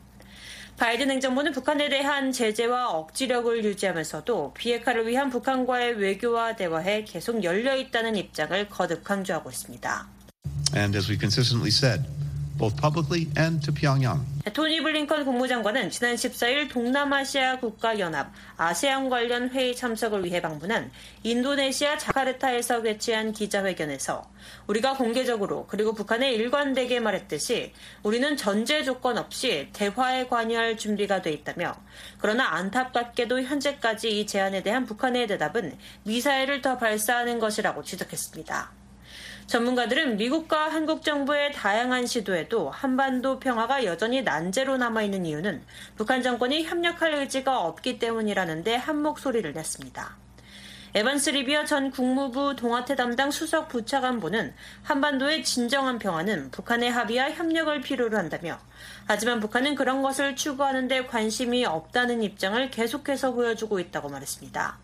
바이든 0.78 1.10
행정부는 1.10 1.52
북한에 1.52 1.90
대한 1.90 2.32
제재와 2.32 2.88
억지력을 2.88 3.62
유지하면서도 3.62 4.54
비핵화를 4.54 5.06
위한 5.06 5.28
북한과의 5.28 5.98
외교와 5.98 6.56
대화에 6.56 7.04
계속 7.04 7.44
열려 7.44 7.76
있다는 7.76 8.16
입장을 8.16 8.66
거듭 8.70 9.04
강조하고 9.04 9.50
있습니다. 9.50 10.08
And 10.74 10.96
as 10.96 11.10
we 11.10 11.18
consistently 11.18 11.68
said, 11.68 12.02
both 12.60 12.76
publicly 12.76 13.26
and 13.38 13.64
to 13.64 13.72
Pyongyang. 13.72 14.20
토니 14.52 14.82
블링컨 14.82 15.24
국무장관은 15.24 15.90
지난 15.90 16.14
14일 16.14 16.68
동남아시아 16.68 17.58
국가연합 17.58 18.32
아세안 18.56 19.08
관련 19.08 19.48
회의 19.50 19.74
참석을 19.74 20.24
위해 20.24 20.42
방문한 20.42 20.90
인도네시아 21.22 21.96
자카르타에서 21.96 22.82
개최한 22.82 23.32
기자회견에서 23.32 24.22
우리가 24.66 24.96
공개적으로 24.96 25.66
그리고 25.68 25.94
북한에 25.94 26.32
일관되게 26.32 27.00
말했듯이 27.00 27.72
우리는 28.02 28.36
전제 28.36 28.84
조건 28.84 29.16
없이 29.18 29.68
대화에 29.72 30.26
관여할 30.26 30.76
준비가 30.76 31.22
돼 31.22 31.32
있다며 31.32 31.74
그러나 32.18 32.54
안타깝게도 32.54 33.42
현재까지 33.42 34.20
이 34.20 34.26
제안에 34.26 34.62
대한 34.62 34.84
북한의 34.84 35.26
대답은 35.28 35.78
미사일을 36.04 36.60
더 36.60 36.76
발사하는 36.76 37.38
것이라고 37.38 37.82
지적했습니다. 37.82 38.79
전문가들은 39.46 40.16
미국과 40.16 40.68
한국 40.68 41.02
정부의 41.02 41.52
다양한 41.52 42.06
시도에도 42.06 42.70
한반도 42.70 43.40
평화가 43.40 43.84
여전히 43.84 44.22
난제로 44.22 44.76
남아있는 44.76 45.26
이유는 45.26 45.62
북한 45.96 46.22
정권이 46.22 46.64
협력할 46.64 47.14
의지가 47.14 47.60
없기 47.60 47.98
때문이라는데 47.98 48.76
한 48.76 49.02
목소리를 49.02 49.52
냈습니다. 49.52 50.16
에반스 50.92 51.30
리비어 51.30 51.66
전 51.66 51.92
국무부 51.92 52.56
동아태 52.56 52.96
담당 52.96 53.30
수석 53.30 53.68
부차관보는 53.68 54.52
한반도의 54.82 55.44
진정한 55.44 56.00
평화는 56.00 56.50
북한의 56.50 56.90
합의와 56.90 57.30
협력을 57.30 57.80
필요로 57.80 58.16
한다며 58.18 58.58
하지만 59.12 59.40
북한은 59.40 59.74
그런 59.74 60.02
것을 60.02 60.36
추구하는 60.36 60.86
데 60.86 61.04
관심이 61.04 61.64
없다는 61.64 62.22
입장을 62.22 62.70
계속해서 62.70 63.32
보여주고 63.32 63.80
있다고 63.80 64.08
말했습니다. 64.08 64.78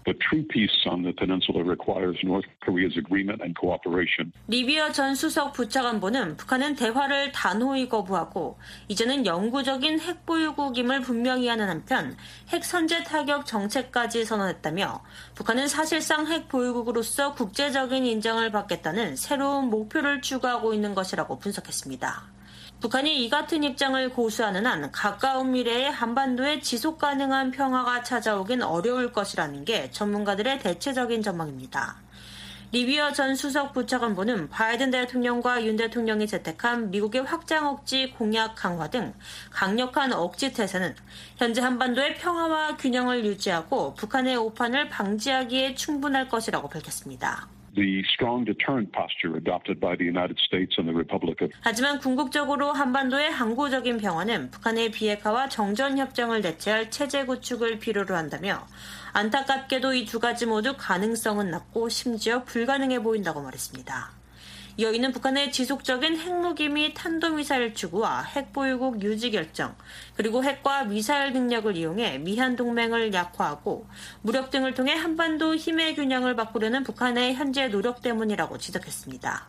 리비어 4.49 4.91
전 4.91 5.15
수석 5.15 5.53
부차관보는 5.53 6.39
북한은 6.39 6.75
대화를 6.75 7.31
단호히 7.31 7.89
거부하고 7.89 8.59
이제는 8.89 9.27
영구적인 9.27 10.01
핵 10.01 10.27
보유국임을 10.27 11.03
분명히 11.03 11.47
하는 11.47 11.69
한편 11.69 12.17
핵 12.49 12.65
선제 12.65 13.05
타격 13.05 13.47
정책까지 13.47 14.25
선언했다며 14.25 15.05
북한은 15.37 15.69
사실상 15.69 16.27
핵 16.27 16.49
보유국으로서 16.49 17.35
국제적인 17.35 18.05
인정을 18.05 18.51
받겠다는 18.51 19.15
새로운 19.15 19.71
목표를 19.71 20.21
추구하고 20.21 20.75
있는 20.75 20.97
것이라고 20.97 21.39
분석했습니다. 21.39 22.36
북한이 22.79 23.25
이 23.25 23.31
같은 23.31 23.65
입장을 23.65 24.11
고수하는 24.11 24.67
한 24.67 24.93
가까운 24.93 25.53
미래에 25.53 25.89
한반도에 25.89 26.61
지속 26.61 26.99
가능한 26.99 27.51
평화가 27.51 28.03
찾아오긴 28.03 28.63
어려울 28.63 29.13
것이라는 29.13 29.65
게 29.65 29.91
전문가들의 29.91 30.59
대체적인 30.59 31.23
전망입니다. 31.23 31.97
리비어 32.73 33.13
전 33.13 33.35
수석 33.35 33.73
부차관보는 33.73 34.51
바이든 34.51 34.91
대통령과 34.91 35.65
윤 35.65 35.77
대통령이 35.77 36.27
채택한 36.27 36.91
미국의 36.91 37.23
확장 37.23 37.67
억지 37.67 38.11
공약 38.11 38.55
강화 38.57 38.91
등 38.91 39.15
강력한 39.51 40.13
억지 40.13 40.53
태세는 40.53 40.95
현재 41.39 41.63
한반도의 41.63 42.17
평화와 42.17 42.77
균형을 42.77 43.25
유지하고 43.25 43.95
북한의 43.95 44.37
오판을 44.37 44.91
방지하기에 44.91 45.77
충분할 45.77 46.29
것이라고 46.29 46.69
밝혔습니다. 46.69 47.56
하지만 51.61 51.99
궁극적으로 51.99 52.73
한반도의 52.73 53.31
항구적인 53.31 53.99
평화는 53.99 54.51
북한의 54.51 54.91
비핵화와 54.91 55.49
정전 55.49 55.99
협정을 55.99 56.41
대체할 56.43 56.91
체제 56.91 57.25
구축을 57.25 57.79
필요로 57.79 58.15
한다며 58.17 58.67
안타깝게도 59.13 59.95
이 59.95 60.07
두 60.07 60.21
가지 60.21 60.47
모두 60.47 60.75
가능성은 60.77 61.51
낮고 61.51 61.89
심지어 61.89 62.45
불가능해 62.45 63.03
보인다고 63.03 63.43
말했습니다. 63.43 64.16
여인은 64.79 65.13
북한의 65.13 65.53
지속적인 65.53 66.19
핵무기 66.19 66.69
및 66.69 66.93
탄도미사일 66.93 67.73
추구와 67.73 68.21
핵보유국 68.25 69.03
유지 69.03 69.31
결정, 69.31 69.75
그리고 70.17 70.45
핵과 70.45 70.85
미사일 70.85 71.33
능력을 71.33 71.75
이용해 71.75 72.19
미한 72.19 72.57
동맹을 72.57 73.15
약화하고 73.15 73.87
무력 74.21 74.51
등을 74.51 74.75
통해 74.75 74.93
한반도 74.93 75.57
힘의 75.57 75.95
균형을 75.95 76.37
바꾸려는 76.37 76.85
북한의 76.85 77.37
현재 77.37 77.69
노력 77.69 78.03
때문이라고 78.03 78.59
지적했습니다. 78.59 79.49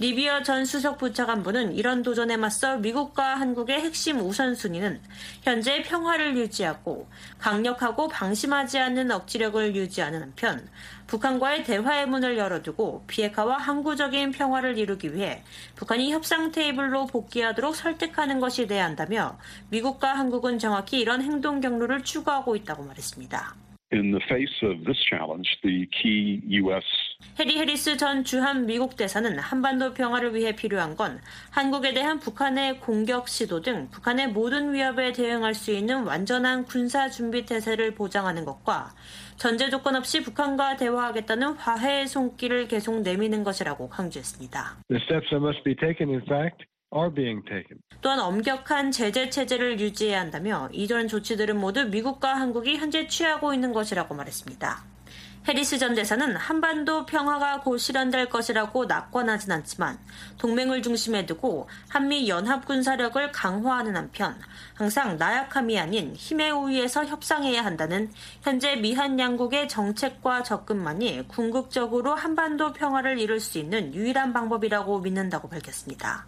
리비어 0.00 0.42
전 0.42 0.64
수석 0.64 0.98
부차관보는 0.98 1.74
이런 1.74 2.02
도전에 2.02 2.36
맞서 2.36 2.78
미국과 2.78 3.36
한국의 3.36 3.80
핵심 3.80 4.18
우선순위는 4.18 5.00
현재 5.42 5.82
평화를 5.82 6.36
유지하고 6.36 7.08
강력하고 7.38 8.08
방심하지 8.08 8.78
않는 8.80 9.12
억지력을 9.12 9.76
유지하는 9.76 10.22
한편 10.22 10.68
북한과의 11.06 11.62
대화의 11.62 12.08
문을 12.08 12.36
열어두고 12.36 13.04
비핵화와 13.06 13.58
항구적인 13.58 14.32
평화를 14.32 14.78
이루기 14.78 15.14
위해 15.14 15.44
북한이 15.76 16.12
협상 16.12 16.50
테이블로 16.50 17.06
복귀하도록 17.06 17.76
설득하는 17.76 18.40
것이 18.40 18.66
돼야 18.66 18.84
한다며 18.84 19.38
미국과 19.68 20.14
한국은 20.14 20.58
정확히 20.58 20.98
이런 20.98 21.22
행동 21.22 21.60
경로를 21.60 22.02
추구하고 22.02 22.56
있다고 22.56 22.82
말했습니다. 22.82 23.63
In 23.92 24.10
the 24.10 24.20
face 24.28 24.50
of 24.62 24.84
this 24.84 24.98
challenge, 25.08 25.46
the 25.62 25.86
key 25.92 26.42
U.S. 26.62 26.84
해리 27.38 27.58
해리스 27.58 27.96
전 27.96 28.24
주한 28.24 28.66
미국 28.66 28.96
대사는 28.96 29.38
한반도 29.38 29.92
평화를 29.94 30.34
위해 30.34 30.54
필요한 30.54 30.96
건 30.96 31.20
한국에 31.50 31.92
대한 31.92 32.18
북한의 32.18 32.80
공격 32.80 33.28
시도 33.28 33.60
등 33.60 33.88
북한의 33.90 34.28
모든 34.28 34.72
위협에 34.72 35.12
대응할 35.12 35.54
수 35.54 35.70
있는 35.70 36.04
완전한 36.04 36.64
군사 36.64 37.08
준비 37.08 37.44
태세를 37.44 37.94
보장하는 37.94 38.44
것과 38.44 38.94
전제 39.36 39.68
조건 39.68 39.96
없이 39.96 40.22
북한과 40.22 40.76
대화하겠다는 40.76 41.54
화해의 41.54 42.06
손길을 42.06 42.68
계속 42.68 43.02
내미는 43.02 43.44
것이라고 43.44 43.88
강조했습니다. 43.88 44.78
The 44.88 45.02
steps 45.04 45.30
that 45.30 45.44
must 45.44 45.62
be 45.64 45.74
taken, 45.74 46.10
in 46.10 46.22
fact, 46.22 46.64
또한 48.00 48.20
엄격한 48.20 48.92
제재 48.92 49.28
체제를 49.28 49.80
유지해야 49.80 50.20
한다며 50.20 50.68
이런 50.72 51.08
조치들은 51.08 51.58
모두 51.58 51.84
미국과 51.86 52.34
한국이 52.34 52.76
현재 52.76 53.08
취하고 53.08 53.52
있는 53.52 53.72
것이라고 53.72 54.14
말했습니다. 54.14 54.84
해리스 55.46 55.76
전 55.76 55.94
대사는 55.94 56.36
한반도 56.36 57.04
평화가 57.04 57.60
곧 57.60 57.76
실현될 57.76 58.30
것이라고 58.30 58.86
낙관하진 58.86 59.52
않지만 59.52 59.98
동맹을 60.38 60.80
중심에 60.80 61.26
두고 61.26 61.68
한미 61.88 62.28
연합 62.30 62.64
군사력을 62.64 63.30
강화하는 63.30 63.94
한편 63.94 64.40
항상 64.72 65.18
나약함이 65.18 65.78
아닌 65.78 66.14
힘의 66.14 66.50
우위에서 66.50 67.04
협상해야 67.04 67.62
한다는 67.62 68.10
현재 68.40 68.76
미한 68.76 69.18
양국의 69.18 69.68
정책과 69.68 70.44
접근만이 70.44 71.28
궁극적으로 71.28 72.14
한반도 72.14 72.72
평화를 72.72 73.18
이룰 73.18 73.38
수 73.38 73.58
있는 73.58 73.92
유일한 73.94 74.32
방법이라고 74.32 75.00
믿는다고 75.00 75.50
밝혔습니다. 75.50 76.26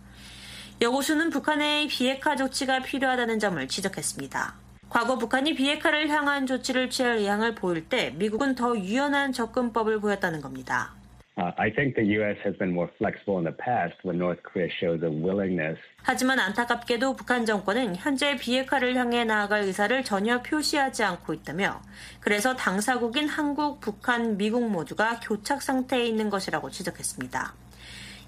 여고수는 0.78 1.30
북한의 1.30 1.88
비핵화 1.88 2.36
조치가 2.36 2.80
필요하다는 2.80 3.38
점을 3.38 3.66
지적했습니다. 3.66 4.54
과거 4.90 5.16
북한이 5.16 5.54
비핵화를 5.54 6.08
향한 6.10 6.46
조치를 6.46 6.90
취할 6.90 7.16
의향을 7.16 7.54
보일 7.54 7.88
때 7.88 8.10
미국은 8.16 8.54
더 8.54 8.76
유연한 8.76 9.32
접근법을 9.32 10.00
보였다는 10.00 10.42
겁니다. 10.42 10.94
Uh, 11.38 11.52
I 11.58 11.70
think 11.70 11.94
the 11.96 12.16
U.S. 12.16 12.38
has 12.44 12.56
been 12.58 12.72
more 12.72 12.90
flexible 12.96 13.36
in 13.36 13.44
the 13.44 13.56
past 13.56 13.96
when 14.04 14.16
North 14.16 14.40
Korea 14.42 14.70
shows 14.72 15.04
a 15.04 15.10
willingness. 15.10 15.78
하지만 16.02 16.40
안타깝게도 16.40 17.16
북한 17.16 17.44
정권은 17.44 17.96
현재 17.96 18.36
비핵화를 18.36 18.96
향해 18.96 19.24
나아갈 19.24 19.62
의사를 19.62 20.02
전혀 20.04 20.42
표시하지 20.42 21.04
않고 21.04 21.34
있다며 21.34 21.80
그래서 22.20 22.54
당사국인 22.54 23.28
한국, 23.28 23.80
북한, 23.80 24.36
미국 24.36 24.66
모두가 24.70 25.20
교착 25.20 25.62
상태에 25.62 26.06
있는 26.06 26.30
것이라고 26.30 26.70
지적했습니다. 26.70 27.65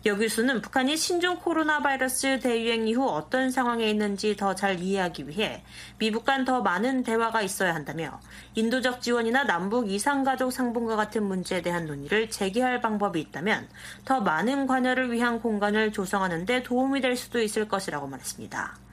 여 0.06 0.16
교수는 0.16 0.62
북한이 0.62 0.96
신종 0.96 1.38
코로나 1.38 1.82
바이러스 1.82 2.38
대유행 2.38 2.87
이후 2.87 3.08
어떤 3.08 3.50
상황에 3.50 3.90
있는지 3.90 4.37
더 4.37 4.54
잘 4.54 4.80
이해하기 4.80 5.28
위해 5.28 5.62
미국 5.98 6.24
간더 6.24 6.62
많은 6.62 7.02
대화가 7.02 7.42
있어야 7.42 7.74
한다며 7.74 8.20
인도적 8.54 9.02
지원이나 9.02 9.44
남북 9.44 9.90
이상가족 9.90 10.52
상봉과 10.52 10.96
같은 10.96 11.24
문제에 11.24 11.62
대한 11.62 11.87
논의를 11.87 12.30
재개할 12.30 12.80
방법이 12.80 13.20
있다면 13.20 13.68
더 14.04 14.20
많은 14.20 14.66
관여를 14.66 15.12
위한 15.12 15.40
공간을 15.40 15.92
조성하는 15.92 16.46
데 16.46 16.62
도움이 16.62 17.00
될 17.00 17.16
수도 17.16 17.40
있을 17.40 17.68
것이라고 17.68 18.06
말했습니다. 18.06 18.88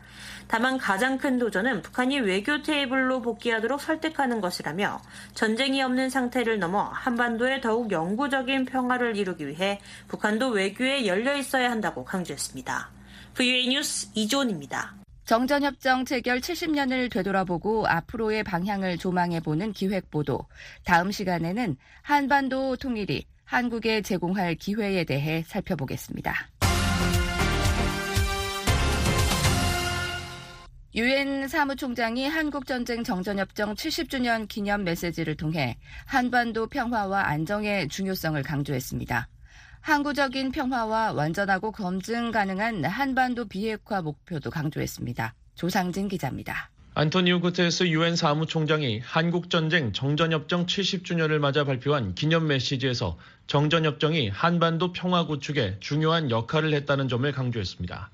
다만 0.48 0.78
가장 0.78 1.18
큰 1.18 1.40
도전은 1.40 1.82
북한이 1.82 2.20
외교 2.20 2.62
테이블로 2.62 3.22
복귀하도록 3.22 3.82
설득하는 3.82 4.42
것이라며 4.42 5.02
전쟁이 5.34 5.82
없는 5.82 6.10
상태를 6.10 6.60
넘어 6.60 6.84
한반도에 6.84 7.62
더욱 7.62 7.92
영구적인 7.92 8.66
평화를 8.66 9.18
이루기 9.18 9.48
위해 9.48 9.80
북한도 10.08 10.50
외교에 10.50 11.06
열려 11.06 11.36
있어야 11.36 11.72
한다고 11.72 12.06
강조했습니다. 12.06 12.90
VA 13.34 13.68
뉴스 13.68 14.10
이존입니다. 14.14 14.96
정전협정 15.26 16.06
체결 16.06 16.40
70년을 16.40 17.12
되돌아보고 17.12 17.88
앞으로의 17.88 18.44
방향을 18.44 18.98
조망해보는 18.98 19.74
기획보도. 19.74 20.46
다음 20.84 21.12
시간에는 21.12 21.78
한반도 22.04 22.76
통일이 22.76 23.26
한국에 23.44 24.02
제공할 24.02 24.56
기회에 24.56 25.04
대해 25.04 25.44
살펴보겠습니다. 25.48 26.50
유엔 30.96 31.50
사무총장이 31.50 32.26
한국전쟁 32.26 33.04
정전협정 33.04 33.76
70주년 33.76 34.48
기념 34.48 34.86
메시지를 34.86 35.36
통해 35.36 35.78
한반도 36.06 36.68
평화와 36.68 37.28
안정의 37.28 37.90
중요성을 37.90 38.42
강조했습니다. 38.42 39.28
항구적인 39.82 40.54
평화와 40.54 41.12
완전하고 41.12 41.74
검증 41.74 42.32
가능한 42.32 42.86
한반도 42.86 43.46
비핵화 43.46 44.02
목표도 44.02 44.50
강조했습니다. 44.50 45.34
조상진 45.56 46.08
기자입니다. 46.08 46.70
안토니오 46.94 47.42
구테스 47.42 47.90
유엔 47.90 48.16
사무총장이 48.16 49.02
한국전쟁 49.04 49.92
정전협정 49.92 50.66
70주년을 50.66 51.40
맞아 51.40 51.66
발표한 51.66 52.16
기념 52.16 52.48
메시지에서 52.48 53.18
정전협정이 53.48 54.30
한반도 54.30 54.94
평화 54.94 55.26
구축에 55.26 55.76
중요한 55.82 56.32
역할을 56.32 56.74
했다는 56.74 57.10
점을 57.10 57.30
강조했습니다. 57.30 58.12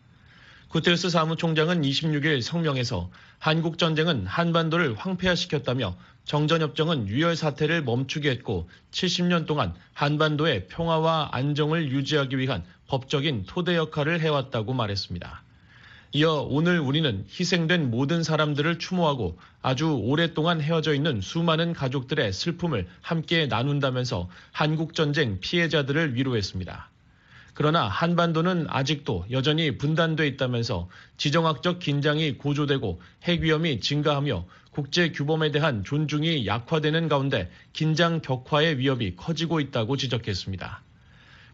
구테스 0.71 1.09
사무총장은 1.09 1.81
26일 1.81 2.41
성명에서 2.41 3.11
한국 3.39 3.77
전쟁은 3.77 4.25
한반도를 4.25 4.95
황폐화시켰다며 4.97 5.97
정전협정은 6.23 7.09
유혈 7.09 7.35
사태를 7.35 7.83
멈추게 7.83 8.29
했고 8.29 8.69
70년 8.91 9.45
동안 9.45 9.73
한반도의 9.93 10.69
평화와 10.69 11.31
안정을 11.33 11.91
유지하기 11.91 12.37
위한 12.37 12.63
법적인 12.87 13.43
토대 13.47 13.75
역할을 13.75 14.21
해왔다고 14.21 14.71
말했습니다. 14.71 15.43
이어 16.13 16.47
오늘 16.49 16.79
우리는 16.79 17.25
희생된 17.29 17.91
모든 17.91 18.23
사람들을 18.23 18.79
추모하고 18.79 19.37
아주 19.61 19.91
오랫동안 19.91 20.61
헤어져 20.61 20.93
있는 20.93 21.19
수많은 21.19 21.73
가족들의 21.73 22.31
슬픔을 22.31 22.87
함께 23.01 23.45
나눈다면서 23.45 24.29
한국전쟁 24.53 25.41
피해자들을 25.41 26.15
위로했습니다. 26.15 26.90
그러나 27.53 27.87
한반도는 27.87 28.67
아직도 28.69 29.25
여전히 29.31 29.77
분단돼 29.77 30.25
있다면서 30.27 30.89
지정학적 31.17 31.79
긴장이 31.79 32.37
고조되고 32.37 33.01
핵 33.23 33.41
위험이 33.41 33.79
증가하며 33.79 34.45
국제 34.71 35.11
규범에 35.11 35.51
대한 35.51 35.83
존중이 35.83 36.47
약화되는 36.47 37.09
가운데 37.09 37.51
긴장 37.73 38.21
격화의 38.21 38.77
위협이 38.77 39.15
커지고 39.17 39.59
있다고 39.59 39.97
지적했습니다. 39.97 40.81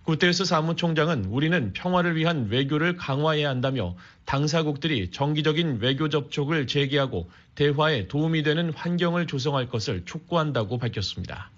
구테스 0.03 0.45
사무총장은 0.45 1.25
우리는 1.25 1.73
평화를 1.73 2.15
위한 2.15 2.47
외교를 2.49 2.95
강화해야 2.95 3.49
한다며 3.49 3.97
당사국들이 4.23 5.11
정기적인 5.11 5.79
외교 5.81 6.07
접촉을 6.07 6.65
재개하고 6.67 7.29
대화에 7.55 8.07
도움이 8.07 8.43
되는 8.43 8.71
환경을 8.71 9.27
조성할 9.27 9.67
것을 9.67 10.05
촉구한다고 10.05 10.77
밝혔습니다. 10.77 11.51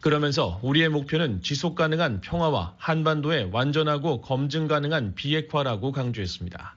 그러면서 0.00 0.60
우리의 0.62 0.88
목표는 0.90 1.42
지속 1.42 1.74
가능한 1.74 2.20
평화와 2.20 2.74
한반도의 2.78 3.50
완전하고 3.52 4.20
검증 4.20 4.68
가능한 4.68 5.14
비핵화라고 5.14 5.92
강조했습니다. 5.92 6.76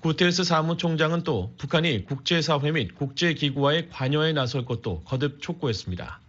구테스 0.00 0.44
사무총장은 0.44 1.24
또 1.24 1.52
북한이 1.58 2.04
국제사회 2.04 2.70
및 2.70 2.94
국제기구와의 2.94 3.88
관여에 3.90 4.32
나설 4.32 4.64
것도 4.64 5.02
거듭 5.04 5.42
촉구했습니다. 5.42 6.20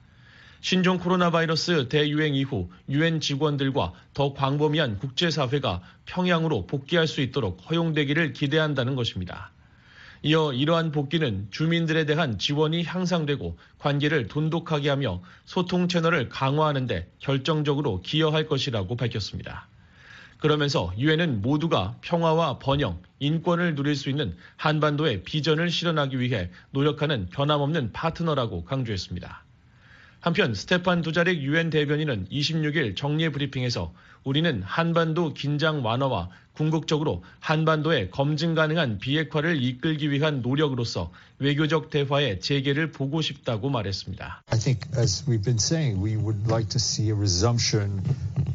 신종 0.62 0.98
코로나 0.98 1.30
바이러스 1.30 1.88
대유행 1.88 2.34
이후 2.34 2.70
유엔 2.90 3.20
직원들과 3.20 3.94
더 4.16 4.34
광범위한 4.34 4.98
국제사회가 4.98 5.82
평양으로 6.06 6.66
복귀할 6.66 7.06
수 7.06 7.22
있도록 7.22 7.70
허용되기를 7.70 8.34
기대한다는 8.34 8.96
것입니다. 8.96 9.52
이어 10.24 10.54
이러한 10.54 10.92
복귀는 10.92 11.48
주민들에 11.52 12.06
대한 12.06 12.38
지원이 12.38 12.84
향상되고 12.84 13.58
관계를 13.80 14.28
돈독하게 14.28 14.90
하며 14.90 15.22
소통 15.46 15.88
채널을 15.88 16.30
강화하는 16.30 16.88
데 16.88 17.12
결정적으로 17.20 18.02
기여할 18.02 18.48
것이라고 18.48 18.96
밝혔습니다. 18.96 19.68
그러면서 20.40 20.94
유엔은 20.98 21.42
모두가 21.42 21.98
평화와 22.02 22.60
번영, 22.60 23.02
인권을 23.20 23.76
누릴 23.76 23.96
수 23.96 24.10
있는 24.10 24.36
한반도의 24.56 25.24
비전을 25.24 25.72
실현하기 25.72 26.20
위해 26.20 26.52
노력하는 26.72 27.28
변함없는 27.32 27.92
파트너라고 27.92 28.64
강조했습니다. 28.66 29.47
한편 30.20 30.54
스테판 30.54 31.02
두자릭 31.04 31.42
유엔 31.44 31.70
대변인은 31.70 32.28
26일 32.32 32.96
정례 32.96 33.30
브리핑에서 33.30 33.94
우리는 34.24 34.62
한반도 34.64 35.34
긴장 35.34 35.86
완화와 35.86 36.30
궁극적으로 36.54 37.24
한반도의 37.40 38.10
검증 38.10 38.56
가능한 38.56 38.98
비핵화를 38.98 39.62
이끌기 39.62 40.10
위한 40.10 40.42
노력으로서 40.42 41.12
외교적 41.38 41.92
대화의 41.92 42.42
재개를 42.42 42.92
보고 42.92 43.22
싶다고 43.22 43.70
말했습니다. 43.70 44.42
I 44.48 44.60
think 44.60 44.90
as 44.98 45.24
we've 45.30 45.44
been 45.44 45.60
saying, 45.60 46.04
we 46.04 46.18
would 46.18 46.50
like 46.52 46.68
to 46.70 46.80
see 46.80 47.10
a 47.10 47.16
resumption 47.16 48.02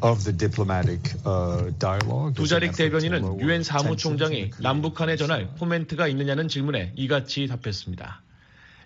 of 0.01 0.25
the 0.25 0.37
diplomatic 0.37 1.15
uh, 1.25 1.71
dialogue. 1.79 2.35
두자릭 2.35 2.75
대변인은 2.75 3.39
유엔 3.39 3.63
사무총장이 3.63 4.51
남북한에 4.59 5.15
전할 5.15 5.47
코멘트가 5.55 6.09
있느냐는 6.09 6.49
질문에 6.49 6.91
이같이 6.97 7.47
답했습니다. 7.47 8.21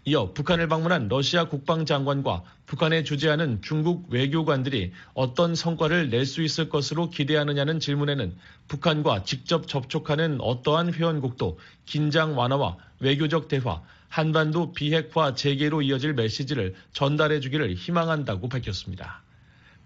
이어 0.08 0.32
북한을 0.32 0.70
방문한 0.70 1.10
러시아 1.10 1.50
국방장관과 1.50 2.44
북한에 2.66 3.04
주재하는 3.04 3.62
중국 3.62 4.06
외교관들이 4.10 4.94
어떤 5.14 5.54
성과를 5.54 6.10
낼 6.10 6.26
수 6.26 6.42
있을 6.44 6.70
것으로 6.70 7.10
기대하느냐는 7.10 7.82
질문에는 7.82 8.34
북한과 8.70 9.24
직접 9.24 9.68
접촉하는 9.68 10.40
어떠한 10.40 10.94
회원국도 10.94 11.60
긴장 11.86 12.38
완화와 12.38 12.78
외교적 13.02 13.50
대화, 13.50 13.82
한반도 14.08 14.72
비핵화 14.72 15.36
재개로 15.36 15.82
이어질 15.82 16.14
메시지를 16.14 16.76
전달해 16.94 17.42
주기를 17.42 17.76
희망한다고 17.76 18.48
밝혔습니다. 18.48 19.24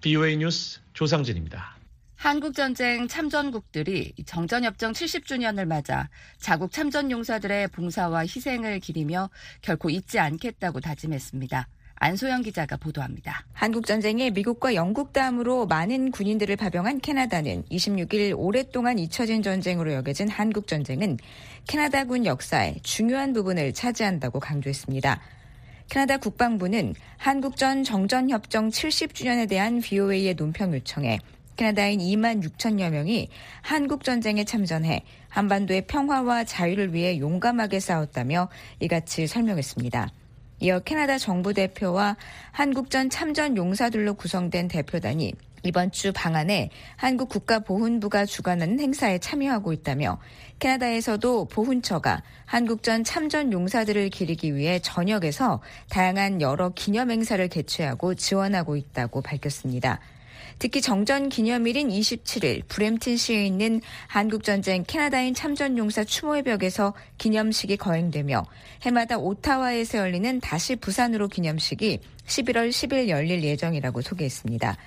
BOA 0.01 0.37
뉴스 0.37 0.81
조상진입니다. 0.93 1.80
한국전쟁 2.21 3.07
참전국들이 3.07 4.13
정전협정 4.27 4.91
70주년을 4.91 5.65
맞아 5.65 6.07
자국 6.37 6.71
참전용사들의 6.71 7.69
봉사와 7.69 8.19
희생을 8.19 8.79
기리며 8.79 9.31
결코 9.63 9.89
잊지 9.89 10.19
않겠다고 10.19 10.81
다짐했습니다. 10.81 11.67
안소영 11.95 12.43
기자가 12.43 12.77
보도합니다. 12.77 13.43
한국전쟁에 13.53 14.29
미국과 14.29 14.75
영국 14.75 15.13
다음으로 15.13 15.65
많은 15.65 16.11
군인들을 16.11 16.57
파병한 16.57 16.99
캐나다는 16.99 17.63
26일 17.71 18.35
오랫동안 18.37 18.99
잊혀진 18.99 19.41
전쟁으로 19.41 19.91
여겨진 19.93 20.29
한국전쟁은 20.29 21.17
캐나다군 21.67 22.27
역사의 22.27 22.81
중요한 22.83 23.33
부분을 23.33 23.73
차지한다고 23.73 24.39
강조했습니다. 24.39 25.19
캐나다 25.89 26.17
국방부는 26.17 26.93
한국전 27.17 27.83
정전협정 27.83 28.69
70주년에 28.69 29.49
대한 29.49 29.81
VOA의 29.81 30.35
논평 30.35 30.75
요청에 30.75 31.17
캐나다인 31.61 31.99
2만 31.99 32.43
6천여 32.43 32.89
명이 32.89 33.29
한국 33.61 34.03
전쟁에 34.03 34.43
참전해 34.45 35.03
한반도의 35.29 35.85
평화와 35.85 36.43
자유를 36.43 36.95
위해 36.95 37.19
용감하게 37.19 37.79
싸웠다며 37.79 38.49
이같이 38.79 39.27
설명했습니다. 39.27 40.09
이어 40.61 40.79
캐나다 40.79 41.19
정부 41.19 41.53
대표와 41.53 42.17
한국전 42.51 43.11
참전 43.11 43.57
용사들로 43.57 44.15
구성된 44.15 44.69
대표단이 44.69 45.33
이번 45.61 45.91
주 45.91 46.11
방안에 46.11 46.71
한국 46.95 47.29
국가보훈부가 47.29 48.25
주관하는 48.25 48.79
행사에 48.79 49.19
참여하고 49.19 49.71
있다며 49.71 50.17
캐나다에서도 50.57 51.45
보훈처가 51.45 52.23
한국전 52.45 53.03
참전 53.03 53.53
용사들을 53.53 54.09
기리기 54.09 54.55
위해 54.55 54.79
전역에서 54.79 55.61
다양한 55.91 56.41
여러 56.41 56.69
기념 56.69 57.11
행사를 57.11 57.47
개최하고 57.47 58.15
지원하고 58.15 58.77
있다고 58.77 59.21
밝혔습니다. 59.21 59.99
특히 60.59 60.81
정전 60.81 61.29
기념일인 61.29 61.89
27일 61.89 62.67
브램튼시에 62.67 63.45
있는 63.45 63.81
한국전쟁 64.07 64.83
캐나다인 64.85 65.33
참전용사 65.33 66.03
추모의 66.03 66.43
벽에서 66.43 66.93
기념식이 67.17 67.77
거행되며 67.77 68.45
해마다 68.83 69.17
오타와에서 69.17 69.97
열리는 69.97 70.39
다시 70.39 70.75
부산으로 70.75 71.27
기념식이 71.27 71.99
11월 72.25 72.69
10일 72.69 73.09
열릴 73.09 73.43
예정이라고 73.43 74.01
소개했습니다. 74.01 74.77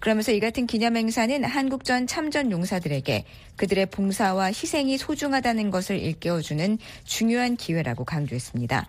그러면서 0.00 0.32
이 0.32 0.40
같은 0.40 0.66
기념행사는 0.66 1.44
한국전 1.44 2.06
참전 2.06 2.50
용사들에게 2.50 3.24
그들의 3.56 3.86
봉사와 3.86 4.46
희생이 4.46 4.98
소중하다는 4.98 5.70
것을 5.70 5.98
일깨워주는 5.98 6.78
중요한 7.04 7.56
기회라고 7.56 8.04
강조했습니다. 8.04 8.86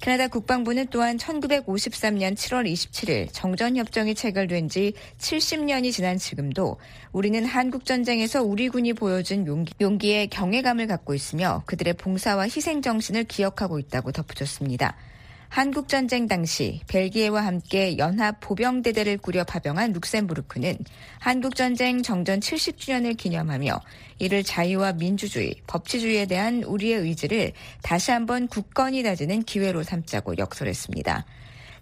캐나다 0.00 0.28
국방부는 0.28 0.86
또한 0.90 1.16
1953년 1.16 2.34
7월 2.34 2.70
27일 2.70 3.28
정전협정이 3.32 4.14
체결된 4.14 4.68
지 4.68 4.92
70년이 5.18 5.92
지난 5.92 6.18
지금도 6.18 6.78
우리는 7.12 7.44
한국전쟁에서 7.44 8.42
우리 8.42 8.68
군이 8.68 8.92
보여준 8.92 9.46
용기, 9.46 9.72
용기에 9.80 10.26
경외감을 10.26 10.86
갖고 10.86 11.14
있으며 11.14 11.62
그들의 11.66 11.94
봉사와 11.94 12.44
희생정신을 12.44 13.24
기억하고 13.24 13.78
있다고 13.78 14.12
덧붙였습니다. 14.12 14.94
한국전쟁 15.48 16.28
당시 16.28 16.80
벨기에와 16.88 17.44
함께 17.44 17.96
연합 17.98 18.38
보병대대를 18.40 19.18
꾸려 19.18 19.44
파병한 19.44 19.92
룩셈부르크는 19.92 20.76
한국전쟁 21.18 22.02
정전 22.02 22.40
70주년을 22.40 23.16
기념하며 23.16 23.80
이를 24.18 24.42
자유와 24.42 24.92
민주주의, 24.92 25.54
법치주의에 25.66 26.26
대한 26.26 26.62
우리의 26.62 27.00
의지를 27.00 27.52
다시 27.82 28.10
한번 28.10 28.46
굳건히 28.46 29.02
다지는 29.02 29.42
기회로 29.42 29.82
삼자고 29.82 30.38
역설했습니다. 30.38 31.24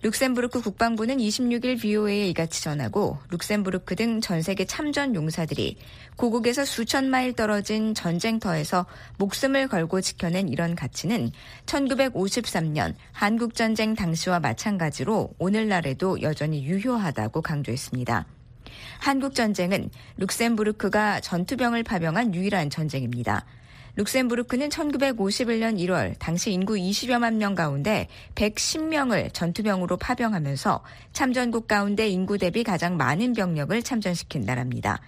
룩셈부르크 0.02 0.60
국방부는 0.62 1.18
26일 1.18 1.80
VOA에 1.80 2.28
이같이 2.28 2.62
전하고 2.62 3.18
룩셈부르크 3.30 3.96
등 3.96 4.20
전 4.20 4.42
세계 4.42 4.64
참전 4.64 5.14
용사들이 5.14 5.76
고국에서 6.16 6.64
수천 6.64 7.10
마일 7.10 7.32
떨어진 7.32 7.94
전쟁터에서 7.94 8.86
목숨을 9.18 9.68
걸고 9.68 10.00
지켜낸 10.00 10.48
이런 10.48 10.74
가치는 10.74 11.30
1953년 11.66 12.94
한국전쟁 13.12 13.94
당시와 13.94 14.40
마찬가지로 14.40 15.34
오늘날에도 15.38 16.22
여전히 16.22 16.64
유효하다고 16.64 17.42
강조했습니다. 17.42 18.26
한국전쟁은 18.98 19.90
룩셈부르크가 20.16 21.20
전투병을 21.20 21.82
파병한 21.82 22.34
유일한 22.34 22.70
전쟁입니다. 22.70 23.44
룩셈부르크는 23.96 24.68
1951년 24.68 25.78
1월 25.78 26.14
당시 26.18 26.52
인구 26.52 26.74
20여만 26.74 27.36
명 27.36 27.54
가운데 27.54 28.08
110명을 28.34 29.32
전투병으로 29.32 29.96
파병하면서 29.96 30.84
참전국 31.14 31.66
가운데 31.66 32.06
인구 32.06 32.36
대비 32.36 32.62
가장 32.62 32.98
많은 32.98 33.32
병력을 33.32 33.82
참전시킨 33.82 34.42
나라입니다. 34.42 35.00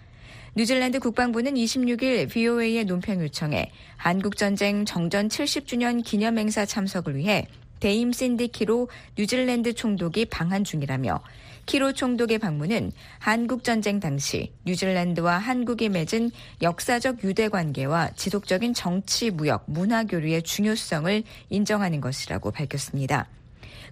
뉴질랜드 0.57 1.01
국방부는 1.01 1.55
26일 1.55 2.31
VOA의 2.31 2.87
논평 2.87 3.21
요청에 3.21 3.71
한국전쟁 3.99 4.87
정전 4.87 5.29
70주년 5.29 6.03
기념행사 6.03 6.65
참석을 6.65 7.15
위해 7.15 7.47
데임 7.81 8.11
샌디 8.11 8.49
키로 8.49 8.89
뉴질랜드 9.19 9.75
총독이 9.75 10.25
방한 10.25 10.65
중이라며 10.65 11.21
키로 11.69 11.93
총독의 11.93 12.39
방문은 12.39 12.93
한국전쟁 13.19 14.01
당시 14.01 14.55
뉴질랜드와 14.65 15.37
한국이 15.37 15.91
맺은 15.91 16.31
역사적 16.63 17.23
유대 17.25 17.51
관계와 17.51 18.13
지속적인 18.17 18.73
정치, 18.73 19.31
무역, 19.31 19.65
문화 19.67 20.05
교류의 20.05 20.45
중요성을 20.45 21.23
인정하는 21.51 22.01
것이라고 22.01 22.53
밝혔습니다. 22.53 23.29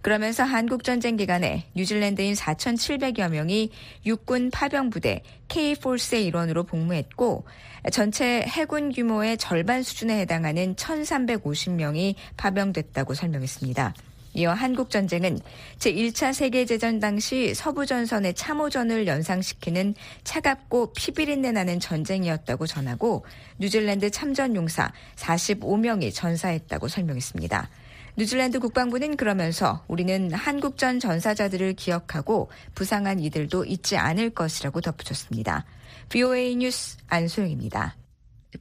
그러면서 0.00 0.42
한국전쟁 0.42 1.16
기간에 1.16 1.66
뉴질랜드인 1.74 2.32
4,700여 2.32 3.28
명이 3.28 3.70
육군 4.06 4.50
파병부대 4.52 5.22
K-포스의 5.48 6.24
일원으로 6.24 6.64
복무했고 6.64 7.44
전체 7.92 8.42
해군 8.48 8.90
규모의 8.90 9.36
절반 9.36 9.82
수준에 9.82 10.18
해당하는 10.20 10.76
1,350명이 10.76 12.14
파병됐다고 12.38 13.12
설명했습니다. 13.12 13.92
이어 14.36 14.52
한국전쟁은 14.52 15.40
제1차 15.78 16.34
세계대전 16.34 17.00
당시 17.00 17.54
서부전선의 17.54 18.34
참호전을 18.34 19.06
연상시키는 19.06 19.94
차갑고 20.24 20.92
피비린내 20.92 21.52
나는 21.52 21.80
전쟁이었다고 21.80 22.66
전하고 22.66 23.24
뉴질랜드 23.58 24.10
참전 24.10 24.54
용사 24.54 24.92
45명이 25.16 26.14
전사했다고 26.14 26.88
설명했습니다. 26.88 27.70
뉴질랜드 28.18 28.60
국방부는 28.60 29.16
그러면서 29.16 29.84
우리는 29.88 30.32
한국전 30.32 31.00
전사자들을 31.00 31.74
기억하고 31.74 32.50
부상한 32.74 33.20
이들도 33.20 33.64
잊지 33.64 33.96
않을 33.96 34.30
것이라고 34.30 34.82
덧붙였습니다. 34.82 35.64
VOA 36.10 36.56
뉴스 36.56 36.98
안소영입니다. 37.08 37.96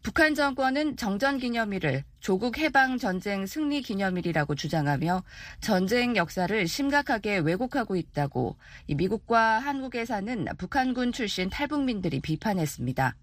북한 0.06 0.36
정권은 0.36 0.98
정전 0.98 1.40
기념일을 1.40 2.04
조국 2.20 2.60
해방 2.60 3.00
전쟁 3.00 3.48
승리 3.48 3.82
기념일이라고 3.82 4.54
주장하며 4.54 5.24
전쟁 5.62 6.16
역사를 6.16 6.68
심각하게 6.68 7.40
왜곡하고 7.40 7.96
있다고 7.96 8.56
미국과 8.88 9.58
한국에 9.58 10.06
사는 10.06 10.46
북한군 10.60 11.12
출신 11.12 11.50
탈북민들이 11.50 12.20
비판했습니다. 12.20 13.16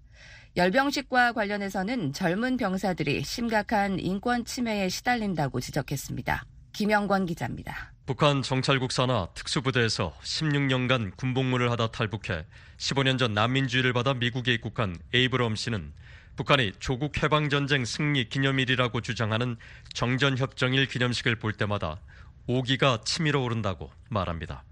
열병식과 0.56 1.34
관련해서는 1.34 2.14
젊은 2.14 2.56
병사들이 2.56 3.22
심각한 3.22 4.00
인권 4.00 4.44
침해에 4.44 4.88
시달린다고 4.88 5.60
지적했습니다. 5.60 6.44
김영권 6.72 7.26
기자입니다. 7.26 7.92
북한 8.06 8.42
정찰국 8.42 8.90
산하 8.90 9.28
특수부대에서 9.34 10.12
16년간 10.20 11.16
군복무를 11.16 11.70
하다 11.70 11.92
탈북해 11.92 12.44
15년 12.78 13.20
전 13.20 13.34
난민주의를 13.34 13.92
받아 13.92 14.14
미국에 14.14 14.52
입국한 14.52 14.96
에이브럼 15.14 15.54
씨는 15.54 15.92
북한이 16.36 16.72
조국 16.78 17.22
해방전쟁 17.22 17.84
승리 17.84 18.28
기념일이라고 18.28 19.00
주장하는 19.00 19.56
정전협정일 19.92 20.86
기념식을 20.86 21.36
볼 21.36 21.52
때마다 21.52 22.00
오기가 22.46 23.00
치밀어 23.04 23.40
오른다고 23.40 23.90
말합니다. 24.08 24.64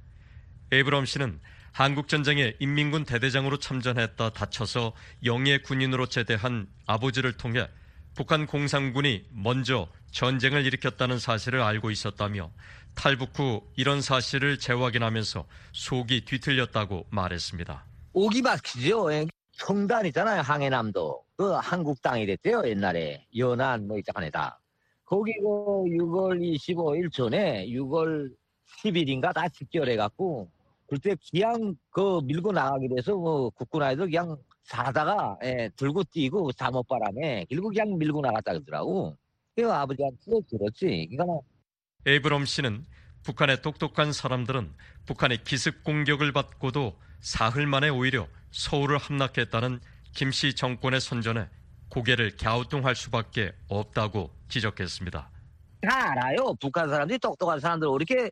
에이브럼 0.73 1.05
씨는 1.05 1.41
한국전쟁에 1.73 2.55
인민군 2.59 3.05
대대장으로 3.05 3.59
참전했다 3.59 4.31
다쳐서 4.31 4.93
영예 5.25 5.59
군인으로 5.59 6.07
제대한 6.07 6.67
아버지를 6.87 7.37
통해 7.37 7.69
북한 8.15 8.47
공산군이 8.47 9.27
먼저 9.31 9.89
전쟁을 10.11 10.65
일으켰다는 10.67 11.19
사실을 11.19 11.61
알고 11.61 11.91
있었다며 11.91 12.51
탈북 12.95 13.39
후 13.39 13.63
이런 13.77 14.01
사실을 14.01 14.59
재확인하면서 14.59 15.47
속이 15.73 16.25
뒤틀렸다고 16.25 17.07
말했습니다. 17.11 17.85
오기 18.13 18.43
막히죠. 18.43 19.09
성단 19.53 20.07
있잖아요. 20.07 20.41
항해남도. 20.41 21.23
그 21.41 21.53
한국 21.53 22.03
땅이 22.03 22.27
됐대요. 22.27 22.65
옛날에. 22.67 23.25
연안 23.35 23.89
뭐 23.89 23.97
있잖아요. 23.97 24.31
거기 25.07 25.33
그 25.41 25.47
6월 25.47 26.39
25일 26.39 27.11
전에 27.11 27.67
6월 27.69 28.31
10일인가 28.83 29.33
다 29.33 29.49
집결해갖고 29.49 30.51
그때 30.87 31.17
그냥 31.31 31.75
그 31.89 32.21
밀고 32.25 32.53
나가게 32.53 32.89
돼서 32.95 33.17
뭐 33.17 33.49
국군 33.49 33.83
아이들 33.83 34.05
그냥 34.05 34.37
사다가 34.65 35.39
예, 35.43 35.71
들고 35.77 36.05
뛰고 36.13 36.53
잠옷바람에 36.53 37.47
결국 37.49 37.71
그냥 37.71 37.97
밀고 37.97 38.21
나갔다 38.21 38.53
그러더라고. 38.53 39.17
그 39.57 39.73
아버지한테 39.73 40.43
들었지. 40.47 41.09
그러니까 41.11 41.41
에이브럼 42.05 42.45
씨는 42.45 42.85
북한의 43.23 43.63
똑똑한 43.63 44.13
사람들은 44.13 44.75
북한의 45.07 45.45
기습 45.45 45.85
공격을 45.85 46.33
받고도 46.35 46.99
사흘 47.21 47.67
만에 47.67 47.89
오히려 47.89 48.29
서울을 48.51 48.99
함락했다는 48.99 49.81
김씨 50.13 50.55
정권의 50.55 51.01
선전에 51.01 51.49
고개를 51.89 52.37
갸우뚱할 52.37 52.95
수밖에 52.95 53.53
없다고 53.69 54.31
지적했습니다. 54.49 55.31
다 55.83 56.11
알아요. 56.13 56.55
북한 56.61 56.89
사람들이 56.89 57.19
똑똑한 57.19 57.59
사람들 57.59 57.89
이렇게 57.97 58.31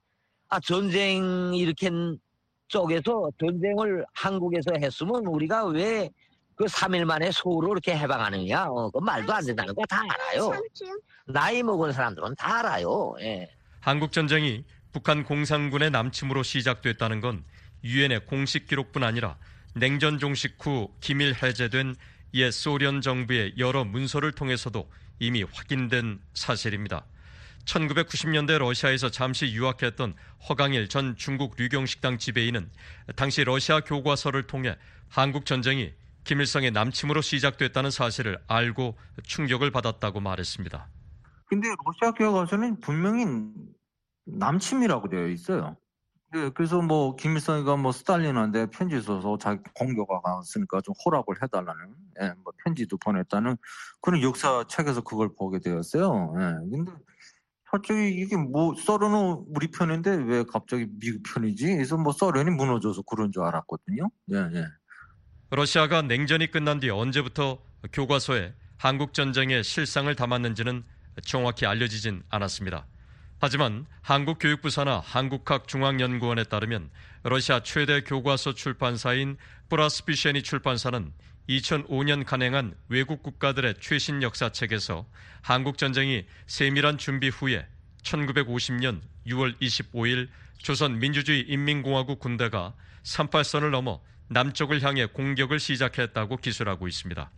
아 0.48 0.60
전쟁 0.60 1.52
일으킨 1.54 2.18
쪽에서 2.68 3.30
전쟁을 3.40 4.04
한국에서 4.14 4.72
했으면 4.80 5.26
우리가 5.26 5.66
왜 5.66 6.10
그 6.58 6.64
3일 6.64 7.04
만에 7.04 7.30
서울을 7.30 7.70
이렇게 7.70 7.96
해방하느냐. 7.96 8.66
어, 8.66 8.90
그 8.90 8.98
말도 8.98 9.32
안 9.32 9.46
된다는 9.46 9.72
거 9.76 9.84
다 9.86 10.02
알아요. 10.02 10.50
나이 11.24 11.62
먹은 11.62 11.92
사람들은 11.92 12.34
다 12.34 12.58
알아요. 12.58 13.14
예. 13.20 13.48
한국 13.78 14.10
전쟁이 14.10 14.64
북한 14.90 15.22
공산군의 15.22 15.92
남침으로 15.92 16.42
시작됐다는 16.42 17.20
건 17.20 17.44
유엔의 17.84 18.26
공식 18.26 18.66
기록뿐 18.66 19.04
아니라 19.04 19.38
냉전 19.74 20.18
종식 20.18 20.56
후 20.60 20.92
기밀 21.00 21.34
해제된 21.34 21.94
옛 22.34 22.50
소련 22.50 23.00
정부의 23.00 23.54
여러 23.58 23.84
문서를 23.84 24.32
통해서도 24.32 24.90
이미 25.18 25.42
확인된 25.42 26.20
사실입니다. 26.34 27.04
1990년대 27.64 28.58
러시아에서 28.58 29.10
잠시 29.10 29.52
유학했던 29.52 30.14
허강일 30.48 30.88
전 30.88 31.16
중국 31.16 31.54
류경식당 31.58 32.18
지배인은 32.18 32.70
당시 33.14 33.44
러시아 33.44 33.80
교과서를 33.80 34.46
통해 34.46 34.76
한국 35.08 35.44
전쟁이 35.44 35.92
김일성의 36.24 36.70
남침으로 36.72 37.20
시작됐다는 37.20 37.90
사실을 37.90 38.38
알고 38.46 38.96
충격을 39.22 39.70
받았다고 39.70 40.20
말했습니다. 40.20 40.88
근데 41.46 41.68
러시아 41.86 42.12
교과서는 42.12 42.80
분명히 42.80 43.24
남침이라고 44.26 45.08
되어 45.08 45.28
있어요. 45.28 45.76
네, 46.30 46.50
그래서 46.50 46.82
뭐 46.82 47.16
김일성이가 47.16 47.76
뭐 47.76 47.90
스탈린한테 47.90 48.66
편지 48.66 49.00
써서 49.00 49.38
자기 49.38 49.62
공교가 49.74 50.20
갔으니까 50.20 50.82
좀 50.82 50.94
허락을 51.04 51.42
해달라는 51.42 51.94
예, 52.20 52.34
뭐 52.44 52.52
편지도 52.64 52.98
보냈다는 52.98 53.56
그런 54.02 54.20
역사 54.20 54.64
책에서 54.68 55.00
그걸 55.00 55.30
보게 55.34 55.58
되었어요. 55.58 56.34
예, 56.36 56.70
근데 56.70 56.92
갑자기 57.64 58.10
이게 58.10 58.36
뭐 58.36 58.74
소련은 58.74 59.46
우리 59.48 59.70
편인데 59.70 60.16
왜 60.16 60.44
갑자기 60.44 60.86
미국 61.00 61.22
편이지? 61.22 61.76
그래서 61.76 61.96
뭐 61.96 62.12
소련이 62.12 62.50
무너져서 62.50 63.02
그런 63.02 63.32
줄 63.32 63.44
알았거든요. 63.44 64.10
예, 64.32 64.36
예. 64.36 64.66
러시아가 65.50 66.02
냉전이 66.02 66.50
끝난 66.50 66.78
뒤 66.78 66.90
언제부터 66.90 67.58
교과서에 67.90 68.54
한국 68.76 69.14
전쟁의 69.14 69.64
실상을 69.64 70.14
담았는지는 70.14 70.84
정확히 71.24 71.64
알려지진 71.64 72.22
않았습니다. 72.28 72.86
하지만 73.40 73.86
한국교육부사나 74.02 75.00
한국학중앙연구원에 75.04 76.44
따르면 76.44 76.90
러시아 77.22 77.60
최대 77.60 78.00
교과서 78.00 78.54
출판사인 78.54 79.36
브라스피셰니 79.68 80.42
출판사는 80.42 81.12
2005년 81.48 82.24
간행한 82.26 82.74
외국 82.88 83.22
국가들의 83.22 83.76
최신 83.80 84.22
역사책에서 84.22 85.06
한국전쟁이 85.42 86.26
세밀한 86.46 86.98
준비 86.98 87.28
후에 87.28 87.66
1950년 88.02 89.00
6월 89.26 89.58
25일 89.60 90.28
조선 90.58 90.98
민주주의 90.98 91.40
인민공화국 91.42 92.18
군대가 92.18 92.74
38선을 93.04 93.70
넘어 93.70 94.00
남쪽을 94.28 94.82
향해 94.82 95.06
공격을 95.06 95.58
시작했다고 95.58 96.38
기술하고 96.38 96.88
있습니다. 96.88 97.30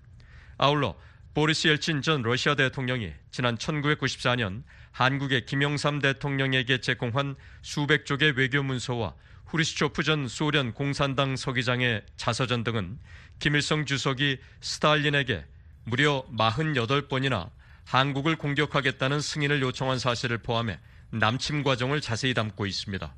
아울러 0.58 0.96
보리스 1.34 1.68
옐친 1.68 2.02
전 2.02 2.22
러시아 2.22 2.56
대통령이 2.56 3.12
지난 3.30 3.56
1994년 3.56 4.64
한국의 4.92 5.46
김영삼 5.46 6.00
대통령에게 6.00 6.78
제공한 6.78 7.36
수백 7.62 8.06
쪽의 8.06 8.32
외교 8.32 8.62
문서와 8.62 9.14
후리스초프 9.46 10.02
전 10.02 10.28
소련 10.28 10.72
공산당 10.72 11.36
서기장의 11.36 12.04
자서전 12.16 12.64
등은 12.64 12.98
김일성 13.38 13.86
주석이 13.86 14.38
스탈린에게 14.60 15.44
무려 15.84 16.24
48번이나 16.36 17.50
한국을 17.84 18.36
공격하겠다는 18.36 19.20
승인을 19.20 19.62
요청한 19.62 19.98
사실을 19.98 20.38
포함해 20.38 20.78
남침 21.10 21.62
과정을 21.64 22.00
자세히 22.00 22.34
담고 22.34 22.66
있습니다. 22.66 23.14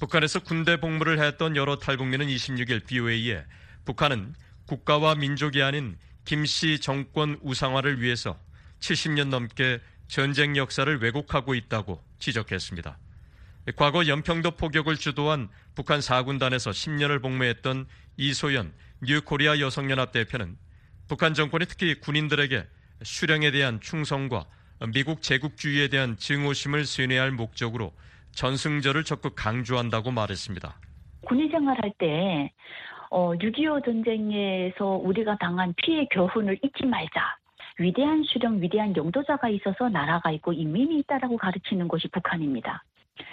북한에서 0.00 0.40
군대 0.40 0.80
복무를 0.80 1.22
했던 1.22 1.54
여러 1.56 1.76
탈북민은 1.76 2.26
26일 2.26 2.86
BOA에 2.86 3.44
북한은 3.84 4.34
국가와 4.66 5.14
민족이 5.14 5.62
아닌 5.62 5.96
김씨 6.24 6.80
정권 6.80 7.38
우상화를 7.42 8.00
위해서 8.00 8.38
70년 8.80 9.28
넘게 9.28 9.80
전쟁 10.10 10.56
역사를 10.56 11.00
왜곡하고 11.00 11.54
있다고 11.54 12.00
지적했습니다. 12.18 12.98
과거 13.76 14.08
연평도 14.08 14.52
포격을 14.52 14.96
주도한 14.96 15.48
북한 15.76 16.00
4군단에서 16.00 16.72
10년을 16.72 17.22
복무했던 17.22 17.86
이소연 18.16 18.72
뉴코리아 19.02 19.60
여성연합 19.60 20.10
대표는 20.10 20.56
북한 21.08 21.32
정권이 21.32 21.66
특히 21.66 22.00
군인들에게 22.00 22.66
수령에 23.02 23.52
대한 23.52 23.80
충성과 23.80 24.46
미국 24.92 25.22
제국주의에 25.22 25.86
대한 25.86 26.16
증오심을 26.16 26.86
쇠뇌할 26.86 27.30
목적으로 27.30 27.92
전승절을 28.32 29.04
적극 29.04 29.36
강조한다고 29.36 30.10
말했습니다. 30.10 30.74
군의 31.26 31.48
생활할 31.50 31.92
때 31.98 32.52
어, 33.10 33.32
6.25 33.34 33.84
전쟁에서 33.84 34.86
우리가 34.86 35.36
당한 35.38 35.72
피해 35.76 36.04
교훈을 36.10 36.58
잊지 36.64 36.86
말자. 36.86 37.39
위대한 37.78 38.22
수령, 38.24 38.60
위대한 38.60 38.94
용도자가 38.96 39.48
있어서 39.48 39.88
나라가 39.88 40.30
있고 40.32 40.52
인민이 40.52 40.98
있다라고 41.00 41.36
가르치는 41.36 41.88
것이 41.88 42.08
북한입니다. 42.08 42.82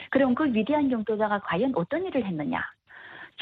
그럼 0.10 0.36
그 0.36 0.46
위대한 0.46 0.92
용도자가 0.92 1.40
과연 1.40 1.74
어떤 1.76 2.06
일을 2.06 2.26
했느냐? 2.26 2.62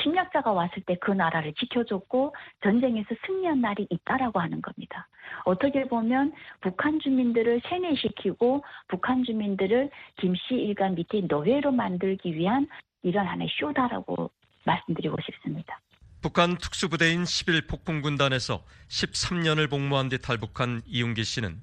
침략자가 0.02 0.52
왔을 0.52 0.84
때 0.84 0.96
그 0.96 1.12
나라를 1.12 1.54
지켜줬고 1.54 2.36
전쟁에서 2.64 3.10
승리한 3.26 3.62
날이 3.62 3.88
있다라고 3.90 4.40
하는 4.40 4.62
겁니다. 4.62 5.08
어떻게 5.46 5.88
보면 5.88 6.34
북한 6.62 7.00
주민들을 7.00 7.62
세뇌시키고 7.70 8.64
북한 8.88 9.24
주민들을 9.24 9.90
김씨 10.18 10.56
일간 10.56 10.96
밑에 10.96 11.22
노예로 11.22 11.72
만들기 11.72 12.36
위한 12.36 12.68
이런 13.04 13.28
하나의 13.28 13.50
쇼다라고 13.52 14.32
말씀드리고 14.66 15.16
싶습니다. 15.22 15.80
북한 16.26 16.58
특수부대인 16.58 17.24
11 17.24 17.68
폭풍군단에서 17.68 18.66
13년을 18.90 19.70
복무한 19.70 20.10
뒤 20.10 20.18
탈북한 20.18 20.82
이용기 20.88 21.24
씨는 21.24 21.62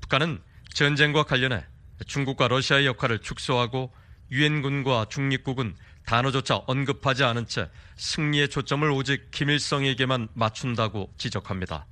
북한은 0.00 0.42
전쟁과 0.74 1.22
관련해 1.22 1.64
중국과 2.08 2.48
러시아의 2.48 2.86
역할을 2.86 3.20
축소하고 3.20 3.92
유엔군과 4.32 5.06
중립국은 5.10 5.76
단어조차 6.06 6.56
언급하지 6.66 7.22
않은 7.22 7.46
채 7.46 7.70
승리의 7.98 8.48
초점을 8.48 8.90
오직 8.90 9.30
김일성에게만 9.30 10.30
맞춘다고 10.34 11.12
지적합니다. 11.16 11.86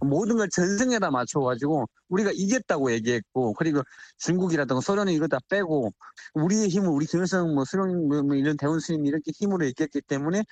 모든 0.00 0.38
걸 0.38 0.48
전승에다 0.48 1.12
맞춰가지고 1.12 1.86
우리가 2.08 2.32
이겼다고 2.34 2.90
얘기했고 2.90 3.52
그리고 3.54 3.82
중국이라든가 4.18 4.80
소련이 4.80 5.14
이거 5.14 5.28
다 5.28 5.38
빼고 5.48 5.92
우리의 6.34 6.68
힘을 6.70 6.88
우리 6.88 7.06
김일성 7.06 7.54
뭐 7.54 7.64
수령 7.64 8.08
뭐, 8.08 8.20
뭐 8.24 8.34
이런 8.34 8.56
대원 8.56 8.80
스님 8.80 9.06
이렇게 9.06 9.30
힘으로 9.32 9.64
이겼기 9.64 10.00
때문에 10.00 10.42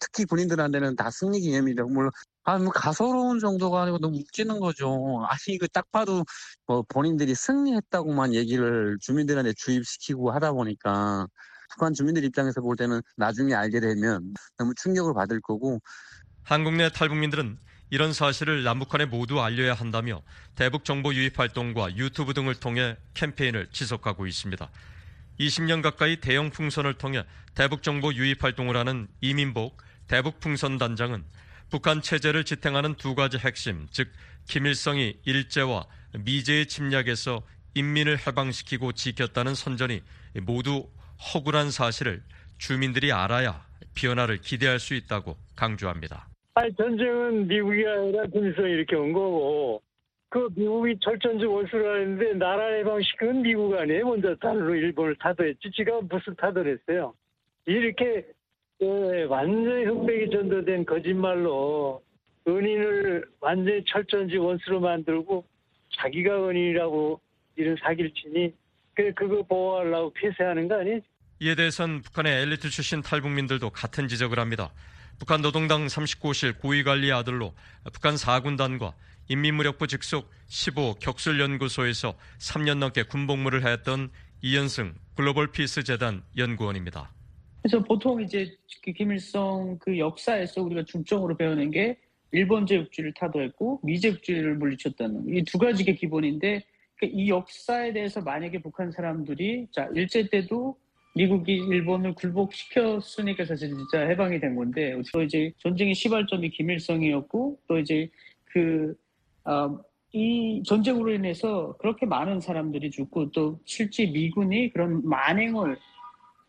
특히 0.00 0.24
군인들한테는 0.24 0.96
다 0.96 1.10
승리 1.10 1.40
기념이죠. 1.40 1.86
물론 1.86 2.10
아, 2.44 2.58
뭐 2.58 2.72
가소로운 2.72 3.38
정도가 3.38 3.82
아니고 3.82 3.98
너무 3.98 4.18
웃기는 4.18 4.58
거죠. 4.58 5.24
아니 5.28 5.54
이거 5.54 5.66
딱 5.72 5.90
봐도 5.92 6.24
뭐 6.66 6.82
본인들이 6.88 7.34
승리했다고만 7.34 8.34
얘기를 8.34 8.96
주민들한테 9.00 9.52
주입시키고 9.56 10.32
하다 10.32 10.52
보니까 10.52 11.26
북한 11.72 11.94
주민들 11.94 12.24
입장에서 12.24 12.60
볼 12.60 12.76
때는 12.76 13.00
나중에 13.16 13.54
알게 13.54 13.80
되면 13.80 14.34
너무 14.58 14.74
충격을 14.74 15.14
받을 15.14 15.40
거고 15.40 15.78
한국 16.42 16.74
내 16.74 16.90
탈북민들은 16.90 17.58
이런 17.90 18.12
사실을 18.12 18.64
남북한에 18.64 19.04
모두 19.04 19.40
알려야 19.40 19.74
한다며 19.74 20.22
대북 20.54 20.84
정보 20.84 21.12
유입 21.12 21.38
활동과 21.38 21.96
유튜브 21.96 22.34
등을 22.34 22.54
통해 22.54 22.96
캠페인을 23.14 23.68
지속하고 23.72 24.26
있습니다. 24.26 24.70
20년 25.40 25.82
가까이 25.82 26.20
대형 26.20 26.50
풍선을 26.50 26.94
통해 26.94 27.24
대북 27.54 27.82
정보 27.82 28.12
유입 28.12 28.44
활동을 28.44 28.76
하는 28.76 29.08
이민복 29.20 29.76
대북 30.10 30.40
풍선 30.40 30.76
단장은 30.76 31.22
북한 31.70 32.02
체제를 32.02 32.42
지탱하는 32.42 32.94
두 32.94 33.14
가지 33.14 33.38
핵심, 33.38 33.86
즉 33.92 34.08
김일성이 34.48 35.14
일제와 35.24 35.84
미제의 36.24 36.66
침략에서 36.66 37.44
인민을 37.76 38.16
해방시키고 38.26 38.90
지켰다는 38.90 39.54
선전이 39.54 40.02
모두 40.42 40.88
허구란 41.32 41.70
사실을 41.70 42.22
주민들이 42.58 43.12
알아야 43.12 43.64
변화를 43.94 44.38
기대할 44.38 44.80
수 44.80 44.94
있다고 44.94 45.36
강조합니다. 45.54 46.26
아니, 46.54 46.74
전쟁은 46.74 47.46
미국이 47.46 47.86
아니라 47.86 48.26
김일성이 48.26 48.68
이렇게 48.68 48.96
온 48.96 49.12
거고, 49.12 49.80
그 50.28 50.48
미국이 50.56 50.98
철전지 51.00 51.44
원수를 51.44 51.88
하는데 51.88 52.32
나라 52.34 52.66
해방시킨 52.66 53.42
미국 53.42 53.78
아니에요? 53.78 54.06
먼저 54.06 54.34
달로 54.40 54.74
일본을 54.74 55.14
타도했지. 55.20 55.70
지가 55.70 56.00
무슨 56.10 56.34
타도를 56.34 56.80
했어요. 56.80 57.14
이렇게 57.66 58.26
예, 58.82 59.24
완전히 59.24 59.84
흑백이 59.84 60.30
전도된 60.30 60.86
거짓말로 60.86 62.02
은인을 62.48 63.26
완전히 63.40 63.84
철전지 63.86 64.38
원수로 64.38 64.80
만들고 64.80 65.44
자기가 65.98 66.48
은인이라고 66.48 67.20
이런 67.56 67.76
사기를 67.82 68.10
치니 68.14 68.54
그 68.94 69.12
그거 69.14 69.42
보호하려고 69.42 70.12
폐쇄하는 70.14 70.66
거 70.68 70.80
아니에요? 70.80 71.00
이에 71.40 71.54
대해선 71.54 72.02
북한의 72.02 72.42
엘리트 72.42 72.70
출신 72.70 73.02
탈북민들도 73.02 73.70
같은 73.70 74.08
지적을 74.08 74.38
합니다. 74.38 74.72
북한 75.18 75.42
노동당 75.42 75.86
39실 75.86 76.58
고위관리 76.58 77.12
아들로 77.12 77.52
북한 77.92 78.14
4군단과 78.14 78.94
인민무력부 79.28 79.86
직속 79.86 80.30
15 80.48 80.94
격술연구소에서 81.00 82.14
3년 82.38 82.78
넘게 82.78 83.04
군복무를 83.04 83.66
했던 83.66 84.10
이현승 84.42 84.94
글로벌 85.14 85.52
피스 85.52 85.84
재단 85.84 86.22
연구원입니다. 86.36 87.10
그래서 87.62 87.82
보통 87.82 88.22
이제 88.22 88.54
그 88.82 88.92
김일성 88.92 89.78
그 89.80 89.98
역사에서 89.98 90.62
우리가 90.62 90.84
중점으로 90.84 91.36
배우는 91.36 91.70
게 91.70 91.98
일본 92.32 92.66
제국주의를 92.66 93.12
타도했고 93.14 93.80
미제국주의를 93.82 94.56
물리쳤다는 94.56 95.28
이 95.36 95.42
두 95.44 95.58
가지가 95.58 95.92
기본인데 95.92 96.64
그이 96.96 97.28
역사에 97.28 97.92
대해서 97.92 98.20
만약에 98.20 98.60
북한 98.60 98.90
사람들이 98.90 99.66
자 99.72 99.88
일제 99.94 100.28
때도 100.28 100.76
미국이 101.14 101.54
일본을 101.54 102.14
굴복시켰으니까 102.14 103.44
사실 103.44 103.68
진짜 103.70 104.00
해방이 104.06 104.38
된 104.38 104.54
건데 104.54 104.94
또 105.12 105.22
이제 105.22 105.52
전쟁의 105.58 105.94
시발점이 105.94 106.50
김일성이었고 106.50 107.58
또 107.66 107.78
이제 107.78 108.08
그 108.44 108.94
어, 109.44 109.76
이 110.12 110.62
전쟁으로 110.64 111.12
인해서 111.12 111.74
그렇게 111.78 112.06
많은 112.06 112.40
사람들이 112.40 112.90
죽고 112.90 113.30
또 113.32 113.58
실제 113.64 114.06
미군이 114.06 114.72
그런 114.72 115.06
만행을 115.08 115.76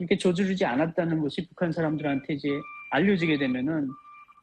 이렇게 0.02 0.18
저지르지 0.18 0.66
않았다는 0.66 1.22
것이 1.22 1.48
북한 1.50 1.72
사람들한테 1.72 2.34
이제 2.34 2.50
알려지게 2.90 3.38
되면은 3.38 3.88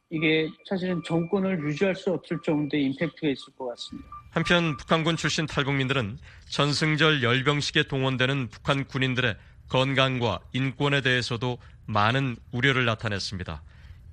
이게 0.09 0.49
사실은 0.69 1.03
정권을 1.05 1.59
유지할 1.67 1.93
수 1.95 2.11
없을 2.13 2.39
정도의 2.45 2.85
임팩트가 2.85 3.27
있을 3.27 3.53
것 3.57 3.67
같습니다. 3.67 4.07
한편 4.31 4.77
북한군 4.77 5.17
출신 5.17 5.45
탈북민들은 5.45 6.17
전승절 6.47 7.23
열병식에 7.23 7.83
동원되는 7.83 8.47
북한 8.47 8.85
군인들의 8.85 9.35
건강과 9.67 10.39
인권에 10.53 11.01
대해서도 11.01 11.57
많은 11.87 12.37
우려를 12.53 12.85
나타냈습니다. 12.85 13.61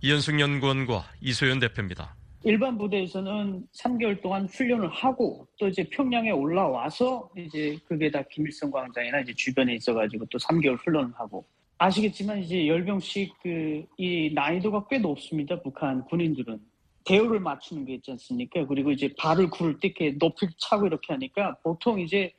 이현숙 0.03 0.41
연구원과 0.41 1.05
이소연 1.21 1.61
대표입니다. 1.61 2.17
일반 2.47 2.79
부대에서는 2.79 3.67
3개월 3.73 4.23
동안 4.23 4.47
훈련을 4.47 4.89
하고 4.89 5.49
또 5.59 5.67
이제 5.67 5.83
평양에 5.91 6.31
올라와서 6.31 7.29
이제 7.37 7.77
그게 7.87 8.09
다 8.09 8.23
김일성 8.31 8.71
광장이나 8.71 9.19
이제 9.23 9.35
주변에 9.35 9.75
있어가지고 9.75 10.27
또 10.27 10.39
3개월 10.39 10.79
훈련을 10.79 11.11
하고 11.17 11.45
아시겠지만 11.79 12.39
이제 12.39 12.69
열병식 12.69 13.35
그 13.43 13.85
이 13.99 14.31
난이도가 14.33 14.87
꽤 14.89 14.99
높습니다. 14.99 15.61
북한 15.61 16.05
군인들은 16.05 16.61
대우를 17.05 17.41
맞추는 17.41 17.85
게 17.85 17.95
있지 17.95 18.13
않습니까? 18.13 18.65
그리고 18.67 18.93
이제 18.93 19.13
발을 19.19 19.51
구를 19.51 19.81
때 19.81 19.89
이렇게 19.89 20.17
높이 20.17 20.47
차고 20.57 20.87
이렇게 20.87 21.15
하니까 21.15 21.57
보통 21.65 21.99
이제 21.99 22.33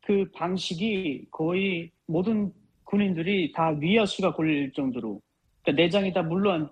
그 0.00 0.28
방식이 0.34 1.26
거의 1.30 1.92
모든 2.06 2.52
군인들이 2.82 3.52
다 3.52 3.68
위아수가 3.68 4.34
걸릴 4.34 4.72
정도로 4.72 5.20
그러니까 5.62 5.82
내장이 5.82 6.12
다 6.12 6.22
물러 6.22 6.68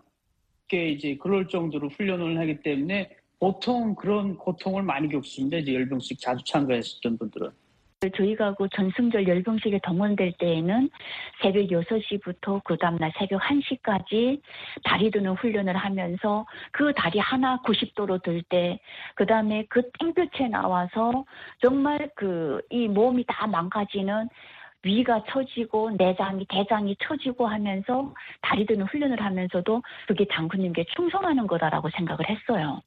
앉게 0.70 0.88
이제 0.90 1.16
그럴 1.20 1.48
정도로 1.48 1.88
훈련을 1.88 2.38
하기 2.38 2.62
때문에 2.62 3.10
보통 3.38 3.94
그런 3.94 4.36
고통을 4.36 4.82
많이 4.82 5.08
겪습니다. 5.08 5.58
이제 5.58 5.74
열병식 5.74 6.20
자주 6.20 6.44
참가했었던 6.44 7.18
분들은. 7.18 7.50
저희가 8.16 8.54
그 8.54 8.66
전승절 8.74 9.28
열병식에 9.28 9.80
동원될 9.82 10.32
때에는 10.38 10.88
새벽 11.42 11.66
6시부터 11.66 12.62
그 12.64 12.78
다음날 12.78 13.12
새벽 13.18 13.42
1시까지 13.42 14.40
다리 14.84 15.10
드는 15.10 15.32
훈련을 15.34 15.76
하면서 15.76 16.46
그 16.72 16.94
다리 16.94 17.18
하나 17.18 17.60
90도로 17.60 18.22
들 18.22 18.42
때, 18.48 18.80
그 19.14 19.26
다음에 19.26 19.66
그 19.68 19.82
땡볕에 19.98 20.48
나와서 20.48 21.26
정말 21.60 22.10
그 22.14 22.62
이 22.70 22.88
몸이 22.88 23.24
다 23.26 23.46
망가지는 23.46 24.28
위가 24.82 25.22
처지고 25.28 25.90
내장이 25.90 26.46
대장이 26.48 26.96
처지고 27.02 27.46
하면서 27.46 28.14
다리 28.40 28.64
드는 28.64 28.86
훈련을 28.86 29.20
하면서도 29.22 29.82
그게 30.08 30.26
장군님께 30.32 30.86
충성하는 30.96 31.46
거다라고 31.46 31.90
생각을 31.90 32.28
했어요. 32.28 32.80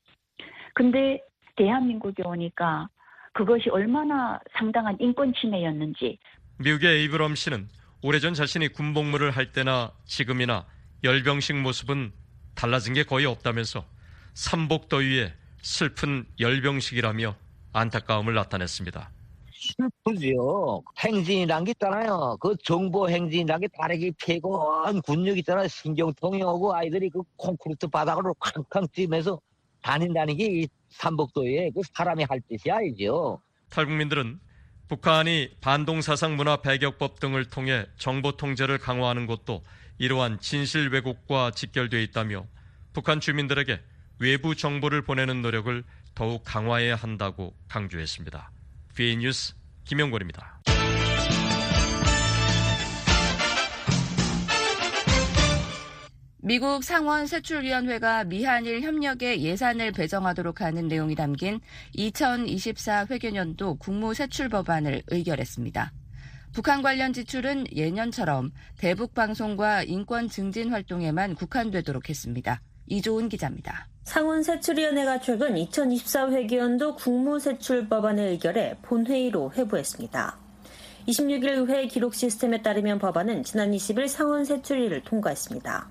근데 0.74 1.22
대한민국에 1.56 2.24
오니까 2.24 2.90
그것이 3.34 3.70
얼마나 3.70 4.40
상당한 4.58 4.98
인권 5.00 5.34
침해였는지. 5.34 6.18
미국의 6.60 7.02
에이브럼 7.02 7.36
씨는 7.36 7.68
오래전 8.02 8.34
자신이 8.34 8.70
군복무를 8.70 9.32
할 9.32 9.52
때나 9.52 9.92
지금이나 10.06 10.66
열병식 11.04 11.58
모습은 11.58 12.12
달라진 12.56 12.94
게 12.94 13.04
거의 13.04 13.26
없다면서 13.26 13.86
삼복더위에 14.34 15.34
슬픈 15.62 16.26
열병식이라며 16.40 17.36
안타까움을 17.74 18.34
나타냈습니다. 18.34 19.10
슬프지요. 19.64 20.82
행진이란 21.00 21.64
게 21.64 21.72
있잖아요. 21.72 22.38
그 22.40 22.56
정보 22.64 23.10
행진이란 23.10 23.62
게 23.62 23.68
다리기 23.80 24.12
피곤 24.18 25.02
근육 25.02 25.38
있잖아요. 25.40 25.68
신경통이 25.68 26.44
오고 26.44 26.76
아이들이 26.76 27.10
그 27.10 27.22
콘크리트 27.38 27.88
바닥으로 27.88 28.34
쾅쾅 28.36 28.88
뛰면서 28.92 29.40
다닌다는 29.82 30.38
게 30.38 30.68
삼복도에 30.90 31.72
그 31.74 31.82
사람이 31.94 32.26
할 32.30 32.42
짓이 32.48 32.72
아니죠. 32.72 33.42
탈북민들은 33.70 34.40
북한이 34.88 35.56
반동사상 35.62 36.36
문화 36.36 36.58
배격법 36.58 37.20
등을 37.20 37.50
통해 37.50 37.86
정보 37.98 38.34
통제를 38.34 38.78
강화하는 38.78 39.26
것도 39.26 39.64
이러한 39.98 40.40
진실 40.40 40.90
왜곡과 40.90 41.52
직결되어 41.52 42.00
있다며 42.02 42.46
북한 42.92 43.20
주민들에게 43.20 43.82
외부 44.20 44.56
정보를 44.56 45.02
보내는 45.02 45.42
노력을 45.42 45.84
더욱 46.14 46.44
강화해야 46.46 46.96
한다고 46.96 47.54
강조했습니다. 47.68 48.53
VA 48.96 49.16
뉴스 49.18 49.56
김영권입니다. 49.86 50.62
미국 56.46 56.84
상원 56.84 57.26
세출위원회가 57.26 58.26
미한일 58.26 58.82
협력에 58.82 59.42
예산을 59.42 59.94
배정하도록 59.94 60.62
하는 60.62 60.90
내용이 60.90 61.16
담긴 61.16 61.62
2024 61.94 63.08
회계년도 63.10 63.76
국무세출 63.76 64.50
법안을 64.50 65.04
의결했습니다. 65.08 65.94
북한 66.52 66.82
관련 66.82 67.14
지출은 67.14 67.76
예년처럼 67.76 68.52
대북 68.78 69.16
방송과 69.16 69.84
인권 69.84 70.28
증진 70.28 70.70
활동에만 70.70 71.36
국한되도록 71.36 72.10
했습니다. 72.10 72.62
이조은 72.88 73.30
기자입니다. 73.30 73.88
상원세출위원회가 74.04 75.22
최근 75.22 75.58
2024 75.58 76.30
회계연도 76.30 76.96
국무세출 76.96 77.88
법안을 77.88 78.24
의결해 78.28 78.76
본회의로 78.82 79.54
회부했습니다. 79.56 80.38
26일 81.08 81.70
회 81.70 81.88
기록 81.88 82.14
시스템에 82.14 82.62
따르면 82.62 83.00
법안은 83.00 83.44
지난 83.44 83.72
20일 83.72 84.08
상원세출위를 84.08 85.04
통과했습니다. 85.04 85.88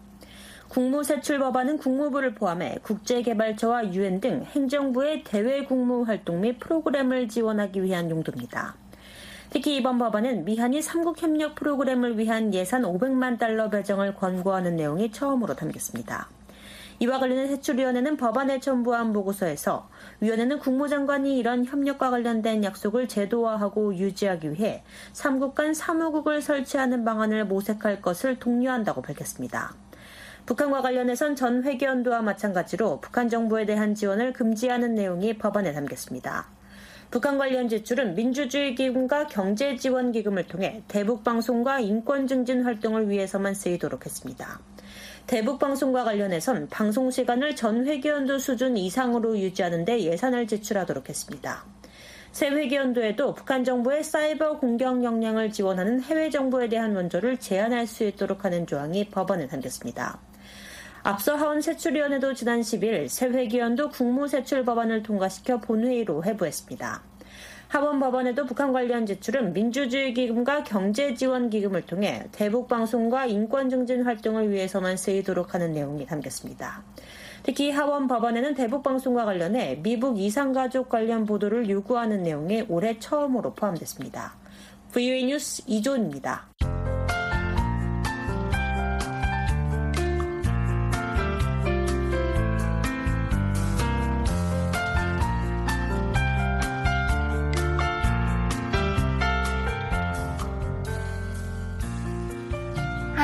국무세출 0.69 1.39
법안은 1.39 1.79
국무부를 1.79 2.35
포함해 2.35 2.77
국제개발처와 2.83 3.93
유엔 3.95 4.21
등 4.21 4.45
행정부의 4.45 5.25
대외 5.25 5.65
국무 5.65 6.03
활동 6.03 6.43
및 6.43 6.59
프로그램을 6.61 7.29
지원하기 7.29 7.83
위한 7.83 8.11
용도입니다. 8.11 8.77
특히 9.51 9.77
이번 9.77 9.99
법안은 9.99 10.45
미한이 10.45 10.81
삼국 10.81 11.21
협력 11.21 11.55
프로그램을 11.55 12.19
위한 12.19 12.55
예산 12.55 12.83
500만 12.83 13.39
달러 13.39 13.69
배정을 13.69 14.15
권고하는 14.15 14.77
내용이 14.77 15.11
처음으로 15.11 15.55
담겼습니다. 15.57 16.29
이와 17.03 17.19
관련해 17.19 17.49
세출위원회는 17.49 18.17
법안에 18.17 18.61
첨부한 18.61 19.13
보고서에서 19.13 19.89
위원회는 20.21 20.61
국무장관이 20.61 21.37
이런 21.37 21.65
협력과 21.65 22.11
관련된 22.11 22.63
약속을 22.63 23.09
제도화하고 23.09 23.97
유지하기 23.97 24.53
위해 24.53 24.85
삼국 25.13 25.57
간 25.57 25.75
사무국을 25.75 26.41
설치하는 26.41 27.05
방안을 27.05 27.47
모색할 27.47 28.03
것을 28.03 28.39
독려한다고 28.39 29.03
밝혔습니다. 29.03 29.75
북한과 30.47 30.81
관련해선 30.81 31.35
전 31.35 31.65
회견도와 31.65 32.23
마찬가지로 32.23 33.01
북한 33.01 33.29
정부에 33.29 33.67
대한 33.67 33.97
지원을 33.97 34.33
금지하는 34.33 34.95
내용이 34.95 35.39
법안에 35.39 35.73
담겼습니다. 35.73 36.47
북한 37.11 37.37
관련 37.37 37.69
지출은 37.69 38.15
민주주의 38.15 38.77
기금과 38.77 39.27
경제 39.27 39.75
지원 39.75 40.13
기금을 40.13 40.47
통해 40.47 40.85
대북 40.87 41.25
방송과 41.25 41.81
인권 41.81 42.29
증진 42.29 42.63
활동을 42.63 43.11
위해서만 43.11 43.55
쓰이도록 43.55 44.07
했습니다. 44.07 44.61
대북 45.27 45.59
방송과 45.59 46.05
관련해선 46.05 46.69
방송 46.69 47.11
시간을 47.11 47.57
전 47.57 47.87
회계연도 47.87 48.39
수준 48.39 48.77
이상으로 48.77 49.39
유지하는 49.39 49.85
데 49.85 50.01
예산을 50.01 50.47
지출하도록 50.47 51.09
했습니다. 51.09 51.65
새 52.33 52.49
회계연도에도 52.49 53.35
북한 53.35 53.63
정부의 53.63 54.05
사이버 54.05 54.59
공격 54.59 55.05
역량을 55.05 55.53
지원하는 55.53 56.01
해외 56.03 56.31
정부에 56.31 56.69
대한 56.69 56.97
원조를 56.97 57.39
제한할 57.39 57.87
수 57.87 58.05
있도록 58.05 58.45
하는 58.45 58.67
조항이 58.67 59.09
법안에 59.09 59.47
담겼습니다. 59.49 60.19
앞서 61.05 61.35
하원 61.35 61.61
세출위원회도 61.61 62.35
지난 62.35 62.61
10일 62.61 63.09
새 63.09 63.27
회기연도 63.27 63.91
국무세출 63.91 64.65
법안을 64.65 65.03
통과시켜 65.03 65.61
본회의로 65.61 66.25
회부했습니다. 66.25 67.12
하원 67.73 68.01
법안에도 68.01 68.45
북한 68.45 68.71
관련 68.71 69.07
지출은 69.07 69.55
민주주의 69.55 70.13
기금과 70.13 70.63
경제 70.63 71.15
지원 71.15 71.49
기금을 71.49 71.87
통해 71.87 72.23
대북 72.31 72.69
방송과 72.69 73.25
인권 73.25 73.71
증진 73.71 74.03
활동을 74.03 74.51
위해서만 74.51 74.99
쓰이도록 74.99 75.55
하는 75.55 75.73
내용이 75.73 76.05
담겼습니다. 76.05 76.83
특히 77.43 77.71
하원 77.71 78.09
법안에는 78.09 78.53
대북 78.53 78.83
방송과 78.83 79.25
관련해 79.25 79.81
미국 79.83 80.21
이상가족 80.21 80.91
관련 80.91 81.25
보도를 81.25 81.71
요구하는 81.71 82.23
내용이 82.23 82.67
올해 82.69 82.99
처음으로 82.99 83.55
포함됐습니다. 83.55 84.35
VOA 84.93 85.25
뉴스 85.25 85.63
이조입니다. 85.67 86.49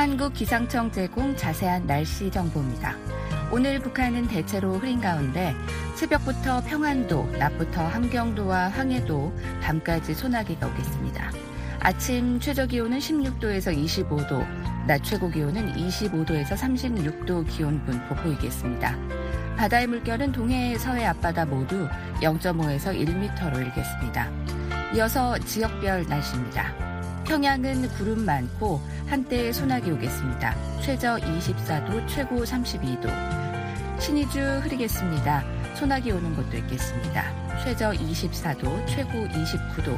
한국 0.09 0.33
기상청 0.33 0.91
제공 0.91 1.35
자세한 1.35 1.85
날씨 1.85 2.31
정보입니다. 2.31 2.95
오늘 3.51 3.79
북한은 3.79 4.27
대체로 4.27 4.73
흐린 4.79 4.99
가운데 4.99 5.53
새벽부터 5.93 6.61
평안도, 6.61 7.37
낮부터 7.37 7.85
함경도와 7.85 8.69
황해도, 8.69 9.31
밤까지 9.61 10.15
소나기가 10.15 10.65
오겠습니다. 10.65 11.31
아침 11.79 12.39
최저 12.39 12.65
기온은 12.65 12.97
16도에서 12.97 13.71
25도, 13.71 14.43
낮 14.87 15.03
최고 15.03 15.29
기온은 15.29 15.75
25도에서 15.75 16.57
36도 16.57 17.47
기온 17.47 17.79
분포 17.85 18.15
보이겠습니다. 18.15 18.97
바다의 19.57 19.85
물결은 19.85 20.31
동해 20.31 20.75
서해 20.79 21.05
앞바다 21.05 21.45
모두 21.45 21.87
0.5에서 22.15 22.99
1m로 22.99 23.57
일겠습니다. 23.57 24.27
이어서 24.95 25.37
지역별 25.37 26.07
날씨입니다. 26.07 26.88
평양은 27.25 27.89
구름 27.89 28.25
많고 28.25 28.81
한때 29.07 29.51
소나기 29.51 29.91
오겠습니다. 29.91 30.55
최저 30.81 31.17
24도, 31.17 32.07
최고 32.07 32.43
32도. 32.43 33.09
신의주 33.99 34.39
흐리겠습니다. 34.63 35.43
소나기 35.75 36.11
오는 36.11 36.35
곳도 36.35 36.57
있겠습니다. 36.57 37.23
최저 37.63 37.91
24도, 37.91 38.87
최고 38.87 39.27
29도. 39.27 39.97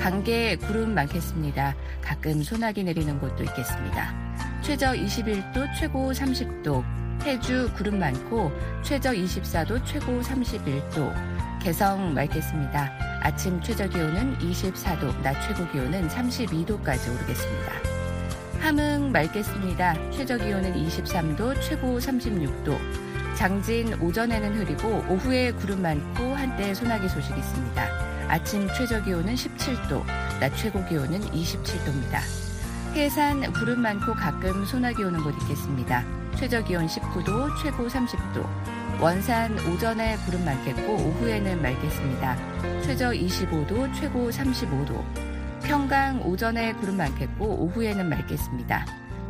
강계 0.00 0.56
구름 0.56 0.94
많겠습니다. 0.94 1.74
가끔 2.02 2.42
소나기 2.42 2.84
내리는 2.84 3.18
곳도 3.18 3.44
있겠습니다. 3.44 4.14
최저 4.62 4.92
21도, 4.92 5.66
최고 5.78 6.12
30도. 6.12 6.84
해주 7.22 7.72
구름 7.74 7.98
많고 7.98 8.52
최저 8.82 9.12
24도, 9.12 9.84
최고 9.84 10.20
31도. 10.20 11.12
개성 11.60 12.14
맑겠습니다. 12.14 13.07
아침 13.20 13.60
최저 13.60 13.88
기온은 13.88 14.38
24도, 14.38 15.20
낮 15.22 15.40
최고 15.42 15.66
기온은 15.70 16.08
32도까지 16.08 17.14
오르겠습니다. 17.14 17.72
함흥 18.60 19.12
맑겠습니다. 19.12 20.10
최저 20.10 20.36
기온은 20.36 20.74
23도, 20.74 21.60
최고 21.60 21.98
36도. 21.98 22.78
장진 23.34 23.94
오전에는 24.00 24.58
흐리고 24.58 25.04
오후에 25.08 25.52
구름 25.52 25.82
많고 25.82 26.34
한때 26.34 26.74
소나기 26.74 27.08
소식 27.08 27.36
있습니다. 27.36 27.88
아침 28.28 28.68
최저 28.76 29.02
기온은 29.02 29.34
17도, 29.34 30.04
낮 30.40 30.56
최고 30.56 30.84
기온은 30.84 31.20
27도입니다. 31.20 32.20
해산 32.94 33.52
구름 33.52 33.80
많고 33.80 34.14
가끔 34.14 34.64
소나기 34.64 35.02
오는 35.02 35.22
곳 35.22 35.34
있겠습니다. 35.42 36.04
최저 36.36 36.62
기온 36.62 36.86
19도, 36.86 37.62
최고 37.62 37.86
30도. 37.86 38.77
원산 39.00 39.56
오전에 39.60 40.16
구름 40.26 40.44
많겠고 40.44 40.92
오후에는 40.92 41.62
맑겠습니다. 41.62 42.82
최저 42.82 43.10
25도, 43.10 43.94
최고 43.94 44.28
35도. 44.28 45.04
평강 45.62 46.20
오전에 46.22 46.72
구름 46.72 46.96
많겠고 46.96 47.46
오후에는 47.46 48.08
맑겠습니다. 48.08 48.86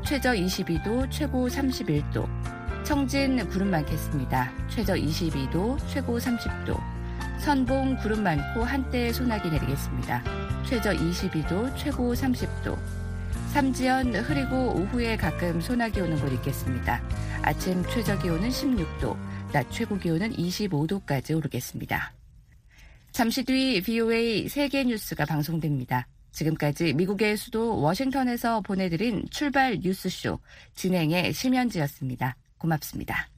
최저 0.06 0.32
22도, 0.32 1.10
최고 1.10 1.48
31도. 1.48 2.26
청진 2.82 3.46
구름 3.50 3.70
많겠습니다. 3.70 4.50
최저 4.68 4.94
22도, 4.94 5.76
최고 5.86 6.18
30도. 6.18 6.80
선봉 7.40 7.98
구름 7.98 8.22
많고 8.22 8.64
한때 8.64 9.12
소나기 9.12 9.50
내리겠습니다. 9.50 10.22
최저 10.64 10.92
22도, 10.92 11.76
최고 11.76 12.14
30도. 12.14 12.78
삼지연 13.52 14.14
흐리고 14.14 14.80
오후에 14.80 15.18
가끔 15.18 15.60
소나기 15.60 16.00
오는 16.00 16.18
곳 16.18 16.32
있겠습니다. 16.32 17.02
아침 17.42 17.84
최저 17.90 18.18
기온은 18.18 18.48
16도, 18.48 19.27
낮 19.52 19.70
최고 19.70 19.98
기온은 19.98 20.30
25도까지 20.32 21.36
오르겠습니다. 21.36 22.12
잠시 23.12 23.42
뒤 23.44 23.80
VOA 23.82 24.48
세계 24.48 24.84
뉴스가 24.84 25.24
방송됩니다. 25.24 26.06
지금까지 26.32 26.92
미국의 26.92 27.36
수도 27.36 27.80
워싱턴에서 27.80 28.60
보내드린 28.60 29.24
출발 29.30 29.78
뉴스쇼 29.80 30.38
진행의 30.74 31.32
심현지였습니다. 31.32 32.36
고맙습니다. 32.58 33.28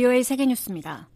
VOA 0.00 0.24
세계뉴스입니다. 0.24 1.10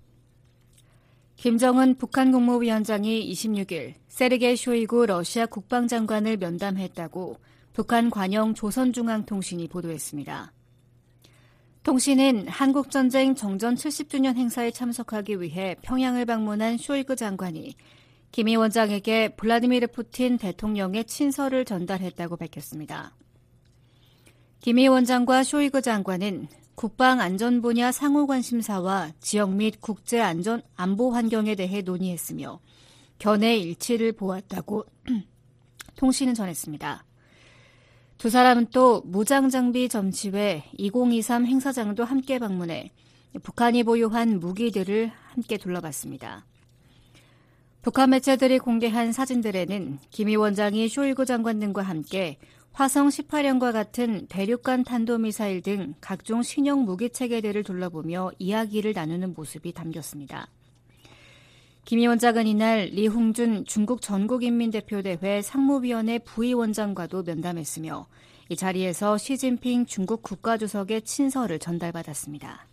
김정은 1.36 1.94
북한 1.96 2.30
국무위원장이 2.32 3.32
26일 3.32 3.94
세르게 4.08 4.56
쇼이구 4.56 5.06
러시아 5.06 5.46
국방장관을 5.46 6.36
면담했다고 6.36 7.38
북한 7.72 8.10
관영 8.10 8.52
조선중앙통신이 8.52 9.68
보도했습니다. 9.68 10.52
통신은 11.82 12.46
한국전쟁 12.48 13.34
정전 13.34 13.74
70주년 13.74 14.36
행사에 14.36 14.70
참석하기 14.70 15.40
위해 15.40 15.76
평양을 15.80 16.26
방문한 16.26 16.76
쇼이그 16.76 17.16
장관이 17.16 17.74
김 18.32 18.48
위원장에게 18.48 19.30
블라디미르 19.36 19.86
푸틴 19.86 20.36
대통령의 20.36 21.06
친서를 21.06 21.64
전달했다고 21.64 22.36
밝혔습니다. 22.36 23.16
김 24.60 24.76
위원장과 24.76 25.42
쇼이그 25.42 25.80
장관은 25.80 26.48
국방 26.74 27.20
안전 27.20 27.62
분야 27.62 27.92
상호 27.92 28.26
관심사와 28.26 29.12
지역 29.20 29.54
및 29.54 29.80
국제 29.80 30.20
안전 30.20 30.62
안보 30.74 31.10
환경에 31.10 31.54
대해 31.54 31.82
논의했으며 31.82 32.58
견해 33.18 33.56
일치를 33.56 34.12
보았다고 34.12 34.84
통신은 35.96 36.34
전했습니다. 36.34 37.04
두 38.18 38.30
사람은 38.30 38.68
또 38.72 39.02
무장장비 39.04 39.88
점치회 39.88 40.64
2023 40.76 41.46
행사장도 41.46 42.04
함께 42.04 42.38
방문해 42.38 42.90
북한이 43.42 43.84
보유한 43.84 44.40
무기들을 44.40 45.12
함께 45.32 45.56
둘러봤습니다. 45.56 46.44
북한 47.82 48.10
매체들이 48.10 48.60
공개한 48.60 49.12
사진들에는 49.12 49.98
김 50.10 50.28
위원장이 50.28 50.88
쇼이구 50.88 51.26
장관 51.26 51.58
등과 51.60 51.82
함께 51.82 52.38
화성 52.74 53.06
18형과 53.06 53.72
같은 53.72 54.26
대륙간 54.26 54.82
탄도미사일 54.82 55.62
등 55.62 55.94
각종 56.00 56.42
신형 56.42 56.84
무기 56.84 57.08
체계들을 57.08 57.62
둘러보며 57.62 58.32
이야기를 58.40 58.94
나누는 58.94 59.32
모습이 59.34 59.72
담겼습니다. 59.72 60.48
김 61.84 62.00
위원장은 62.00 62.48
이날 62.48 62.86
리홍중 62.86 63.66
중국 63.66 64.02
전국인민대표대회 64.02 65.40
상무위원회 65.42 66.18
부위원장과도 66.18 67.22
면담했으며 67.22 68.08
이 68.48 68.56
자리에서 68.56 69.18
시진핑 69.18 69.86
중국 69.86 70.24
국가주석의 70.24 71.02
친서를 71.02 71.60
전달받았습니다. 71.60 72.66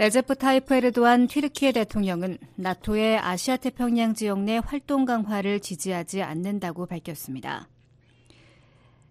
레제프 0.00 0.36
타이프 0.36 0.74
에르도안 0.74 1.26
튀르키예 1.26 1.72
대통령은 1.72 2.38
나토의 2.54 3.18
아시아 3.18 3.56
태평양 3.56 4.14
지역 4.14 4.40
내 4.44 4.60
활동 4.64 5.04
강화를 5.04 5.58
지지하지 5.58 6.22
않는다고 6.22 6.86
밝혔습니다. 6.86 7.68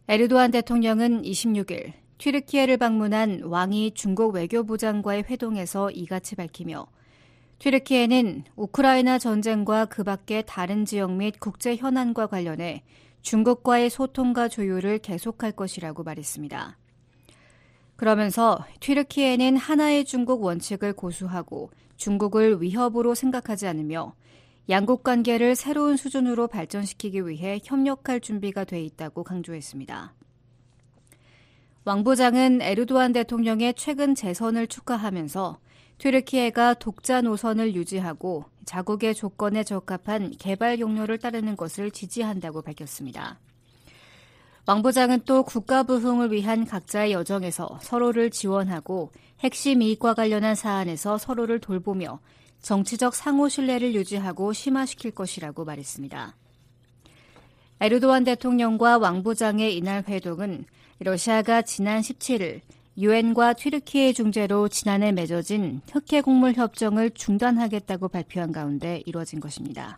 에르도안 0.08 0.52
대통령은 0.52 1.24
26일 1.24 1.92
튀르키예를 2.20 2.78
방문한 2.78 3.42
왕이 3.44 3.96
중국 3.96 4.34
외교부 4.36 4.78
장과의 4.78 5.26
회동에서 5.30 5.92
이같이 5.92 6.38
밝히며 6.38 6.88
튀르키예는 7.60 8.46
우크라이나 8.56 9.20
전쟁과 9.20 9.88
그 9.88 10.06
밖의 10.06 10.46
다른 10.48 10.86
지역 10.86 11.12
및 11.12 11.38
국제 11.42 11.76
현안과 11.76 12.28
관련해 12.28 12.86
중국과의 13.24 13.90
소통과 13.90 14.48
조율을 14.48 15.00
계속할 15.00 15.52
것이라고 15.52 16.04
말했습니다. 16.04 16.78
그러면서 17.98 18.64
튀르키예는 18.80 19.58
하나의 19.58 20.06
중국 20.06 20.43
원칙을 20.43 20.93
고수하고 20.93 21.72
중국을 21.98 22.62
위협으로 22.62 23.16
생각하지 23.16 23.68
않으며 23.68 24.14
양국 24.70 25.04
관계를 25.04 25.56
새로운 25.56 25.98
수준으로 25.98 26.48
발전시키기 26.48 27.28
위해 27.28 27.60
협력할 27.64 28.20
준비가 28.20 28.64
돼 28.66 28.82
있다고 28.82 29.24
강조했습니다. 29.24 30.14
왕 31.86 32.04
부장은 32.04 32.62
에르도안 32.62 33.14
대통령의 33.14 33.74
최근 33.76 34.14
재선을 34.14 34.68
축하하면서 34.68 35.58
튀르키예가 35.98 36.76
독자 36.76 37.22
노선을 37.22 37.74
유지하고 37.76 38.45
자국의 38.66 39.16
조건에 39.16 39.64
적합한 39.64 40.34
개발 40.38 40.78
경로를 40.78 41.18
따르는 41.18 41.56
것을 41.56 41.89
지지한다고 41.89 42.62
밝혔습니다. 42.62 43.39
왕 44.70 44.82
부장은 44.82 45.22
또 45.24 45.43
국가 45.43 45.84
부흥을 45.84 46.34
위한 46.34 46.65
각자의 46.65 47.13
여정에서 47.13 47.80
서로를 47.82 48.30
지원하고 48.30 49.13
핵심 49.39 49.82
이익과 49.82 50.13
관련한 50.13 50.55
사안에서 50.55 51.18
서로를 51.18 51.59
돌보며 51.59 52.20
정치적 52.61 53.15
상호 53.15 53.47
신뢰를 53.47 53.95
유지하고 53.95 54.51
심화시킬 54.51 55.11
것이라고 55.11 55.63
말했습니다. 55.63 56.36
에르도안 57.80 58.26
대통령과 58.26 58.97
왕 58.97 59.24
부장의 59.24 59.74
이날 59.78 60.03
회동은 60.05 60.65
러시아가 60.99 61.61
지난 61.61 62.01
17일 62.01 62.59
유엔과 62.97 63.53
튀르키예 63.53 64.11
중재로 64.11 64.68
지난해 64.68 65.13
맺어진 65.13 65.80
흑해 65.93 66.20
곡물 66.20 66.55
협정을 66.55 67.11
중단하겠다고 67.11 68.09
발표한 68.09 68.51
가운데 68.51 69.01
이뤄진 69.05 69.39
것입니다. 69.39 69.97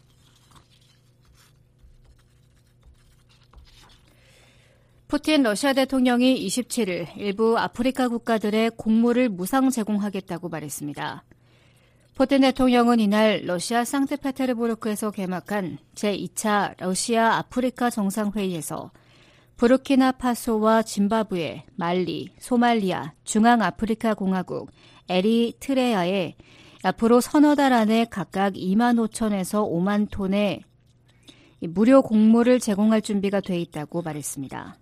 푸틴 5.09 5.41
러시아 5.41 5.73
대통령이 5.73 6.45
27일 6.45 7.07
일부 7.17 7.57
아프리카 7.57 8.09
국가들의 8.09 8.69
곡물을 8.77 9.29
무상 9.29 9.71
제공하겠다고 9.71 10.49
말했습니다. 10.49 11.23
푸틴 12.13 12.41
대통령은 12.41 12.99
이날 12.99 13.41
러시아 13.43 13.83
상트페테르부르크에서 13.85 15.09
개막한 15.09 15.79
제2차 15.95 16.75
러시아 16.77 17.37
아프리카 17.37 17.89
정상회의에서 17.89 18.91
부르키나파소와 19.57 20.83
짐바브웨, 20.83 21.65
말리, 21.73 22.31
소말리아, 22.37 23.13
중앙아프리카 23.23 24.13
공화국, 24.13 24.69
에리트레아에 25.09 26.35
앞으로 26.83 27.19
서너 27.19 27.55
달 27.55 27.73
안에 27.73 28.05
각각 28.11 28.53
2만 28.53 29.03
5천에서 29.09 29.67
5만 29.67 30.11
톤의 30.11 30.61
무료 31.61 32.03
곡물을 32.03 32.59
제공할 32.59 33.01
준비가 33.01 33.41
돼 33.41 33.59
있다고 33.59 34.03
말했습니다. 34.03 34.77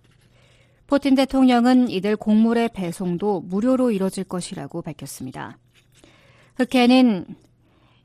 푸틴 0.88 1.14
대통령은 1.14 1.90
이들 1.90 2.16
곡물의 2.16 2.70
배송도 2.72 3.42
무료로 3.42 3.90
이뤄질 3.90 4.24
것이라고 4.24 4.80
밝혔습니다. 4.80 5.58
흑해는 6.56 7.26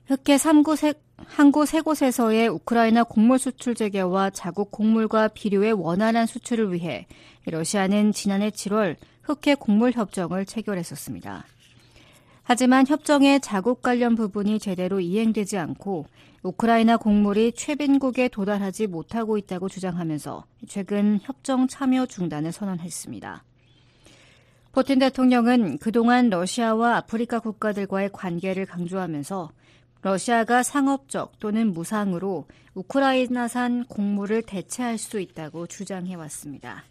흑해 0.07 0.35
3구 0.35 0.75
세, 0.75 0.93
항구 1.15 1.65
세 1.65 1.79
곳에서의 1.79 2.49
우크라이나 2.49 3.05
곡물 3.05 3.39
수출 3.39 3.73
재개와 3.73 4.31
자국 4.31 4.69
곡물과 4.69 5.29
비료의 5.29 5.71
원활한 5.71 6.25
수출을 6.25 6.73
위해 6.73 7.07
러시아는 7.45 8.11
지난해 8.11 8.49
7월 8.49 8.97
흑해 9.21 9.55
곡물 9.55 9.93
협정을 9.93 10.45
체결했었습니다. 10.45 11.45
하지만 12.43 12.85
협정의 12.85 13.39
자국 13.39 13.81
관련 13.81 14.15
부분이 14.15 14.59
제대로 14.59 14.99
이행되지 14.99 15.57
않고 15.57 16.05
우크라이나 16.43 16.97
곡물이 16.97 17.53
최빈국에 17.53 18.27
도달하지 18.27 18.87
못하고 18.87 19.37
있다고 19.37 19.69
주장하면서 19.69 20.45
최근 20.67 21.19
협정 21.21 21.67
참여 21.67 22.05
중단을 22.05 22.51
선언했습니다. 22.51 23.43
푸틴 24.73 24.99
대통령은 24.99 25.77
그동안 25.77 26.29
러시아와 26.29 26.97
아프리카 26.97 27.39
국가들과의 27.39 28.09
관계를 28.11 28.65
강조하면서 28.65 29.51
러시아가 30.01 30.63
상업적 30.63 31.39
또는 31.39 31.71
무상으로 31.71 32.45
우크라이나산 32.73 33.85
곡물을 33.85 34.41
대체할 34.41 34.97
수 34.97 35.21
있다고 35.21 35.67
주장해왔습니다. 35.67 36.83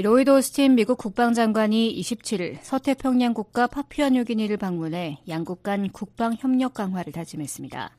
로이드 0.00 0.30
오스틴 0.30 0.76
미국 0.76 0.96
국방장관이 0.96 1.92
27일 2.00 2.58
서태평양 2.62 3.34
국가 3.34 3.66
파피아뉴기니를 3.66 4.56
방문해 4.56 5.18
양국 5.26 5.64
간 5.64 5.88
국방 5.88 6.36
협력 6.38 6.74
강화를 6.74 7.12
다짐했습니다. 7.12 7.96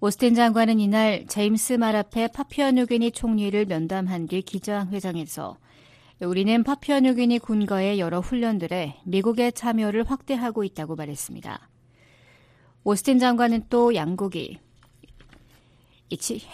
오스틴 0.00 0.34
장관은 0.34 0.80
이날 0.80 1.26
제임스 1.26 1.74
마라페 1.74 2.28
파피아뉴기니 2.28 3.10
총리를 3.10 3.66
면담한 3.66 4.28
뒤 4.28 4.40
기자회장에서 4.40 5.58
우리는 6.22 6.64
파피아뉴기니 6.64 7.40
군거의 7.40 8.00
여러 8.00 8.20
훈련들에 8.20 8.96
미국의 9.04 9.52
참여를 9.52 10.04
확대하고 10.10 10.64
있다고 10.64 10.96
말했습니다. 10.96 11.68
오스틴 12.84 13.18
장관은 13.18 13.64
또 13.68 13.94
양국이 13.94 14.58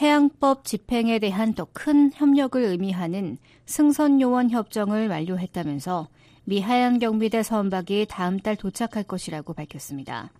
해양법 0.00 0.64
집행에 0.64 1.18
대한 1.18 1.54
더 1.54 1.66
큰 1.72 2.10
협력을 2.12 2.60
의미하는 2.60 3.38
승선요원 3.66 4.50
협정을 4.50 5.08
완료했다면서 5.08 6.08
미 6.44 6.60
하양 6.60 6.98
경비대 6.98 7.42
선박이 7.42 8.06
다음 8.08 8.38
달 8.38 8.56
도착할 8.56 9.04
것이라고 9.04 9.54
밝혔습니다. 9.54 10.30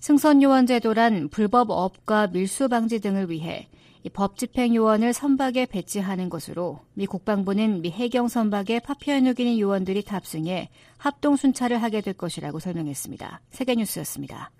승선요원 0.00 0.66
제도란 0.66 1.28
불법 1.28 1.70
업과 1.70 2.28
밀수 2.28 2.68
방지 2.68 3.00
등을 3.00 3.30
위해 3.30 3.68
법 4.12 4.36
집행 4.36 4.74
요원을 4.74 5.12
선박에 5.12 5.66
배치하는 5.66 6.28
것으로 6.28 6.80
미 6.94 7.06
국방부는 7.06 7.82
미 7.82 7.90
해경 7.90 8.28
선박에 8.28 8.80
파피아누기니 8.80 9.60
요원들이 9.60 10.04
탑승해 10.04 10.70
합동 10.96 11.36
순찰을 11.36 11.82
하게 11.82 12.00
될 12.00 12.14
것이라고 12.14 12.60
설명했습니다. 12.60 13.40
세계뉴스였습니다. 13.50 14.50